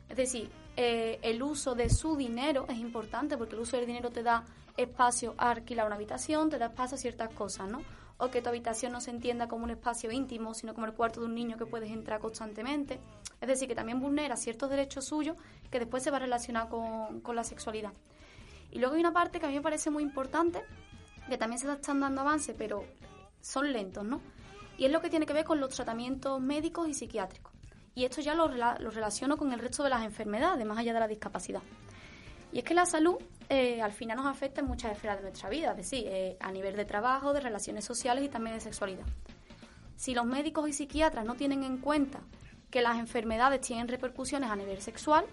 Es 0.08 0.16
decir, 0.16 0.50
eh, 0.76 1.18
el 1.22 1.42
uso 1.42 1.74
de 1.74 1.88
su 1.88 2.16
dinero 2.16 2.66
es 2.68 2.78
importante 2.78 3.36
porque 3.36 3.54
el 3.54 3.62
uso 3.62 3.76
del 3.76 3.86
dinero 3.86 4.10
te 4.10 4.22
da 4.22 4.44
espacio 4.76 5.34
a 5.38 5.50
alquilar 5.50 5.86
una 5.86 5.94
habitación, 5.94 6.50
te 6.50 6.58
da 6.58 6.66
espacio 6.66 6.96
a 6.96 6.98
ciertas 6.98 7.30
cosas, 7.30 7.68
¿no? 7.68 7.82
O 8.18 8.28
que 8.28 8.42
tu 8.42 8.48
habitación 8.48 8.92
no 8.92 9.00
se 9.00 9.10
entienda 9.10 9.48
como 9.48 9.64
un 9.64 9.70
espacio 9.70 10.10
íntimo, 10.10 10.54
sino 10.54 10.74
como 10.74 10.86
el 10.86 10.92
cuarto 10.92 11.20
de 11.20 11.26
un 11.26 11.34
niño 11.34 11.56
que 11.56 11.66
puedes 11.66 11.90
entrar 11.90 12.20
constantemente. 12.20 13.00
Es 13.40 13.48
decir, 13.48 13.68
que 13.68 13.74
también 13.74 14.00
vulnera 14.00 14.36
ciertos 14.36 14.70
derechos 14.70 15.06
suyos 15.06 15.36
que 15.70 15.78
después 15.78 16.02
se 16.02 16.10
va 16.10 16.18
a 16.18 16.20
relacionar 16.20 16.68
con, 16.68 17.20
con 17.20 17.36
la 17.36 17.44
sexualidad. 17.44 17.92
Y 18.74 18.80
luego 18.80 18.96
hay 18.96 19.00
una 19.00 19.12
parte 19.12 19.38
que 19.38 19.46
a 19.46 19.48
mí 19.48 19.54
me 19.54 19.62
parece 19.62 19.88
muy 19.88 20.02
importante, 20.02 20.60
que 21.28 21.38
también 21.38 21.60
se 21.60 21.72
están 21.72 22.00
dando 22.00 22.20
avances, 22.20 22.56
pero 22.58 22.84
son 23.40 23.72
lentos, 23.72 24.04
¿no? 24.04 24.20
Y 24.76 24.84
es 24.84 24.90
lo 24.90 25.00
que 25.00 25.08
tiene 25.08 25.26
que 25.26 25.32
ver 25.32 25.44
con 25.44 25.60
los 25.60 25.70
tratamientos 25.70 26.40
médicos 26.40 26.88
y 26.88 26.94
psiquiátricos. 26.94 27.52
Y 27.94 28.04
esto 28.04 28.20
ya 28.20 28.34
lo, 28.34 28.48
relaciono 28.48 29.36
con 29.36 29.52
el 29.52 29.60
resto 29.60 29.84
de 29.84 29.90
las 29.90 30.02
enfermedades, 30.02 30.66
más 30.66 30.76
allá 30.76 30.92
de 30.92 30.98
la 30.98 31.06
discapacidad. 31.06 31.62
Y 32.52 32.58
es 32.58 32.64
que 32.64 32.74
la 32.74 32.84
salud 32.84 33.16
eh, 33.48 33.80
al 33.80 33.92
final 33.92 34.16
nos 34.16 34.26
afecta 34.26 34.60
en 34.60 34.66
muchas 34.66 34.90
esferas 34.90 35.18
de 35.18 35.22
nuestra 35.22 35.48
vida, 35.48 35.70
es 35.70 35.76
decir, 35.76 36.04
eh, 36.08 36.36
a 36.40 36.50
nivel 36.50 36.74
de 36.74 36.84
trabajo, 36.84 37.32
de 37.32 37.40
relaciones 37.40 37.84
sociales 37.84 38.24
y 38.24 38.28
también 38.28 38.56
de 38.56 38.60
sexualidad. 38.60 39.06
Si 39.96 40.14
los 40.14 40.26
médicos 40.26 40.68
y 40.68 40.72
psiquiatras 40.72 41.24
no 41.24 41.36
tienen 41.36 41.62
en 41.62 41.78
cuenta 41.78 42.20
que 42.70 42.82
las 42.82 42.98
enfermedades 42.98 43.60
tienen 43.60 43.86
repercusiones 43.86 44.50
a 44.50 44.56
nivel 44.56 44.82
sexual, 44.82 45.24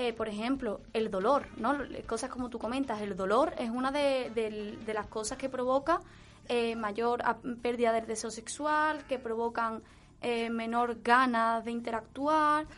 eh, 0.00 0.12
por 0.12 0.28
ejemplo, 0.28 0.80
el 0.92 1.10
dolor, 1.10 1.48
¿no? 1.56 1.76
Cosas 2.06 2.30
como 2.30 2.50
tú 2.50 2.60
comentas, 2.60 3.00
el 3.00 3.16
dolor 3.16 3.52
es 3.58 3.68
una 3.68 3.90
de, 3.90 4.78
las 4.86 5.08
cosas 5.08 5.38
que 5.38 5.48
provoca 5.48 6.00
eh, 6.46 6.76
mayor 6.76 7.20
pérdida 7.62 7.92
del 7.92 8.06
deseo 8.06 8.30
sexual, 8.30 9.04
que 9.08 9.18
provocan 9.18 9.82
eh, 10.22 10.50
menor 10.50 11.02
ganas 11.02 11.64
de 11.64 11.72
interactuar. 11.72 12.68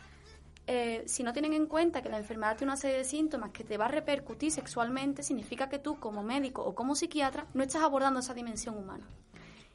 si 1.04 1.22
no 1.22 1.34
tienen 1.34 1.52
en 1.52 1.66
cuenta 1.66 2.00
que 2.00 2.08
la 2.08 2.16
enfermedad 2.16 2.56
tiene 2.56 2.72
una 2.72 2.80
serie 2.80 2.96
de 2.96 3.04
síntomas 3.04 3.50
que 3.50 3.64
te 3.64 3.76
va 3.76 3.84
a 3.84 3.88
repercutir 3.88 4.50
sexualmente, 4.50 5.22
significa 5.22 5.68
que 5.68 5.78
tú 5.78 6.00
como 6.00 6.22
médico 6.22 6.62
o 6.64 6.74
como 6.74 6.94
psiquiatra 6.94 7.46
no 7.52 7.62
estás 7.62 7.82
abordando 7.82 8.20
esa 8.20 8.32
dimensión 8.32 8.78
humana. 8.78 9.06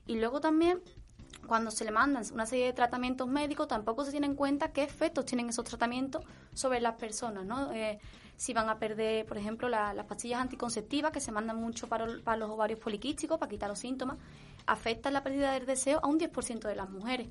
Y 0.08 0.16
luego 0.16 0.42
también, 0.42 0.82
cuando 1.46 1.72
se 1.72 1.86
le 1.86 1.92
mandan 1.92 2.24
una 2.34 2.46
serie 2.46 2.66
de 2.66 2.74
tratamientos 2.74 3.28
médicos, 3.28 3.68
tampoco 3.68 4.04
se 4.06 4.12
tiene 4.12 4.28
en 4.28 4.36
cuenta 4.36 4.72
qué 4.72 4.84
efectos 4.84 5.26
tienen 5.26 5.50
esos 5.50 5.66
tratamientos 5.66 6.24
sobre 6.54 6.82
las 6.82 6.96
personas, 6.96 7.46
¿no? 7.46 7.72
Eh, 7.74 8.00
si 8.38 8.54
van 8.54 8.70
a 8.70 8.80
perder, 8.80 9.26
por 9.26 9.38
ejemplo, 9.38 9.70
las 9.70 10.06
pastillas 10.06 10.42
anticonceptivas 10.42 11.12
que 11.12 11.22
se 11.22 11.32
mandan 11.32 11.58
mucho 11.58 11.88
para, 11.88 12.06
los 12.06 12.50
ovarios 12.50 12.80
poliquísticos, 12.80 13.38
para 13.38 13.50
quitar 13.50 13.70
los 13.70 13.80
síntomas, 13.80 14.18
afectan 14.66 15.14
la 15.14 15.24
pérdida 15.24 15.54
del 15.54 15.66
deseo 15.66 16.00
a 16.04 16.08
un 16.08 16.20
10% 16.20 16.68
de 16.68 16.76
las 16.76 16.90
mujeres. 16.90 17.30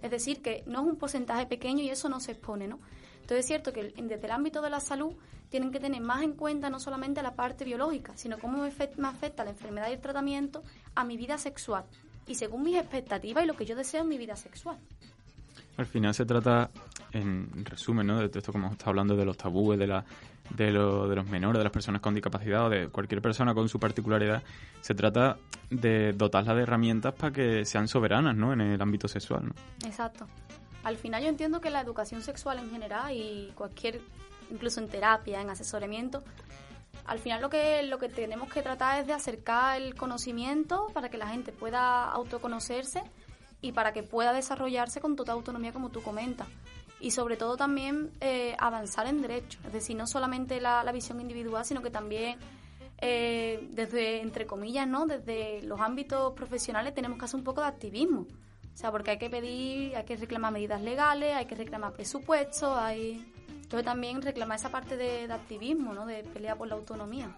Es 0.00 0.10
decir, 0.10 0.40
que 0.40 0.64
no 0.66 0.80
es 0.80 0.86
un 0.86 0.96
porcentaje 0.96 1.46
pequeño 1.46 1.82
y 1.82 1.90
eso 1.90 2.08
no 2.08 2.18
se 2.18 2.32
expone, 2.32 2.66
¿no? 2.66 2.78
Entonces 3.20 3.40
es 3.40 3.46
cierto 3.46 3.72
que 3.72 3.92
desde 3.96 4.24
el 4.24 4.30
ámbito 4.30 4.62
de 4.62 4.70
la 4.70 4.80
salud 4.80 5.14
tienen 5.48 5.70
que 5.70 5.78
tener 5.78 6.00
más 6.00 6.22
en 6.22 6.32
cuenta 6.32 6.70
no 6.70 6.80
solamente 6.80 7.22
la 7.22 7.34
parte 7.36 7.64
biológica, 7.64 8.16
sino 8.16 8.38
cómo 8.38 8.58
me 8.58 9.06
afecta 9.08 9.44
la 9.44 9.50
enfermedad 9.50 9.90
y 9.90 9.92
el 9.92 10.00
tratamiento 10.00 10.62
a 10.94 11.04
mi 11.04 11.16
vida 11.16 11.38
sexual 11.38 11.84
y 12.26 12.34
según 12.34 12.62
mis 12.62 12.76
expectativas 12.76 13.44
y 13.44 13.46
lo 13.46 13.54
que 13.54 13.66
yo 13.66 13.76
deseo 13.76 14.02
en 14.02 14.08
mi 14.08 14.18
vida 14.18 14.36
sexual. 14.36 14.78
Al 15.76 15.86
final 15.86 16.14
se 16.14 16.24
trata, 16.24 16.70
en 17.12 17.64
resumen, 17.64 18.06
¿no? 18.06 18.18
de 18.18 18.26
esto 18.26 18.52
como 18.52 18.72
está 18.72 18.90
hablando 18.90 19.16
de 19.16 19.24
los 19.24 19.36
tabúes, 19.36 19.78
de, 19.78 19.86
la, 19.86 20.04
de, 20.50 20.66
de 20.66 20.72
los 20.72 21.26
menores, 21.26 21.58
de 21.58 21.64
las 21.64 21.72
personas 21.72 22.00
con 22.00 22.14
discapacidad 22.14 22.66
o 22.66 22.68
de 22.70 22.88
cualquier 22.88 23.22
persona 23.22 23.54
con 23.54 23.68
su 23.68 23.78
particularidad, 23.80 24.42
se 24.80 24.94
trata 24.94 25.38
de 25.70 26.12
dotarla 26.12 26.54
de 26.54 26.62
herramientas 26.62 27.14
para 27.14 27.32
que 27.32 27.64
sean 27.64 27.88
soberanas 27.88 28.36
¿no? 28.36 28.52
en 28.52 28.60
el 28.60 28.82
ámbito 28.82 29.08
sexual. 29.08 29.46
¿no? 29.46 29.54
Exacto. 29.86 30.26
Al 30.84 30.96
final 30.96 31.22
yo 31.22 31.28
entiendo 31.28 31.60
que 31.60 31.70
la 31.70 31.80
educación 31.80 32.22
sexual 32.22 32.58
en 32.58 32.70
general 32.70 33.14
y 33.14 33.52
cualquier, 33.54 34.00
incluso 34.50 34.80
en 34.80 34.88
terapia, 34.88 35.40
en 35.40 35.48
asesoramiento, 35.48 36.22
al 37.04 37.18
final 37.18 37.40
lo 37.42 37.50
que, 37.50 37.82
lo 37.82 37.98
que 37.98 38.08
tenemos 38.08 38.52
que 38.52 38.62
tratar 38.62 39.00
es 39.00 39.06
de 39.06 39.12
acercar 39.12 39.80
el 39.80 39.94
conocimiento 39.94 40.88
para 40.92 41.08
que 41.08 41.18
la 41.18 41.26
gente 41.26 41.52
pueda 41.52 42.04
autoconocerse 42.10 43.02
y 43.60 43.72
para 43.72 43.92
que 43.92 44.02
pueda 44.02 44.32
desarrollarse 44.32 45.00
con 45.00 45.16
total 45.16 45.36
autonomía 45.36 45.72
como 45.72 45.90
tú 45.90 46.02
comentas. 46.02 46.48
Y 47.00 47.10
sobre 47.10 47.36
todo 47.36 47.56
también 47.56 48.10
eh, 48.20 48.54
avanzar 48.58 49.06
en 49.06 49.22
derechos, 49.22 49.60
es 49.66 49.72
decir, 49.72 49.96
no 49.96 50.06
solamente 50.06 50.60
la, 50.60 50.90
visión 50.92 51.20
individual, 51.20 51.64
sino 51.64 51.82
que 51.82 51.90
también 51.90 52.38
eh, 52.98 53.68
desde, 53.72 54.20
entre 54.20 54.46
comillas, 54.46 54.86
¿no? 54.86 55.06
Desde 55.06 55.62
los 55.62 55.80
ámbitos 55.80 56.32
profesionales 56.34 56.94
tenemos 56.94 57.18
que 57.18 57.24
hacer 57.24 57.38
un 57.38 57.44
poco 57.44 57.60
de 57.60 57.66
activismo. 57.66 58.26
O 58.72 58.76
sea, 58.76 58.90
porque 58.92 59.10
hay 59.12 59.18
que 59.18 59.28
pedir, 59.28 59.96
hay 59.96 60.04
que 60.04 60.16
reclamar 60.16 60.52
medidas 60.52 60.80
legales, 60.80 61.34
hay 61.34 61.46
que 61.46 61.56
reclamar 61.56 61.92
presupuestos, 61.92 62.76
hay... 62.76 63.31
Entonces 63.72 63.86
también 63.86 64.20
reclamar 64.20 64.58
esa 64.58 64.68
parte 64.68 64.98
de, 64.98 65.26
de 65.26 65.32
activismo, 65.32 65.94
¿no? 65.94 66.04
De 66.04 66.24
pelea 66.24 66.56
por 66.56 66.68
la 66.68 66.74
autonomía. 66.74 67.34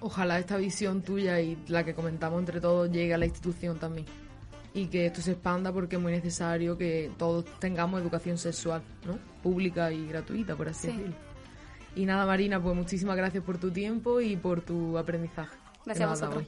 Ojalá 0.00 0.38
esta 0.38 0.56
visión 0.56 1.02
tuya 1.02 1.40
y 1.40 1.62
la 1.68 1.84
que 1.84 1.92
comentamos 1.92 2.40
entre 2.40 2.58
todos 2.58 2.90
llegue 2.90 3.12
a 3.12 3.18
la 3.18 3.26
institución 3.26 3.78
también 3.78 4.06
y 4.72 4.86
que 4.86 5.04
esto 5.04 5.20
se 5.20 5.32
expanda 5.32 5.70
porque 5.70 5.96
es 5.96 6.02
muy 6.02 6.12
necesario 6.12 6.78
que 6.78 7.10
todos 7.18 7.44
tengamos 7.58 8.00
educación 8.00 8.38
sexual, 8.38 8.80
¿no? 9.04 9.18
Pública 9.42 9.92
y 9.92 10.06
gratuita, 10.06 10.56
por 10.56 10.70
así 10.70 10.86
decirlo. 10.86 11.14
Y 11.94 12.06
nada, 12.06 12.24
Marina, 12.24 12.58
pues 12.62 12.74
muchísimas 12.74 13.18
gracias 13.18 13.44
por 13.44 13.58
tu 13.58 13.70
tiempo 13.70 14.22
y 14.22 14.36
por 14.36 14.62
tu 14.62 14.96
aprendizaje. 14.96 15.54
Gracias 15.84 16.08
a 16.08 16.10
vosotros. 16.10 16.46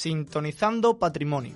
Sintonizando 0.00 0.98
Patrimonio. 0.98 1.52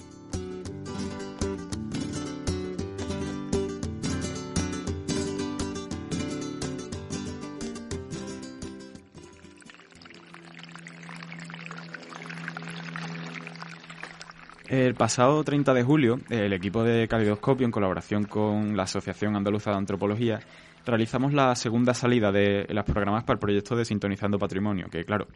El 14.68 14.94
pasado 14.94 15.42
30 15.42 15.72
de 15.72 15.82
julio, 15.82 16.20
el 16.28 16.52
equipo 16.52 16.82
de 16.82 17.08
Calidoscopio, 17.08 17.64
en 17.64 17.70
colaboración 17.70 18.24
con 18.24 18.76
la 18.76 18.82
Asociación 18.82 19.36
Andaluza 19.36 19.70
de 19.70 19.78
Antropología, 19.78 20.40
realizamos 20.84 21.32
la 21.32 21.56
segunda 21.56 21.94
salida 21.94 22.30
de 22.30 22.66
los 22.68 22.84
programas 22.84 23.24
para 23.24 23.36
el 23.36 23.40
proyecto 23.40 23.74
de 23.74 23.86
Sintonizando 23.86 24.38
Patrimonio, 24.38 24.88
que 24.90 25.06
claro, 25.06 25.28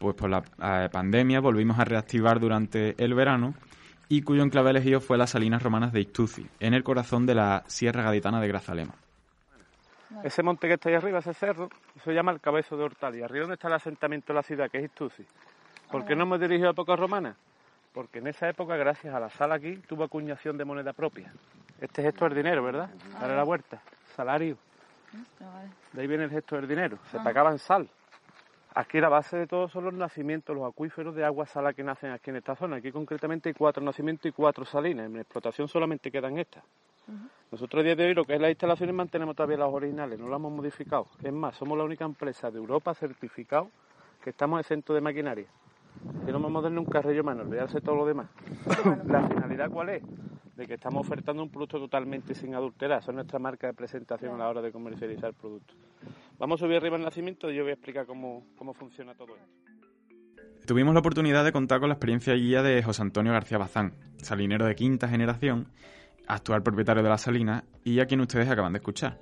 pues 0.00 0.16
por 0.16 0.28
la 0.28 0.42
eh, 0.60 0.88
pandemia 0.90 1.38
volvimos 1.38 1.78
a 1.78 1.84
reactivar 1.84 2.40
durante 2.40 2.96
el 2.98 3.14
verano 3.14 3.54
y 4.08 4.22
cuyo 4.22 4.42
enclave 4.42 4.70
elegido 4.70 5.00
fue 5.00 5.16
las 5.16 5.30
Salinas 5.30 5.62
Romanas 5.62 5.92
de 5.92 6.00
Istuci, 6.00 6.44
en 6.58 6.74
el 6.74 6.82
corazón 6.82 7.26
de 7.26 7.36
la 7.36 7.62
Sierra 7.68 8.02
Gaditana 8.02 8.40
de 8.40 8.48
Grazalema. 8.48 8.94
Ese 10.24 10.42
monte 10.42 10.66
que 10.66 10.74
está 10.74 10.88
ahí 10.88 10.96
arriba, 10.96 11.20
ese 11.20 11.34
cerro, 11.34 11.68
se 12.02 12.12
llama 12.12 12.32
el 12.32 12.40
Cabezo 12.40 12.76
de 12.76 12.82
Hortal. 12.82 13.14
Y 13.14 13.22
arriba 13.22 13.42
donde 13.42 13.54
está 13.54 13.68
el 13.68 13.74
asentamiento 13.74 14.32
de 14.32 14.34
la 14.34 14.42
ciudad, 14.42 14.68
que 14.68 14.78
es 14.78 14.84
Istuci. 14.86 15.24
¿Por 15.92 16.04
qué 16.04 16.16
no 16.16 16.24
hemos 16.24 16.40
dirigido 16.40 16.68
a 16.68 16.72
época 16.72 16.96
romana? 16.96 17.36
porque 17.92 18.18
en 18.18 18.26
esa 18.28 18.48
época, 18.48 18.76
gracias 18.76 19.14
a 19.14 19.20
la 19.20 19.30
sal 19.30 19.52
aquí, 19.52 19.76
tuvo 19.88 20.04
acuñación 20.04 20.56
de 20.56 20.64
moneda 20.64 20.92
propia. 20.92 21.32
Este 21.80 22.02
gesto 22.02 22.26
es 22.26 22.34
dinero, 22.34 22.62
¿verdad? 22.62 22.90
Dale 23.20 23.34
la 23.34 23.42
vuelta. 23.42 23.80
Salario. 24.14 24.56
De 25.92 26.02
ahí 26.02 26.06
viene 26.06 26.24
el 26.24 26.30
gesto 26.30 26.56
del 26.56 26.68
dinero. 26.68 26.98
Se 27.10 27.18
pagaba 27.18 27.50
en 27.50 27.58
sal. 27.58 27.88
Aquí 28.74 29.00
la 29.00 29.08
base 29.08 29.36
de 29.36 29.46
todo 29.46 29.68
son 29.68 29.84
los 29.84 29.94
nacimientos, 29.94 30.54
los 30.54 30.68
acuíferos 30.68 31.14
de 31.14 31.24
agua 31.24 31.46
sala 31.46 31.72
que 31.72 31.82
nacen 31.82 32.12
aquí 32.12 32.30
en 32.30 32.36
esta 32.36 32.54
zona. 32.54 32.76
Aquí 32.76 32.92
concretamente 32.92 33.48
hay 33.48 33.54
cuatro 33.54 33.82
nacimientos 33.82 34.26
y 34.26 34.32
cuatro 34.32 34.64
salinas. 34.64 35.06
En 35.06 35.16
explotación 35.16 35.68
solamente 35.68 36.10
quedan 36.10 36.38
estas. 36.38 36.62
Nosotros 37.50 37.80
a 37.80 37.84
día 37.84 37.96
de 37.96 38.06
hoy 38.06 38.14
lo 38.14 38.24
que 38.24 38.34
es 38.34 38.40
las 38.40 38.50
instalaciones 38.50 38.94
mantenemos 38.94 39.34
todavía 39.34 39.56
las 39.56 39.72
originales, 39.72 40.20
no 40.20 40.28
las 40.28 40.38
hemos 40.38 40.52
modificado. 40.52 41.08
Es 41.22 41.32
más, 41.32 41.56
somos 41.56 41.76
la 41.76 41.82
única 41.82 42.04
empresa 42.04 42.50
de 42.50 42.58
Europa 42.58 42.94
certificado 42.94 43.68
que 44.22 44.30
estamos 44.30 44.60
exentos 44.60 44.94
de 44.94 45.00
maquinaria 45.00 45.46
que 46.24 46.32
no 46.32 46.40
vamos 46.40 46.60
a 46.60 46.62
darle 46.64 46.78
un 46.78 46.86
carrillo 46.86 47.24
más, 47.24 47.38
olvidarse 47.38 47.80
todo 47.80 47.96
lo 47.96 48.06
demás. 48.06 48.28
¿La 49.06 49.26
finalidad 49.28 49.70
cuál 49.70 49.90
es? 49.90 50.02
De 50.56 50.66
que 50.66 50.74
estamos 50.74 51.06
ofertando 51.06 51.42
un 51.42 51.50
producto 51.50 51.78
totalmente 51.78 52.34
sin 52.34 52.54
adulterar. 52.54 53.02
Son 53.02 53.14
nuestra 53.14 53.38
marca 53.38 53.66
de 53.66 53.74
presentación 53.74 54.34
a 54.34 54.38
la 54.38 54.48
hora 54.48 54.62
de 54.62 54.72
comercializar 54.72 55.30
el 55.30 55.34
producto. 55.34 55.74
Vamos 56.40 56.62
a 56.62 56.64
subir 56.64 56.78
arriba 56.78 56.96
el 56.96 57.02
nacimiento 57.02 57.50
y 57.50 57.56
yo 57.56 57.64
voy 57.64 57.72
a 57.72 57.74
explicar 57.74 58.06
cómo, 58.06 58.46
cómo 58.56 58.72
funciona 58.72 59.14
todo 59.14 59.36
esto. 59.36 60.66
Tuvimos 60.66 60.94
la 60.94 61.00
oportunidad 61.00 61.44
de 61.44 61.52
contar 61.52 61.80
con 61.80 61.90
la 61.90 61.96
experiencia 61.96 62.32
guía 62.32 62.62
de 62.62 62.82
José 62.82 63.02
Antonio 63.02 63.30
García 63.30 63.58
Bazán, 63.58 63.92
salinero 64.16 64.64
de 64.64 64.74
quinta 64.74 65.06
generación, 65.06 65.68
actual 66.26 66.62
propietario 66.62 67.02
de 67.02 67.10
la 67.10 67.18
salina 67.18 67.64
y 67.84 68.00
a 68.00 68.06
quien 68.06 68.22
ustedes 68.22 68.48
acaban 68.48 68.72
de 68.72 68.78
escuchar. 68.78 69.20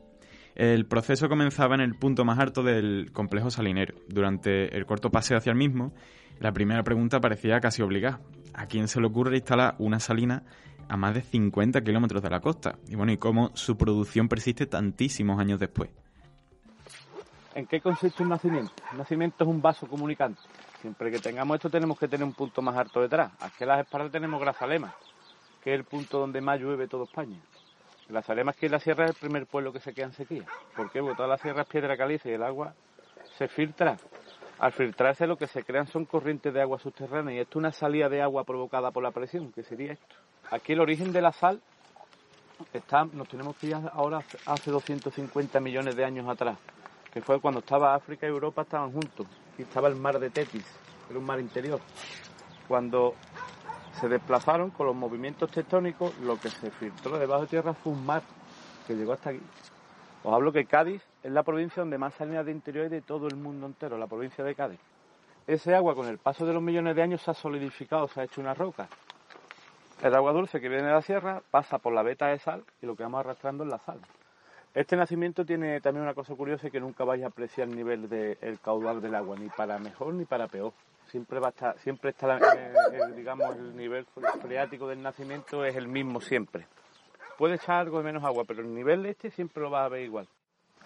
El 0.54 0.86
proceso 0.86 1.28
comenzaba 1.28 1.74
en 1.74 1.80
el 1.80 1.96
punto 1.96 2.24
más 2.24 2.38
alto 2.38 2.62
del 2.62 3.10
complejo 3.12 3.50
salinero. 3.50 3.96
Durante 4.06 4.76
el 4.76 4.86
corto 4.86 5.10
paseo 5.10 5.38
hacia 5.38 5.50
el 5.50 5.58
mismo, 5.58 5.92
la 6.38 6.52
primera 6.52 6.84
pregunta 6.84 7.18
parecía 7.18 7.58
casi 7.58 7.82
obligada. 7.82 8.20
¿A 8.54 8.66
quién 8.66 8.86
se 8.86 9.00
le 9.00 9.08
ocurre 9.08 9.34
instalar 9.34 9.74
una 9.80 9.98
salina 9.98 10.44
a 10.88 10.96
más 10.96 11.14
de 11.14 11.22
50 11.22 11.80
kilómetros 11.80 12.22
de 12.22 12.30
la 12.30 12.38
costa? 12.38 12.78
Y 12.86 12.94
bueno, 12.94 13.10
¿y 13.10 13.16
cómo 13.16 13.50
su 13.54 13.76
producción 13.76 14.28
persiste 14.28 14.66
tantísimos 14.66 15.40
años 15.40 15.58
después? 15.58 15.90
¿En 17.58 17.66
qué 17.66 17.80
consiste 17.80 18.22
un 18.22 18.28
nacimiento? 18.28 18.72
Un 18.92 18.98
nacimiento 18.98 19.42
es 19.42 19.50
un 19.50 19.60
vaso 19.60 19.88
comunicante. 19.88 20.40
Siempre 20.80 21.10
que 21.10 21.18
tengamos 21.18 21.56
esto 21.56 21.68
tenemos 21.68 21.98
que 21.98 22.06
tener 22.06 22.24
un 22.24 22.32
punto 22.32 22.62
más 22.62 22.76
alto 22.76 23.00
detrás. 23.00 23.32
Aquí 23.40 23.64
en 23.64 23.68
las 23.70 23.80
espaldas 23.80 24.12
tenemos 24.12 24.40
Grazalema, 24.40 24.94
que 25.64 25.74
es 25.74 25.80
el 25.80 25.84
punto 25.84 26.20
donde 26.20 26.40
más 26.40 26.60
llueve 26.60 26.86
toda 26.86 27.02
España. 27.02 27.36
La 28.10 28.22
Salema 28.22 28.52
es 28.52 28.58
que 28.58 28.68
la 28.68 28.78
sierra 28.78 29.06
es 29.06 29.10
el 29.10 29.16
primer 29.16 29.46
pueblo 29.46 29.72
que 29.72 29.80
se 29.80 29.92
queda 29.92 30.06
en 30.06 30.12
sequía. 30.12 30.44
¿Por 30.76 30.88
qué? 30.92 31.00
Porque 31.00 31.16
toda 31.16 31.26
la 31.26 31.36
sierra 31.36 31.62
es 31.62 31.68
piedra 31.68 31.96
caliza 31.96 32.28
y 32.28 32.34
el 32.34 32.44
agua 32.44 32.74
se 33.36 33.48
filtra. 33.48 33.96
Al 34.60 34.70
filtrarse 34.70 35.26
lo 35.26 35.34
que 35.36 35.48
se 35.48 35.64
crean 35.64 35.88
son 35.88 36.04
corrientes 36.04 36.54
de 36.54 36.62
agua 36.62 36.78
subterránea 36.78 37.34
y 37.34 37.38
esto 37.40 37.54
es 37.54 37.56
una 37.56 37.72
salida 37.72 38.08
de 38.08 38.22
agua 38.22 38.44
provocada 38.44 38.92
por 38.92 39.02
la 39.02 39.10
presión, 39.10 39.50
que 39.50 39.64
sería 39.64 39.94
esto. 39.94 40.14
Aquí 40.52 40.74
el 40.74 40.80
origen 40.80 41.12
de 41.12 41.22
la 41.22 41.32
sal 41.32 41.60
está, 42.72 43.04
nos 43.04 43.26
tenemos 43.28 43.56
que 43.56 43.66
ir 43.66 43.74
ahora 43.74 44.20
hace 44.46 44.70
250 44.70 45.58
millones 45.58 45.96
de 45.96 46.04
años 46.04 46.28
atrás, 46.28 46.56
que 47.12 47.22
fue 47.22 47.40
cuando 47.40 47.60
estaba 47.60 47.94
África 47.94 48.26
y 48.26 48.30
Europa 48.30 48.62
estaban 48.62 48.92
juntos. 48.92 49.26
y 49.56 49.62
estaba 49.62 49.88
el 49.88 49.96
mar 49.96 50.18
de 50.18 50.30
Tetis, 50.30 50.64
era 51.10 51.18
un 51.18 51.24
mar 51.24 51.40
interior. 51.40 51.80
Cuando 52.68 53.14
se 54.00 54.08
desplazaron 54.08 54.70
con 54.70 54.86
los 54.86 54.94
movimientos 54.94 55.50
tectónicos, 55.50 56.16
lo 56.18 56.38
que 56.38 56.48
se 56.48 56.70
filtró 56.70 57.18
debajo 57.18 57.42
de 57.42 57.48
tierra 57.48 57.74
fue 57.74 57.92
un 57.92 58.06
mar 58.06 58.22
que 58.86 58.94
llegó 58.94 59.14
hasta 59.14 59.30
aquí. 59.30 59.40
Os 60.22 60.32
hablo 60.32 60.52
que 60.52 60.66
Cádiz 60.66 61.02
es 61.22 61.32
la 61.32 61.42
provincia 61.42 61.82
donde 61.82 61.98
más 61.98 62.14
salinas 62.14 62.46
de 62.46 62.52
interior 62.52 62.84
hay 62.84 62.90
de 62.90 63.02
todo 63.02 63.26
el 63.26 63.36
mundo 63.36 63.66
entero, 63.66 63.98
la 63.98 64.06
provincia 64.06 64.44
de 64.44 64.54
Cádiz. 64.54 64.78
Ese 65.46 65.74
agua 65.74 65.94
con 65.94 66.06
el 66.06 66.18
paso 66.18 66.46
de 66.46 66.52
los 66.52 66.62
millones 66.62 66.94
de 66.94 67.02
años 67.02 67.22
se 67.22 67.30
ha 67.30 67.34
solidificado, 67.34 68.06
se 68.08 68.20
ha 68.20 68.24
hecho 68.24 68.40
una 68.40 68.54
roca. 68.54 68.88
El 70.02 70.14
agua 70.14 70.32
dulce 70.32 70.60
que 70.60 70.68
viene 70.68 70.86
de 70.86 70.92
la 70.92 71.02
sierra 71.02 71.42
pasa 71.50 71.78
por 71.78 71.92
la 71.92 72.02
veta 72.02 72.28
de 72.28 72.38
sal 72.38 72.64
y 72.80 72.86
lo 72.86 72.94
que 72.94 73.02
vamos 73.02 73.20
arrastrando 73.20 73.64
es 73.64 73.70
la 73.70 73.78
sal. 73.78 73.98
Este 74.74 74.96
nacimiento 74.96 75.44
tiene 75.44 75.80
también 75.80 76.04
una 76.04 76.14
cosa 76.14 76.34
curiosa 76.34 76.70
que 76.70 76.80
nunca 76.80 77.04
vais 77.04 77.24
a 77.24 77.28
apreciar 77.28 77.68
el 77.68 77.74
nivel 77.74 78.08
del 78.08 78.60
caudal 78.60 79.00
del 79.00 79.14
agua, 79.14 79.36
ni 79.38 79.48
para 79.48 79.78
mejor 79.78 80.14
ni 80.14 80.24
para 80.24 80.46
peor. 80.46 80.72
Siempre 81.06 81.40
va 81.40 81.48
a 81.48 81.50
estar, 81.50 81.78
siempre 81.78 82.10
está, 82.10 82.36
el, 82.36 83.16
digamos, 83.16 83.56
el 83.56 83.74
nivel 83.74 84.06
freático 84.42 84.86
del 84.86 85.02
nacimiento 85.02 85.64
es 85.64 85.74
el 85.74 85.88
mismo 85.88 86.20
siempre. 86.20 86.66
Puede 87.38 87.54
echar 87.54 87.76
algo 87.76 87.98
de 87.98 88.04
menos 88.04 88.24
agua, 88.24 88.44
pero 88.46 88.60
el 88.60 88.74
nivel 88.74 89.02
de 89.02 89.10
este 89.10 89.30
siempre 89.30 89.62
lo 89.62 89.70
va 89.70 89.84
a 89.84 89.88
ver 89.88 90.02
igual. 90.02 90.28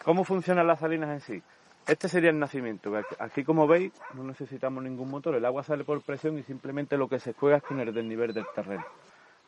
¿Cómo 0.05 0.23
funcionan 0.25 0.67
las 0.67 0.79
salinas 0.79 1.11
en 1.11 1.21
sí? 1.21 1.43
Este 1.87 2.09
sería 2.09 2.31
el 2.31 2.39
nacimiento. 2.39 2.93
Aquí, 3.19 3.43
como 3.43 3.67
veis, 3.67 3.93
no 4.15 4.23
necesitamos 4.23 4.85
ningún 4.85 5.11
motor. 5.11 5.35
El 5.35 5.45
agua 5.45 5.65
sale 5.65 5.83
por 5.83 6.01
presión 6.03 6.39
y 6.39 6.45
simplemente 6.45 6.97
lo 6.97 7.09
que 7.09 7.19
se 7.19 7.33
juega 7.33 7.57
es 7.57 7.63
con 7.65 7.81
el 7.81 7.93
desnivel 7.93 8.33
del 8.33 8.47
terreno. 8.55 8.85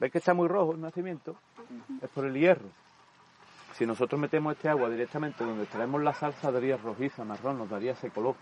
¿Veis 0.01 0.11
que 0.11 0.19
está 0.19 0.35
muy 0.35 0.49
rojo 0.49 0.73
el 0.73 0.81
nacimiento? 0.81 1.37
Es 2.03 2.11
por 2.11 2.25
el 2.25 2.35
hierro. 2.35 2.67
Si 3.77 3.85
nosotros 3.87 4.21
metemos 4.21 4.55
este 4.55 4.69
agua 4.69 4.89
directamente 4.89 5.43
donde 5.45 5.67
traemos 5.67 6.01
la 6.01 6.15
salsa, 6.15 6.53
daría 6.53 6.77
rojiza, 6.77 7.25
marrón, 7.25 7.59
nos 7.59 7.69
daría 7.69 7.93
ese 7.93 8.09
color 8.09 8.37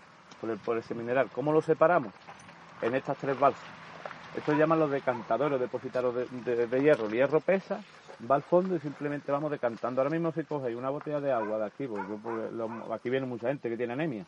por, 0.63 0.77
ese 0.77 0.93
mineral. 0.93 1.29
¿Cómo 1.33 1.51
lo 1.51 1.59
separamos? 1.59 2.13
En 2.83 2.93
estas 2.93 3.17
tres 3.17 3.39
balsas. 3.39 3.63
Esto 4.37 4.53
llaman 4.53 4.79
los 4.79 4.91
decantadores, 4.91 5.59
depositarios 5.59 6.13
de, 6.29 6.81
hierro. 6.81 7.07
El 7.07 7.13
hierro 7.13 7.39
pesa, 7.39 7.81
va 8.29 8.35
al 8.35 8.43
fondo 8.43 8.75
y 8.75 8.79
simplemente 8.79 9.31
vamos 9.31 9.49
decantando. 9.49 10.01
Ahora 10.01 10.11
mismo 10.11 10.31
si 10.31 10.43
cogéis 10.43 10.77
una 10.77 10.91
botella 10.91 11.19
de 11.19 11.31
agua 11.31 11.57
de 11.57 11.65
aquí, 11.65 11.87
porque, 11.87 12.93
aquí 12.93 13.09
viene 13.09 13.25
mucha 13.25 13.47
gente 13.47 13.69
que 13.69 13.77
tiene 13.77 13.93
anemia, 13.93 14.25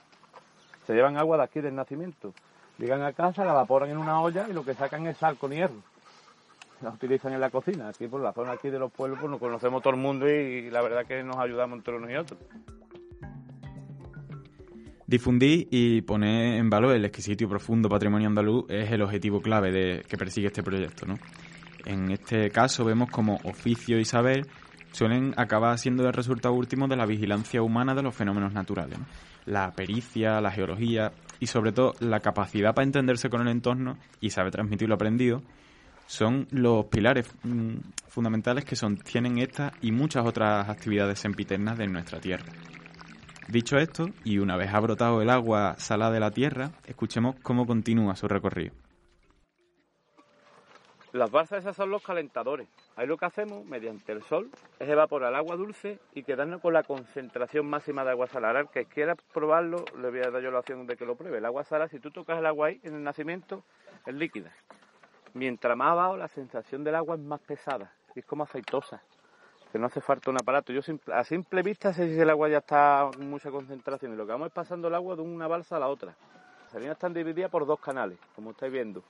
se 0.88 0.94
llevan 0.94 1.18
agua 1.18 1.38
de 1.38 1.44
aquí 1.44 1.62
del 1.62 1.76
nacimiento. 1.76 2.34
Llegan 2.80 3.04
a 3.04 3.14
casa, 3.14 3.46
la 3.46 3.52
evaporan 3.52 3.92
en 3.92 3.98
una 3.98 4.22
olla 4.22 4.48
y 4.50 4.54
lo 4.54 4.66
que 4.66 4.74
sacan 4.74 5.06
es 5.06 5.18
sal 5.18 5.38
con 5.38 5.52
hierro 5.52 5.95
la 6.82 6.90
utilizan 6.90 7.34
en 7.34 7.40
la 7.40 7.50
cocina. 7.50 7.90
Aquí 7.90 8.08
por 8.08 8.22
la 8.22 8.34
zona 8.34 8.54
aquí 8.54 8.70
de 8.70 8.80
los 8.80 8.92
pueblos 8.92 9.20
pues 9.20 9.32
nos 9.32 9.40
conocemos 9.40 9.82
todo 9.82 9.94
el 9.94 10.00
mundo 10.00 10.30
y, 10.30 10.70
la 10.70 10.82
verdad 10.82 11.06
que 11.06 11.24
nos 11.24 11.38
ayudamos 11.38 11.78
entre 11.78 11.96
unos 11.96 12.10
y 12.10 12.16
otros. 12.16 12.40
Difundir 15.08 15.68
y 15.70 16.02
poner 16.02 16.58
en 16.58 16.70
valor 16.70 16.96
el 16.96 17.06
exquisito 17.06 17.44
y 17.44 17.48
profundo 17.48 17.88
patrimonio 17.88 18.28
andaluz 18.28 18.66
es 18.70 18.92
el 18.92 19.04
objetivo 19.04 19.40
clave 19.40 19.72
de, 19.72 20.02
que 20.08 20.18
persigue 20.18 20.48
este 20.48 20.64
proyecto. 20.64 21.06
¿no? 21.06 21.16
En 21.86 22.12
este 22.12 22.50
caso 22.50 22.84
vemos 22.84 23.10
como 23.12 23.36
oficio 23.44 24.00
y 24.00 24.06
saber 24.06 24.48
suelen 24.92 25.34
acabar 25.38 25.78
siendo 25.78 26.08
el 26.08 26.14
resultado 26.14 26.56
último 26.56 26.88
de 26.88 26.96
la 26.96 27.06
vigilancia 27.06 27.62
humana 27.62 27.94
de 27.94 28.02
los 28.02 28.16
fenómenos 28.16 28.54
naturales. 28.54 28.98
La 29.46 29.72
pericia, 29.74 30.42
la 30.42 30.52
geología 30.52 31.12
y 31.40 31.48
sobre 31.48 31.72
todo 31.72 31.94
la 32.00 32.22
capacidad 32.22 32.74
para 32.74 32.86
entenderse 32.86 33.30
con 33.30 33.42
el 33.42 33.50
entorno 33.50 33.98
y 34.22 34.32
saber 34.32 34.52
transmitir 34.52 34.90
lo 34.90 34.96
aprendido 34.96 35.44
son 36.06 36.48
los 36.52 36.86
pilares 36.86 37.28
mm, 37.44 37.78
fundamentales 38.08 38.66
que 38.66 38.76
sostienen 38.76 39.38
esta 39.40 39.74
y 39.82 39.92
muchas 39.92 40.26
otras 40.26 40.70
actividades 40.70 41.20
sempiternas 41.20 41.78
de 41.78 41.88
nuestra 41.88 42.20
tierra. 42.20 42.46
Dicho 43.48 43.78
esto, 43.78 44.08
y 44.24 44.40
una 44.40 44.58
vez 44.58 44.74
ha 44.74 44.80
brotado 44.80 45.22
el 45.22 45.30
agua 45.30 45.76
salada 45.78 46.12
de 46.12 46.20
la 46.20 46.32
tierra, 46.32 46.72
escuchemos 46.88 47.36
cómo 47.44 47.68
continúa 47.68 48.16
su 48.16 48.28
recorrido. 48.28 48.74
Las 51.16 51.32
balsas 51.32 51.60
esas 51.60 51.78
son 51.78 51.92
los 51.92 52.04
calentadores. 52.04 52.68
Ahí 52.98 53.08
lo 53.08 53.16
que 53.16 53.26
hacemos, 53.26 53.64
mediante 53.64 54.12
el 54.12 54.22
sol, 54.24 54.50
es 54.80 54.90
evaporar 54.90 55.30
el 55.30 55.38
agua 55.38 55.56
dulce 55.56 55.98
y 56.14 56.24
quedarnos 56.24 56.60
con 56.60 56.74
la 56.74 56.84
concentración 56.84 57.70
máxima 57.70 58.04
de 58.04 58.12
agua 58.12 58.28
salada. 58.28 58.60
El 58.60 58.68
que 58.68 58.84
quiera 58.84 59.16
probarlo, 59.34 59.86
le 59.98 60.10
voy 60.10 60.20
a 60.20 60.30
dar 60.30 60.42
yo 60.42 60.52
la 60.52 60.60
opción 60.60 60.86
de 60.86 60.98
que 60.98 61.06
lo 61.06 61.16
pruebe. 61.16 61.38
El 61.38 61.46
agua 61.46 61.64
salada, 61.64 61.88
si 61.88 62.00
tú 62.00 62.12
tocas 62.12 62.40
el 62.40 62.46
agua 62.46 62.68
ahí 62.68 62.82
en 62.84 62.96
el 62.96 63.04
nacimiento, 63.04 63.64
es 64.06 64.14
líquida. 64.14 64.52
Mientras 65.36 65.76
más 65.76 65.92
abajo, 65.92 66.16
la 66.16 66.30
sensación 66.30 66.86
del 66.86 66.96
agua 66.96 67.16
es 67.16 67.22
más 67.22 67.42
pesada 67.42 67.92
y 68.16 68.20
es 68.20 68.26
como 68.26 68.44
aceitosa, 68.44 69.02
que 69.70 69.78
no 69.78 69.88
hace 69.88 70.00
falta 70.00 70.32
un 70.32 70.38
aparato. 70.38 70.72
Yo 70.72 70.80
a 71.12 71.26
simple 71.26 71.62
vista 71.62 71.92
sé 71.92 72.08
si 72.08 72.18
el 72.18 72.30
agua 72.30 72.48
ya 72.48 72.60
está 72.60 73.10
en 73.20 73.30
mucha 73.30 73.52
concentración 73.52 74.14
y 74.14 74.16
lo 74.16 74.26
que 74.26 74.32
vamos 74.32 74.48
es 74.48 74.54
pasando 74.54 74.88
el 74.88 74.96
agua 74.96 75.18
de 75.18 75.24
una 75.24 75.46
balsa 75.48 75.76
a 75.76 75.80
la 75.80 75.90
otra. 75.90 76.16
Las 76.64 76.72
salinas 76.72 76.94
están 76.94 77.14
divididas 77.14 77.52
por 77.52 77.66
dos 77.66 77.82
canales, 77.82 78.18
como 78.34 78.52
estáis 78.52 78.72
viendo. 78.72 79.04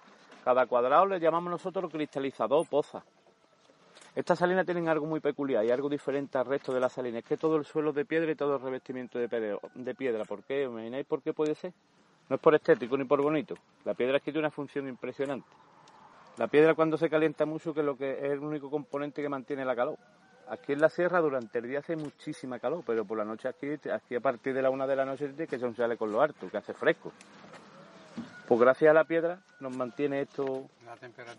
Cada 0.44 0.66
cuadrado 0.66 1.06
le 1.06 1.20
llamamos 1.20 1.52
nosotros 1.52 1.92
cristalizador 1.92 2.68
poza. 2.68 3.04
Estas 4.16 4.40
salinas 4.40 4.66
tienen 4.66 4.90
algo 4.90 5.06
muy 5.06 5.20
peculiar 5.20 5.64
y 5.64 5.70
algo 5.70 5.90
diferente 5.90 6.40
al 6.40 6.48
resto 6.48 6.74
de 6.74 6.80
las 6.80 6.92
salinas. 6.92 7.22
Es 7.22 7.30
que 7.30 7.38
todo 7.38 7.56
el 7.58 7.66
suelo 7.66 7.92
es 7.92 7.98
de 7.98 8.06
piedra 8.06 8.32
y 8.32 8.36
todo 8.36 8.56
el 8.56 8.64
revestimiento 8.64 9.20
de 9.20 9.96
piedra. 9.96 10.26
¿Por 10.26 10.44
qué? 10.44 10.64
imagináis 10.64 11.06
por 11.06 11.22
qué 11.22 11.34
puede 11.34 11.54
ser? 11.54 11.72
No 12.30 12.38
es 12.38 12.42
por 12.42 12.56
estético 12.56 12.98
ni 12.98 13.04
por 13.06 13.22
bonito. 13.22 13.54
La 13.84 13.94
piedra 13.94 14.18
es 14.18 14.24
que 14.24 14.32
tiene 14.32 14.48
una 14.48 14.52
función 14.52 14.88
impresionante. 14.88 15.48
La 16.38 16.48
piedra 16.48 16.74
cuando 16.74 16.98
se 16.98 17.10
calienta 17.10 17.46
mucho, 17.46 17.74
que 17.74 17.80
es 17.80 17.86
lo 17.86 17.96
que 17.96 18.12
es 18.12 18.32
el 18.32 18.40
único 18.40 18.70
componente 18.70 19.22
que 19.22 19.30
mantiene 19.30 19.64
la 19.64 19.76
calor. 19.76 19.98
Aquí 20.50 20.74
en 20.74 20.82
la 20.82 20.90
sierra 20.90 21.22
durante 21.22 21.60
el 21.60 21.68
día 21.68 21.80
hace 21.80 21.96
muchísima 21.96 22.60
calor, 22.60 22.84
pero 22.86 23.06
por 23.06 23.18
la 23.18 23.26
noche 23.26 23.48
aquí, 23.48 23.68
aquí 23.90 24.16
a 24.16 24.20
partir 24.20 24.54
de 24.54 24.62
la 24.62 24.70
una 24.70 24.86
de 24.86 24.96
la 24.96 25.06
noche 25.06 25.34
que 25.48 25.58
sale 25.58 25.98
con 25.98 26.12
lo 26.12 26.22
harto, 26.22 26.50
que 26.50 26.58
hace 26.58 26.74
fresco. 26.74 27.12
Pues 28.48 28.60
gracias 28.60 28.92
a 28.92 28.94
la 28.94 29.06
piedra 29.06 29.40
nos 29.60 29.76
mantiene 29.76 30.22
esto 30.22 30.70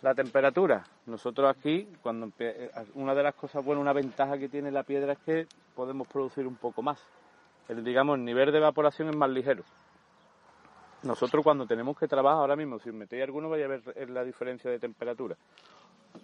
la 0.03 0.15
temperatura. 0.15 0.85
Nosotros 1.07 1.55
aquí, 1.57 1.87
cuando 2.03 2.33
eh, 2.41 2.71
una 2.95 3.15
de 3.15 3.23
las 3.23 3.35
cosas 3.35 3.65
buenas, 3.65 3.83
una 3.83 3.93
ventaja 3.93 4.39
que 4.39 4.49
tiene 4.49 4.73
la 4.73 4.83
piedra 4.83 5.13
es 5.13 5.19
que 5.19 5.47
podemos 5.75 6.09
producir 6.09 6.47
un 6.47 6.57
poco 6.57 6.83
más. 6.83 6.99
El, 7.69 7.85
digamos, 7.85 8.19
el 8.19 8.25
nivel 8.25 8.51
de 8.51 8.59
evaporación 8.59 9.11
es 9.11 9.17
más 9.17 9.31
ligero. 9.31 9.63
Nosotros 11.07 11.45
cuando 11.45 11.67
tenemos 11.67 11.97
que 11.97 12.09
trabajar 12.09 12.41
ahora 12.41 12.57
mismo, 12.57 12.79
si 12.79 12.91
metéis 12.91 13.23
alguno 13.23 13.49
vais 13.49 13.65
a 13.65 13.69
ver 13.69 14.11
la 14.11 14.25
diferencia 14.25 14.71
de 14.71 14.79
temperatura. 14.79 15.37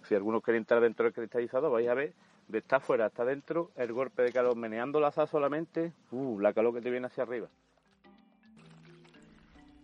Si 0.03 0.15
alguno 0.15 0.41
quiere 0.41 0.57
entrar 0.57 0.81
dentro 0.81 1.05
del 1.05 1.13
cristalizador, 1.13 1.71
vais 1.71 1.87
a 1.87 1.93
ver 1.93 2.13
de 2.47 2.57
estar 2.57 2.81
fuera 2.81 3.05
hasta 3.05 3.23
dentro 3.23 3.71
el 3.75 3.93
golpe 3.93 4.23
de 4.23 4.31
calor. 4.31 4.55
Meneando 4.55 4.99
la 4.99 5.07
asa 5.07 5.25
solamente, 5.25 5.93
uh, 6.11 6.39
la 6.39 6.53
calor 6.53 6.73
que 6.73 6.81
te 6.81 6.91
viene 6.91 7.07
hacia 7.07 7.23
arriba. 7.23 7.47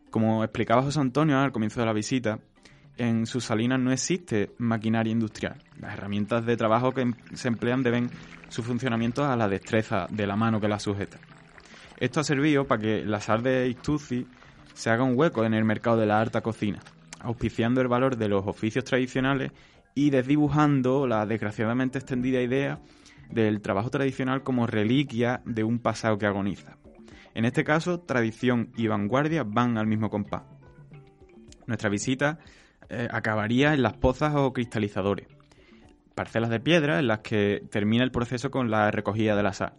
Como 0.09 0.43
explicaba 0.43 0.81
José 0.81 0.99
Antonio 0.99 1.37
al 1.37 1.51
comienzo 1.51 1.79
de 1.79 1.85
la 1.85 1.93
visita, 1.93 2.39
en 2.97 3.25
sus 3.25 3.45
salinas 3.45 3.79
no 3.79 3.91
existe 3.91 4.51
maquinaria 4.57 5.11
industrial. 5.11 5.57
Las 5.79 5.93
herramientas 5.93 6.45
de 6.45 6.57
trabajo 6.57 6.91
que 6.91 7.01
em-, 7.01 7.13
se 7.33 7.47
emplean 7.47 7.83
deben 7.83 8.09
su 8.49 8.63
funcionamiento 8.63 9.23
a 9.23 9.37
la 9.37 9.47
destreza 9.47 10.07
de 10.09 10.27
la 10.27 10.35
mano 10.35 10.59
que 10.59 10.67
las 10.67 10.83
sujeta. 10.83 11.19
Esto 11.97 12.19
ha 12.19 12.23
servido 12.23 12.65
para 12.65 12.81
que 12.81 13.03
la 13.05 13.21
sal 13.21 13.43
de 13.43 13.67
Istuzi 13.67 14.25
se 14.79 14.89
haga 14.89 15.03
un 15.03 15.19
hueco 15.19 15.43
en 15.43 15.53
el 15.53 15.65
mercado 15.65 15.97
de 15.97 16.05
la 16.05 16.21
alta 16.21 16.39
cocina, 16.39 16.79
auspiciando 17.19 17.81
el 17.81 17.89
valor 17.89 18.15
de 18.15 18.29
los 18.29 18.47
oficios 18.47 18.85
tradicionales 18.85 19.51
y 19.93 20.09
desdibujando 20.09 21.05
la 21.05 21.25
desgraciadamente 21.25 21.99
extendida 21.99 22.41
idea 22.41 22.79
del 23.29 23.59
trabajo 23.59 23.89
tradicional 23.89 24.41
como 24.41 24.67
reliquia 24.67 25.41
de 25.43 25.65
un 25.65 25.79
pasado 25.79 26.17
que 26.17 26.27
agoniza. 26.27 26.77
En 27.35 27.43
este 27.43 27.65
caso, 27.65 27.99
tradición 27.99 28.71
y 28.77 28.87
vanguardia 28.87 29.43
van 29.43 29.77
al 29.77 29.85
mismo 29.85 30.09
compás. 30.09 30.43
Nuestra 31.67 31.89
visita 31.89 32.39
eh, 32.87 33.09
acabaría 33.11 33.73
en 33.73 33.81
las 33.81 33.97
pozas 33.97 34.33
o 34.33 34.53
cristalizadores, 34.53 35.27
parcelas 36.15 36.49
de 36.51 36.61
piedra 36.61 36.99
en 36.99 37.07
las 37.07 37.19
que 37.19 37.65
termina 37.69 38.05
el 38.05 38.11
proceso 38.11 38.49
con 38.49 38.71
la 38.71 38.89
recogida 38.91 39.35
de 39.35 39.43
la 39.43 39.51
sal. 39.51 39.73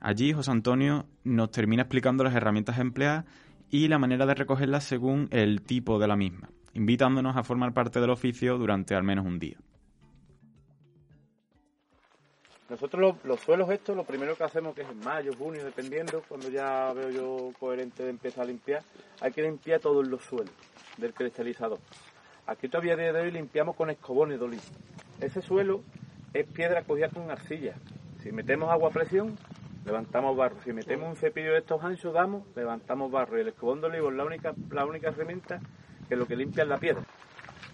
Allí 0.00 0.32
José 0.32 0.50
Antonio 0.50 1.04
nos 1.24 1.50
termina 1.50 1.82
explicando 1.82 2.24
las 2.24 2.34
herramientas 2.34 2.78
empleadas 2.78 3.26
y 3.74 3.88
la 3.88 3.98
manera 3.98 4.24
de 4.24 4.34
recogerla 4.34 4.80
según 4.80 5.26
el 5.32 5.62
tipo 5.62 5.98
de 5.98 6.06
la 6.06 6.14
misma, 6.14 6.48
invitándonos 6.74 7.36
a 7.36 7.42
formar 7.42 7.74
parte 7.74 8.00
del 8.00 8.10
oficio 8.10 8.56
durante 8.56 8.94
al 8.94 9.02
menos 9.02 9.26
un 9.26 9.40
día. 9.40 9.56
Nosotros 12.70 13.16
los, 13.24 13.40
suelos 13.40 13.68
estos, 13.70 13.96
lo 13.96 14.04
primero 14.04 14.36
que 14.36 14.44
hacemos, 14.44 14.76
que 14.76 14.82
es 14.82 14.88
en 14.88 15.00
mayo, 15.00 15.32
junio, 15.36 15.64
dependiendo, 15.64 16.22
cuando 16.28 16.50
ya 16.50 16.92
veo 16.92 17.10
yo 17.10 17.50
coherente 17.58 18.04
de 18.04 18.10
empezar 18.10 18.44
a 18.44 18.46
limpiar, 18.46 18.84
hay 19.20 19.32
que 19.32 19.42
limpiar 19.42 19.80
todos 19.80 20.06
los 20.06 20.22
suelos 20.22 20.54
del 20.96 21.12
cristalizador. 21.12 21.80
Aquí 22.46 22.68
todavía 22.68 22.94
de 22.94 23.10
hoy 23.10 23.32
limpiamos 23.32 23.74
con 23.74 23.90
escobones 23.90 24.38
de 24.38 24.44
olivo. 24.44 24.62
Ese 25.20 25.42
suelo 25.42 25.82
es 26.32 26.46
piedra 26.46 26.84
cogida 26.84 27.08
con 27.08 27.28
arcilla. 27.28 27.74
Si 28.22 28.30
metemos 28.30 28.70
agua 28.70 28.90
a 28.90 28.92
presión, 28.92 29.36
levantamos 29.84 30.36
barro. 30.36 30.56
Si 30.64 30.72
metemos 30.72 31.08
un 31.08 31.16
cepillo 31.16 31.52
de 31.52 31.58
estos 31.58 31.82
anchos, 31.82 32.12
damos, 32.12 32.44
levantamos 32.54 33.10
barro. 33.10 33.38
Y 33.38 33.42
el 33.42 33.48
escobón 33.48 33.80
de 33.80 33.88
olivo 33.88 34.10
es 34.10 34.16
la 34.16 34.24
única, 34.24 34.54
la 34.70 34.84
única 34.84 35.08
herramienta 35.08 35.60
que 36.08 36.16
lo 36.16 36.26
que 36.26 36.36
limpia 36.36 36.62
es 36.62 36.68
la 36.68 36.78
piedra. 36.78 37.02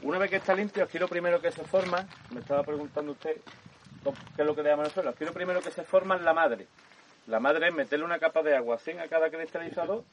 Una 0.03 0.19
vez 0.19 0.31
que 0.31 0.37
está 0.37 0.55
limpio, 0.55 0.85
aquí 0.85 0.99
lo 0.99 1.09
primero 1.09 1.41
que 1.41 1.51
se 1.53 1.63
forma, 1.65 2.07
me 2.33 2.41
estaba 2.41 2.63
preguntando 2.63 3.13
usted 3.13 3.37
qué 4.35 4.43
es 4.43 4.47
lo 4.47 4.55
que 4.55 4.63
le 4.63 4.71
llaman 4.71 4.87
el 4.87 4.93
suelo, 4.93 5.11
aquí 5.11 5.27
lo 5.27 5.33
primero 5.33 5.61
que 5.61 5.71
se 5.71 5.83
forma 5.83 6.17
es 6.17 6.23
la 6.23 6.33
madre. 6.33 6.67
La 7.27 7.39
madre 7.39 7.69
es 7.69 7.75
meterle 7.75 8.07
una 8.07 8.19
capa 8.19 8.43
de 8.43 8.57
agua 8.57 8.79
sin 8.79 8.99
a 8.99 9.09
cada 9.09 9.29
cristalizador, 9.31 10.05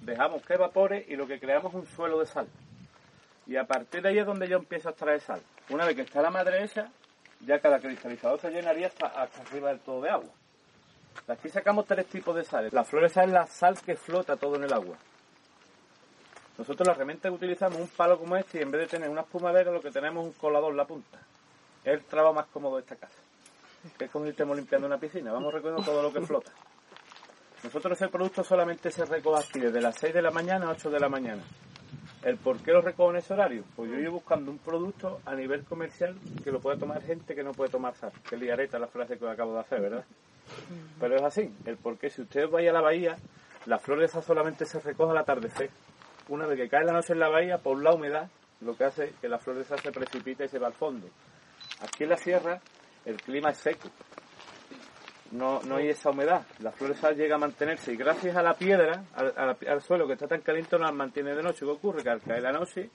dejamos 0.00 0.42
que 0.42 0.54
evapore 0.54 1.04
y 1.06 1.16
lo 1.16 1.26
que 1.26 1.38
creamos 1.38 1.74
es 1.74 1.80
un 1.80 1.86
suelo 1.86 2.18
de 2.18 2.26
sal. 2.26 2.48
Y 3.46 3.56
a 3.56 3.64
partir 3.64 4.00
de 4.00 4.08
ahí 4.08 4.18
es 4.18 4.26
donde 4.26 4.48
yo 4.48 4.56
empiezo 4.56 4.88
a 4.88 4.92
extraer 4.92 5.20
sal. 5.20 5.42
Una 5.68 5.84
vez 5.84 5.96
que 5.96 6.02
está 6.02 6.22
la 6.22 6.30
madre 6.30 6.64
hecha, 6.64 6.90
ya 7.44 7.60
cada 7.60 7.78
cristalizador 7.78 8.40
se 8.40 8.50
llenaría 8.50 8.86
hasta, 8.86 9.06
hasta 9.06 9.42
arriba 9.42 9.68
del 9.68 9.80
todo 9.80 10.00
de 10.00 10.10
agua. 10.10 10.32
Aquí 11.28 11.48
sacamos 11.48 11.86
tres 11.86 12.06
tipos 12.06 12.34
de 12.36 12.44
sales. 12.44 12.72
La 12.72 12.84
floresa 12.84 13.24
es 13.24 13.30
la 13.30 13.46
sal 13.46 13.78
que 13.80 13.96
flota 13.96 14.36
todo 14.36 14.56
en 14.56 14.64
el 14.64 14.72
agua. 14.72 14.96
Nosotros 16.58 16.86
la 16.86 16.94
herramienta 16.94 17.28
que 17.28 17.34
utilizamos 17.34 17.78
un 17.78 17.88
palo 17.88 18.18
como 18.18 18.36
este 18.36 18.58
y 18.58 18.62
en 18.62 18.70
vez 18.70 18.82
de 18.82 18.86
tener 18.86 19.10
una 19.10 19.20
espumadera 19.22 19.70
lo 19.70 19.80
que 19.80 19.90
tenemos 19.90 20.24
es 20.24 20.32
un 20.32 20.38
colador 20.40 20.70
en 20.70 20.76
la 20.78 20.86
punta. 20.86 21.18
Es 21.84 21.94
el 21.94 22.04
trabajo 22.04 22.34
más 22.34 22.46
cómodo 22.46 22.76
de 22.76 22.82
esta 22.82 22.96
casa. 22.96 23.18
es 23.98 24.10
como 24.10 24.24
estemos 24.24 24.56
limpiando 24.56 24.86
una 24.86 24.98
piscina, 24.98 25.32
vamos 25.32 25.52
recogiendo 25.52 25.82
todo 25.82 26.02
lo 26.02 26.12
que 26.12 26.22
flota. 26.22 26.50
Nosotros 27.62 28.00
ese 28.00 28.08
producto 28.08 28.42
solamente 28.42 28.90
se 28.90 29.04
recoge 29.04 29.44
aquí 29.44 29.60
desde 29.60 29.80
las 29.80 29.96
6 29.96 30.14
de 30.14 30.22
la 30.22 30.30
mañana 30.30 30.66
a 30.66 30.70
8 30.70 30.90
de 30.90 31.00
la 31.00 31.08
mañana. 31.08 31.42
¿El 32.22 32.38
por 32.38 32.58
qué 32.58 32.72
lo 32.72 32.80
recojo 32.80 33.10
en 33.10 33.16
ese 33.16 33.34
horario? 33.34 33.64
Pues 33.76 33.90
yo 33.90 33.98
iba 33.98 34.10
buscando 34.10 34.50
un 34.50 34.58
producto 34.58 35.20
a 35.26 35.34
nivel 35.34 35.64
comercial 35.64 36.16
que 36.42 36.50
lo 36.50 36.60
pueda 36.60 36.78
tomar 36.78 37.02
gente 37.02 37.34
que 37.34 37.42
no 37.42 37.52
puede 37.52 37.70
tomar 37.70 37.94
sal. 37.94 38.12
Que 38.28 38.36
liareta 38.36 38.78
la 38.78 38.88
frase 38.88 39.18
que 39.18 39.28
acabo 39.28 39.54
de 39.54 39.60
hacer, 39.60 39.80
¿verdad? 39.80 40.04
Pero 41.00 41.16
es 41.16 41.22
así. 41.22 41.54
El 41.64 41.76
por 41.76 41.98
qué, 41.98 42.10
si 42.10 42.22
usted 42.22 42.48
vaya 42.48 42.70
a 42.70 42.74
la 42.74 42.80
bahía, 42.80 43.16
la 43.66 43.78
flor 43.78 44.00
de 44.00 44.06
esa 44.06 44.22
solamente 44.22 44.64
se 44.64 44.80
recoge 44.80 45.12
al 45.12 45.18
atardecer. 45.18 45.70
Una 46.28 46.46
vez 46.46 46.58
que 46.58 46.68
cae 46.68 46.84
la 46.84 46.92
noche 46.92 47.12
en 47.12 47.20
la 47.20 47.28
bahía, 47.28 47.58
por 47.58 47.82
la 47.82 47.94
humedad, 47.94 48.28
lo 48.60 48.76
que 48.76 48.84
hace 48.84 49.04
es 49.04 49.14
que 49.20 49.28
la 49.28 49.38
flor 49.38 49.56
de 49.56 49.62
esa 49.62 49.76
se 49.78 49.92
precipita 49.92 50.44
y 50.44 50.48
se 50.48 50.58
va 50.58 50.68
al 50.68 50.74
fondo. 50.74 51.08
Aquí 51.80 52.04
en 52.04 52.10
la 52.10 52.16
sierra, 52.16 52.60
el 53.04 53.16
clima 53.16 53.50
es 53.50 53.58
seco 53.58 53.88
no, 55.32 55.60
no 55.62 55.76
hay 55.76 55.88
esa 55.88 56.10
humedad. 56.10 56.46
La 56.60 56.72
flor 56.72 56.94
sal 56.96 57.16
llega 57.16 57.36
a 57.36 57.38
mantenerse 57.38 57.92
y 57.92 57.96
gracias 57.96 58.36
a 58.36 58.42
la 58.42 58.54
piedra, 58.54 59.04
al, 59.14 59.82
suelo 59.82 60.06
que 60.06 60.14
está 60.14 60.26
tan 60.26 60.40
caliente, 60.40 60.76
no 60.76 60.84
las 60.84 60.94
mantiene 60.94 61.34
de 61.34 61.42
noche. 61.42 61.60
¿Qué 61.60 61.70
ocurre? 61.70 62.02
Que 62.02 62.10
al 62.10 62.20
caer 62.20 62.42
la 62.42 62.52
noche 62.52 62.90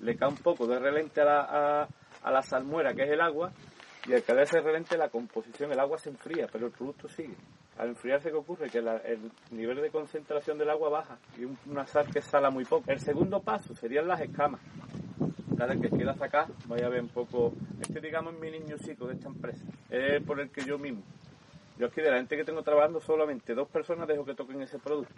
le 0.00 0.16
cae 0.16 0.28
un 0.28 0.36
poco 0.36 0.66
de 0.66 0.78
relente 0.78 1.20
a 1.20 1.24
la, 1.24 1.88
a, 2.22 2.30
la 2.30 2.42
salmuera, 2.42 2.94
que 2.94 3.04
es 3.04 3.10
el 3.10 3.20
agua, 3.20 3.52
y 4.06 4.14
al 4.14 4.22
caer 4.22 4.40
ese 4.40 4.60
relente 4.60 4.96
la 4.96 5.08
composición, 5.08 5.72
el 5.72 5.80
agua 5.80 5.98
se 5.98 6.10
enfría, 6.10 6.46
pero 6.50 6.66
el 6.66 6.72
producto 6.72 7.08
sigue. 7.08 7.34
Al 7.78 7.88
enfriarse, 7.88 8.30
¿qué 8.30 8.36
ocurre? 8.36 8.70
Que 8.70 8.78
el 8.78 9.30
nivel 9.50 9.82
de 9.82 9.90
concentración 9.90 10.56
del 10.58 10.70
agua 10.70 10.88
baja 10.88 11.18
y 11.38 11.44
una 11.68 11.86
sal 11.86 12.06
que 12.12 12.22
sala 12.22 12.50
muy 12.50 12.64
poco. 12.64 12.90
El 12.90 13.00
segundo 13.00 13.40
paso 13.40 13.74
serían 13.74 14.08
las 14.08 14.20
escamas. 14.20 14.60
Cada 15.58 15.74
que 15.74 15.90
quiera 15.90 16.14
sacar, 16.14 16.46
vaya 16.66 16.86
a 16.86 16.90
ver 16.90 17.02
un 17.02 17.08
poco. 17.08 17.52
Este, 17.80 18.00
digamos, 18.00 18.34
es 18.34 18.40
mi 18.40 18.50
niño 18.50 18.76
de 18.76 19.12
esta 19.12 19.28
empresa. 19.28 19.64
Es 19.90 20.22
por 20.22 20.40
el 20.40 20.50
que 20.50 20.64
yo 20.64 20.78
mismo 20.78 21.02
yo 21.78 21.86
aquí 21.86 22.00
de 22.00 22.10
la 22.10 22.16
gente 22.16 22.36
que 22.36 22.44
tengo 22.44 22.62
trabajando 22.62 23.00
solamente 23.00 23.54
dos 23.54 23.68
personas 23.68 24.08
dejo 24.08 24.24
que 24.24 24.34
toquen 24.34 24.62
ese 24.62 24.78
producto. 24.78 25.14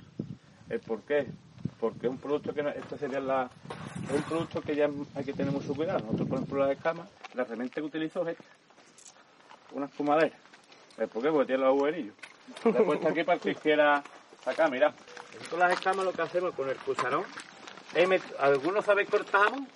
¿El 0.69 0.81
por 0.81 1.03
qué? 1.03 1.27
Porque 1.79 2.09
es 2.09 2.11
un 2.11 2.19
producto 2.19 2.53
que 2.53 2.65
no, 2.65 2.71
esta 2.71 2.99
sería 2.99 3.21
la, 3.21 3.49
es 4.11 4.17
un 4.17 4.23
producto 4.25 4.61
que 4.61 4.75
ya 4.75 4.91
hay 5.15 5.25
que 5.25 5.33
tener 5.33 5.53
mucho 5.53 5.73
cuidado. 5.75 6.01
Nosotros, 6.01 6.29
por 6.29 6.39
ejemplo, 6.39 6.59
las 6.59 6.77
escamas, 6.77 7.09
la 7.35 7.43
herramienta 7.43 7.77
que 7.77 7.87
utilizo 7.87 8.23
es 8.23 8.37
esta, 8.37 8.45
una 9.73 9.87
espumadera. 9.87 10.37
¿El 10.97 11.09
por 11.09 11.23
qué? 11.23 11.31
Porque 11.31 11.47
tiene 11.47 11.63
los 11.63 11.69
agujerillos. 11.69 12.15
He 12.65 12.73
puesto 12.73 13.09
aquí 13.09 13.25
para 13.25 13.39
que 13.39 13.55
quiera 13.55 14.03
sacar, 14.45 14.71
mira. 14.71 14.93
Nosotros 15.35 15.61
las 15.61 15.73
escamas 15.73 16.05
lo 16.05 16.13
que 16.13 16.23
hacemos 16.23 16.55
con 16.55 16.69
el 16.69 16.77
cucharón 16.77 17.25
¿Algunos 18.39 18.85
sabéis 18.85 19.09
cortar 19.09 19.43
jamón? 19.43 19.69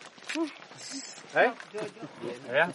¿Eh? 1.35 1.53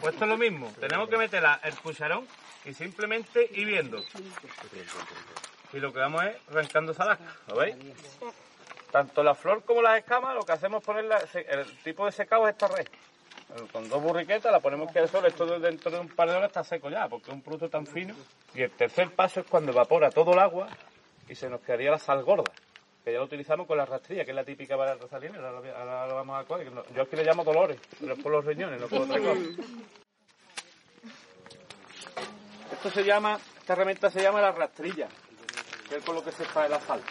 Pues 0.01 0.13
esto 0.13 0.25
es 0.25 0.29
lo 0.29 0.37
mismo. 0.37 0.73
Tenemos 0.79 1.09
que 1.09 1.17
meter 1.17 1.43
el 1.63 1.75
cucharón 1.75 2.27
y 2.65 2.73
simplemente 2.73 3.49
ir 3.53 3.67
viendo. 3.67 4.03
Y 5.73 5.79
lo 5.79 5.93
que 5.93 5.99
vamos 5.99 6.23
es 6.25 6.35
arrancando 6.49 6.91
esa 6.91 7.05
lasca, 7.05 7.35
¿lo 7.47 7.57
veis? 7.57 7.75
Tanto 8.91 9.21
la 9.21 9.35
flor 9.35 9.63
como 9.63 9.81
las 9.81 9.99
escamas, 9.99 10.33
lo 10.33 10.43
que 10.43 10.53
hacemos 10.53 10.81
es 10.81 10.85
poner 10.85 11.05
el 11.49 11.77
tipo 11.83 12.05
de 12.05 12.11
secado 12.11 12.47
es 12.47 12.53
esta 12.53 12.67
red. 12.67 12.87
Con 13.71 13.87
dos 13.87 14.01
burriquetas 14.01 14.51
la 14.51 14.59
ponemos 14.59 14.91
que 14.91 14.99
al 14.99 15.09
sol, 15.09 15.25
esto 15.25 15.45
dentro 15.59 15.89
de 15.89 15.99
un 15.99 16.09
par 16.09 16.29
de 16.29 16.35
horas 16.35 16.49
está 16.49 16.63
seco 16.63 16.89
ya, 16.89 17.07
porque 17.07 17.31
es 17.31 17.33
un 17.33 17.41
producto 17.41 17.69
tan 17.69 17.87
fino. 17.87 18.13
Y 18.53 18.61
el 18.61 18.71
tercer 18.71 19.11
paso 19.11 19.39
es 19.39 19.45
cuando 19.47 19.71
evapora 19.71 20.11
todo 20.11 20.33
el 20.33 20.39
agua 20.39 20.67
y 21.29 21.35
se 21.35 21.49
nos 21.49 21.61
quedaría 21.61 21.91
la 21.91 21.97
sal 21.97 22.23
gorda, 22.23 22.51
que 23.03 23.11
ya 23.11 23.19
lo 23.19 23.25
utilizamos 23.25 23.65
con 23.65 23.77
la 23.77 23.85
rastrilla, 23.85 24.25
que 24.25 24.31
es 24.31 24.35
la 24.35 24.43
típica 24.43 24.77
para 24.77 24.93
el 24.93 24.99
rosalinero, 24.99 25.47
ahora, 25.47 26.07
lo 26.07 26.15
vamos 26.15 26.43
a 26.43 26.45
coger. 26.45 26.71
Yo 26.93 27.01
aquí 27.01 27.15
le 27.15 27.23
llamo 27.23 27.43
dolores, 27.43 27.79
pero 27.99 28.13
es 28.13 28.19
por 28.21 28.31
los 28.31 28.45
riñones, 28.45 28.81
no 28.81 28.87
por 28.87 29.01
otra 29.01 29.17
cosa. 29.17 29.41
Esto 32.73 32.91
se 32.91 33.03
llama, 33.03 33.39
esta 33.59 33.73
herramienta 33.73 34.11
se 34.11 34.21
llama 34.21 34.41
la 34.41 34.51
rastrilla, 34.51 35.07
que 35.89 35.95
es 35.95 36.03
con 36.03 36.15
lo 36.15 36.23
que 36.23 36.31
se 36.31 36.43
extrae 36.43 36.69
la 36.69 36.79
sal. 36.81 37.01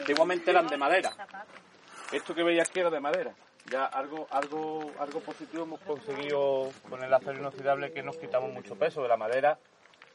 Antiguamente 0.00 0.50
eran 0.50 0.66
de 0.66 0.76
madera. 0.76 1.12
Esto 2.12 2.34
que 2.34 2.42
veis 2.42 2.60
aquí 2.60 2.80
era 2.80 2.90
de 2.90 3.00
madera. 3.00 3.32
Ya 3.70 3.84
algo, 3.86 4.26
algo, 4.30 4.92
algo 4.98 5.20
positivo 5.20 5.64
hemos 5.64 5.80
conseguido 5.80 6.70
con 6.88 7.02
el 7.02 7.12
acero 7.12 7.38
inoxidable 7.38 7.92
que 7.92 8.02
nos 8.02 8.16
quitamos 8.16 8.52
mucho 8.52 8.76
peso. 8.76 9.02
De 9.02 9.08
la 9.08 9.16
madera, 9.16 9.58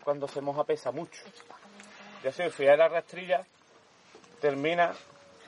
cuando 0.04 0.28
se 0.28 0.42
moja, 0.42 0.64
pesa 0.64 0.92
mucho. 0.92 1.22
Ya 2.24 2.32
sé, 2.32 2.50
si 2.52 2.64
la 2.64 2.88
rastrilla, 2.88 3.46
termina 4.40 4.94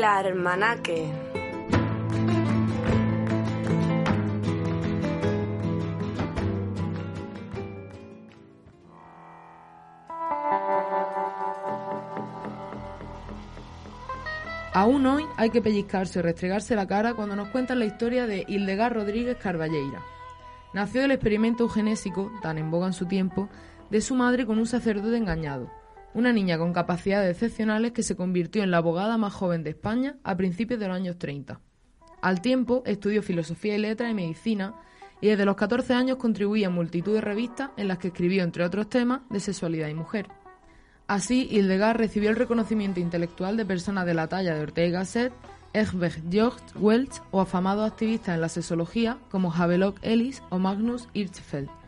El 0.00 0.04
almanaque. 0.04 1.12
Aún 14.72 15.04
hoy 15.04 15.26
hay 15.36 15.50
que 15.50 15.60
pellizcarse 15.60 16.20
o 16.20 16.22
restregarse 16.22 16.74
la 16.74 16.86
cara 16.86 17.12
cuando 17.12 17.36
nos 17.36 17.48
cuentan 17.48 17.78
la 17.78 17.84
historia 17.84 18.26
de 18.26 18.46
Hildegard 18.48 18.94
Rodríguez 18.94 19.36
Carballeira. 19.36 20.00
Nació 20.72 21.02
del 21.02 21.10
experimento 21.10 21.64
eugenésico, 21.64 22.32
tan 22.40 22.56
en 22.56 22.70
boga 22.70 22.86
en 22.86 22.94
su 22.94 23.04
tiempo, 23.04 23.50
de 23.90 24.00
su 24.00 24.14
madre 24.14 24.46
con 24.46 24.58
un 24.58 24.66
sacerdote 24.66 25.18
engañado, 25.18 25.70
una 26.14 26.32
niña 26.32 26.58
con 26.58 26.72
capacidades 26.72 27.30
excepcionales 27.30 27.92
que 27.92 28.02
se 28.02 28.16
convirtió 28.16 28.62
en 28.62 28.70
la 28.70 28.78
abogada 28.78 29.16
más 29.16 29.32
joven 29.32 29.62
de 29.62 29.70
España 29.70 30.16
a 30.24 30.36
principios 30.36 30.80
de 30.80 30.88
los 30.88 30.96
años 30.96 31.18
30. 31.18 31.60
Al 32.20 32.40
tiempo 32.40 32.82
estudió 32.84 33.22
filosofía 33.22 33.76
y 33.76 33.78
letras 33.78 34.10
y 34.10 34.14
medicina 34.14 34.74
y 35.20 35.28
desde 35.28 35.44
los 35.44 35.56
14 35.56 35.94
años 35.94 36.16
contribuía 36.16 36.68
a 36.68 36.70
multitud 36.70 37.14
de 37.14 37.20
revistas 37.20 37.70
en 37.76 37.88
las 37.88 37.98
que 37.98 38.08
escribió, 38.08 38.42
entre 38.42 38.64
otros 38.64 38.88
temas, 38.88 39.20
de 39.30 39.40
sexualidad 39.40 39.88
y 39.88 39.94
mujer. 39.94 40.26
Así, 41.06 41.48
Hildegard 41.50 41.96
recibió 41.96 42.30
el 42.30 42.36
reconocimiento 42.36 43.00
intelectual 43.00 43.56
de 43.56 43.66
personas 43.66 44.06
de 44.06 44.14
la 44.14 44.28
talla 44.28 44.54
de 44.54 44.62
Ortega 44.62 44.88
y 44.88 44.92
Gasset, 44.92 45.32
Egbert 45.72 46.18
Georg 46.30 46.62
Welch 46.76 47.20
o 47.30 47.40
afamados 47.40 47.90
activistas 47.90 48.34
en 48.34 48.40
la 48.40 48.48
sexología 48.48 49.18
como 49.30 49.52
Havelock 49.52 49.98
Ellis 50.02 50.42
o 50.50 50.58
Magnus 50.58 51.08
Hirschfeld. 51.12 51.79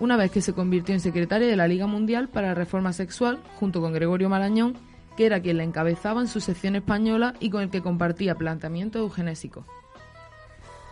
Una 0.00 0.16
vez 0.16 0.30
que 0.30 0.40
se 0.40 0.54
convirtió 0.54 0.94
en 0.94 1.00
secretaria 1.00 1.46
de 1.46 1.56
la 1.56 1.68
Liga 1.68 1.86
Mundial 1.86 2.28
para 2.28 2.48
la 2.48 2.54
Reforma 2.54 2.92
Sexual, 2.92 3.38
junto 3.56 3.80
con 3.80 3.92
Gregorio 3.92 4.28
Marañón, 4.28 4.74
que 5.16 5.26
era 5.26 5.40
quien 5.40 5.58
la 5.58 5.64
encabezaba 5.64 6.20
en 6.20 6.28
su 6.28 6.40
sección 6.40 6.74
española 6.74 7.34
y 7.38 7.50
con 7.50 7.62
el 7.62 7.70
que 7.70 7.82
compartía 7.82 8.34
planteamientos 8.34 9.02
eugenésicos. 9.02 9.64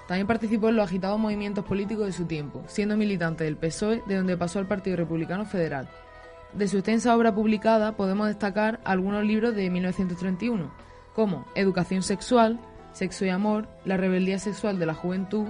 También 0.06 0.26
participó 0.26 0.68
en 0.68 0.76
los 0.76 0.86
agitados 0.86 1.18
movimientos 1.18 1.64
políticos 1.64 2.06
de 2.06 2.12
su 2.12 2.26
tiempo, 2.26 2.62
siendo 2.66 2.96
militante 2.96 3.44
del 3.44 3.56
PSOE, 3.56 4.02
de 4.06 4.16
donde 4.16 4.36
pasó 4.36 4.58
al 4.58 4.68
Partido 4.68 4.96
Republicano 4.96 5.44
Federal, 5.44 5.88
de 6.52 6.66
su 6.66 6.78
extensa 6.78 7.14
obra 7.14 7.34
publicada 7.34 7.92
podemos 7.92 8.26
destacar 8.26 8.80
algunos 8.84 9.24
libros 9.24 9.54
de 9.54 9.68
1931, 9.68 10.72
como 11.14 11.44
Educación 11.54 12.02
Sexual, 12.02 12.58
Sexo 12.92 13.26
y 13.26 13.28
Amor, 13.28 13.68
La 13.84 13.96
rebeldía 13.96 14.38
sexual 14.38 14.78
de 14.78 14.86
la 14.86 14.94
juventud 14.94 15.46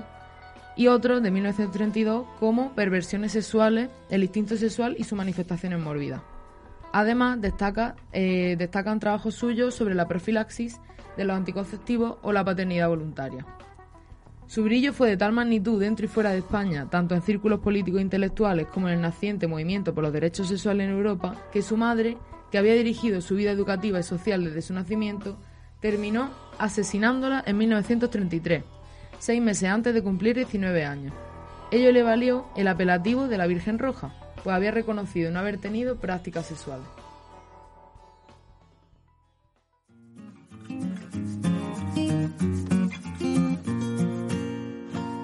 y 0.79 0.87
otro 0.87 1.21
de 1.21 1.33
1932 1.33 2.25
como 2.39 2.73
Perversiones 2.77 3.33
sexuales, 3.33 3.91
el 4.11 4.23
instinto 4.23 4.57
sexual 4.57 4.95
y 4.97 5.03
sus 5.03 5.19
manifestaciones 5.19 5.81
mórbidas. 5.81 6.23
Además, 6.93 7.41
destaca, 7.41 7.97
eh, 8.13 8.55
destacan 8.57 9.01
trabajos 9.01 9.35
suyos 9.35 9.75
sobre 9.75 9.97
la 9.97 10.07
profilaxis 10.07 10.81
de 11.17 11.25
los 11.25 11.37
anticonceptivos 11.37 12.19
o 12.23 12.33
la 12.33 12.45
paternidad 12.45 12.89
voluntaria. 12.89 13.45
Su 14.47 14.63
brillo 14.63 14.93
fue 14.93 15.11
de 15.11 15.17
tal 15.17 15.33
magnitud 15.33 15.81
dentro 15.81 16.07
y 16.07 16.09
fuera 16.09 16.31
de 16.31 16.39
España, 16.39 16.89
tanto 16.89 17.17
en 17.17 17.23
círculos 17.23 17.59
políticos 17.59 17.99
e 17.99 18.05
intelectuales 18.05 18.69
como 18.69 18.89
en 18.89 18.95
el 18.95 19.01
naciente 19.01 19.49
movimiento 19.49 19.93
por 19.93 20.05
los 20.05 20.13
derechos 20.13 20.47
sexuales 20.47 20.87
en 20.87 20.95
Europa, 20.95 21.35
que 21.53 21.61
su 21.61 21.77
madre, 21.77 22.17
que 22.53 22.59
había 22.59 22.75
dirigido 22.75 23.21
su 23.21 23.35
vida 23.35 23.51
educativa 23.51 23.99
y 23.99 24.05
social 24.05 24.45
desde 24.45 24.63
su 24.63 24.75
nacimiento, 24.75 25.37
terminó 25.81 26.31
asesinándola 26.59 27.43
en 27.45 27.59
1933, 27.59 28.63
seis 29.19 29.41
meses 29.43 29.69
antes 29.69 29.95
de 29.95 30.03
cumplir 30.03 30.37
19 30.37 30.85
años. 30.85 31.13
Ello 31.71 31.93
le 31.93 32.03
valió 32.03 32.47
el 32.57 32.69
apelativo 32.69 33.29
de 33.29 33.39
la 33.39 33.47
Virgen 33.47 33.79
Roja, 33.79 34.15
pues 34.43 34.55
había 34.55 34.71
reconocido 34.71 35.31
no 35.31 35.39
haber 35.39 35.59
tenido 35.59 35.97
prácticas 35.97 36.47
sexuales. 36.47 36.87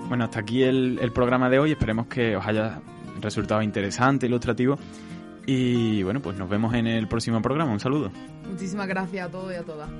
Bueno, 0.08 0.24
hasta 0.24 0.40
aquí 0.40 0.62
el, 0.62 0.98
el, 1.00 1.10
programa 1.12 1.50
de 1.50 1.58
hoy. 1.58 1.72
Esperemos 1.72 2.06
que 2.06 2.36
os 2.36 2.46
haya 2.46 2.80
resultado 3.20 3.62
interesante, 3.62 4.26
ilustrativo. 4.26 4.78
Y 5.46 6.02
bueno, 6.02 6.20
pues 6.20 6.38
nos 6.38 6.48
vemos 6.48 6.74
en 6.74 6.86
el 6.86 7.08
próximo 7.08 7.42
programa. 7.42 7.72
Un 7.72 7.80
saludo. 7.80 8.12
Muchísimas 8.48 8.86
gracias 8.86 9.28
a 9.28 9.30
todos 9.30 9.52
y 9.52 9.56
a 9.56 9.62
todas. 9.62 9.90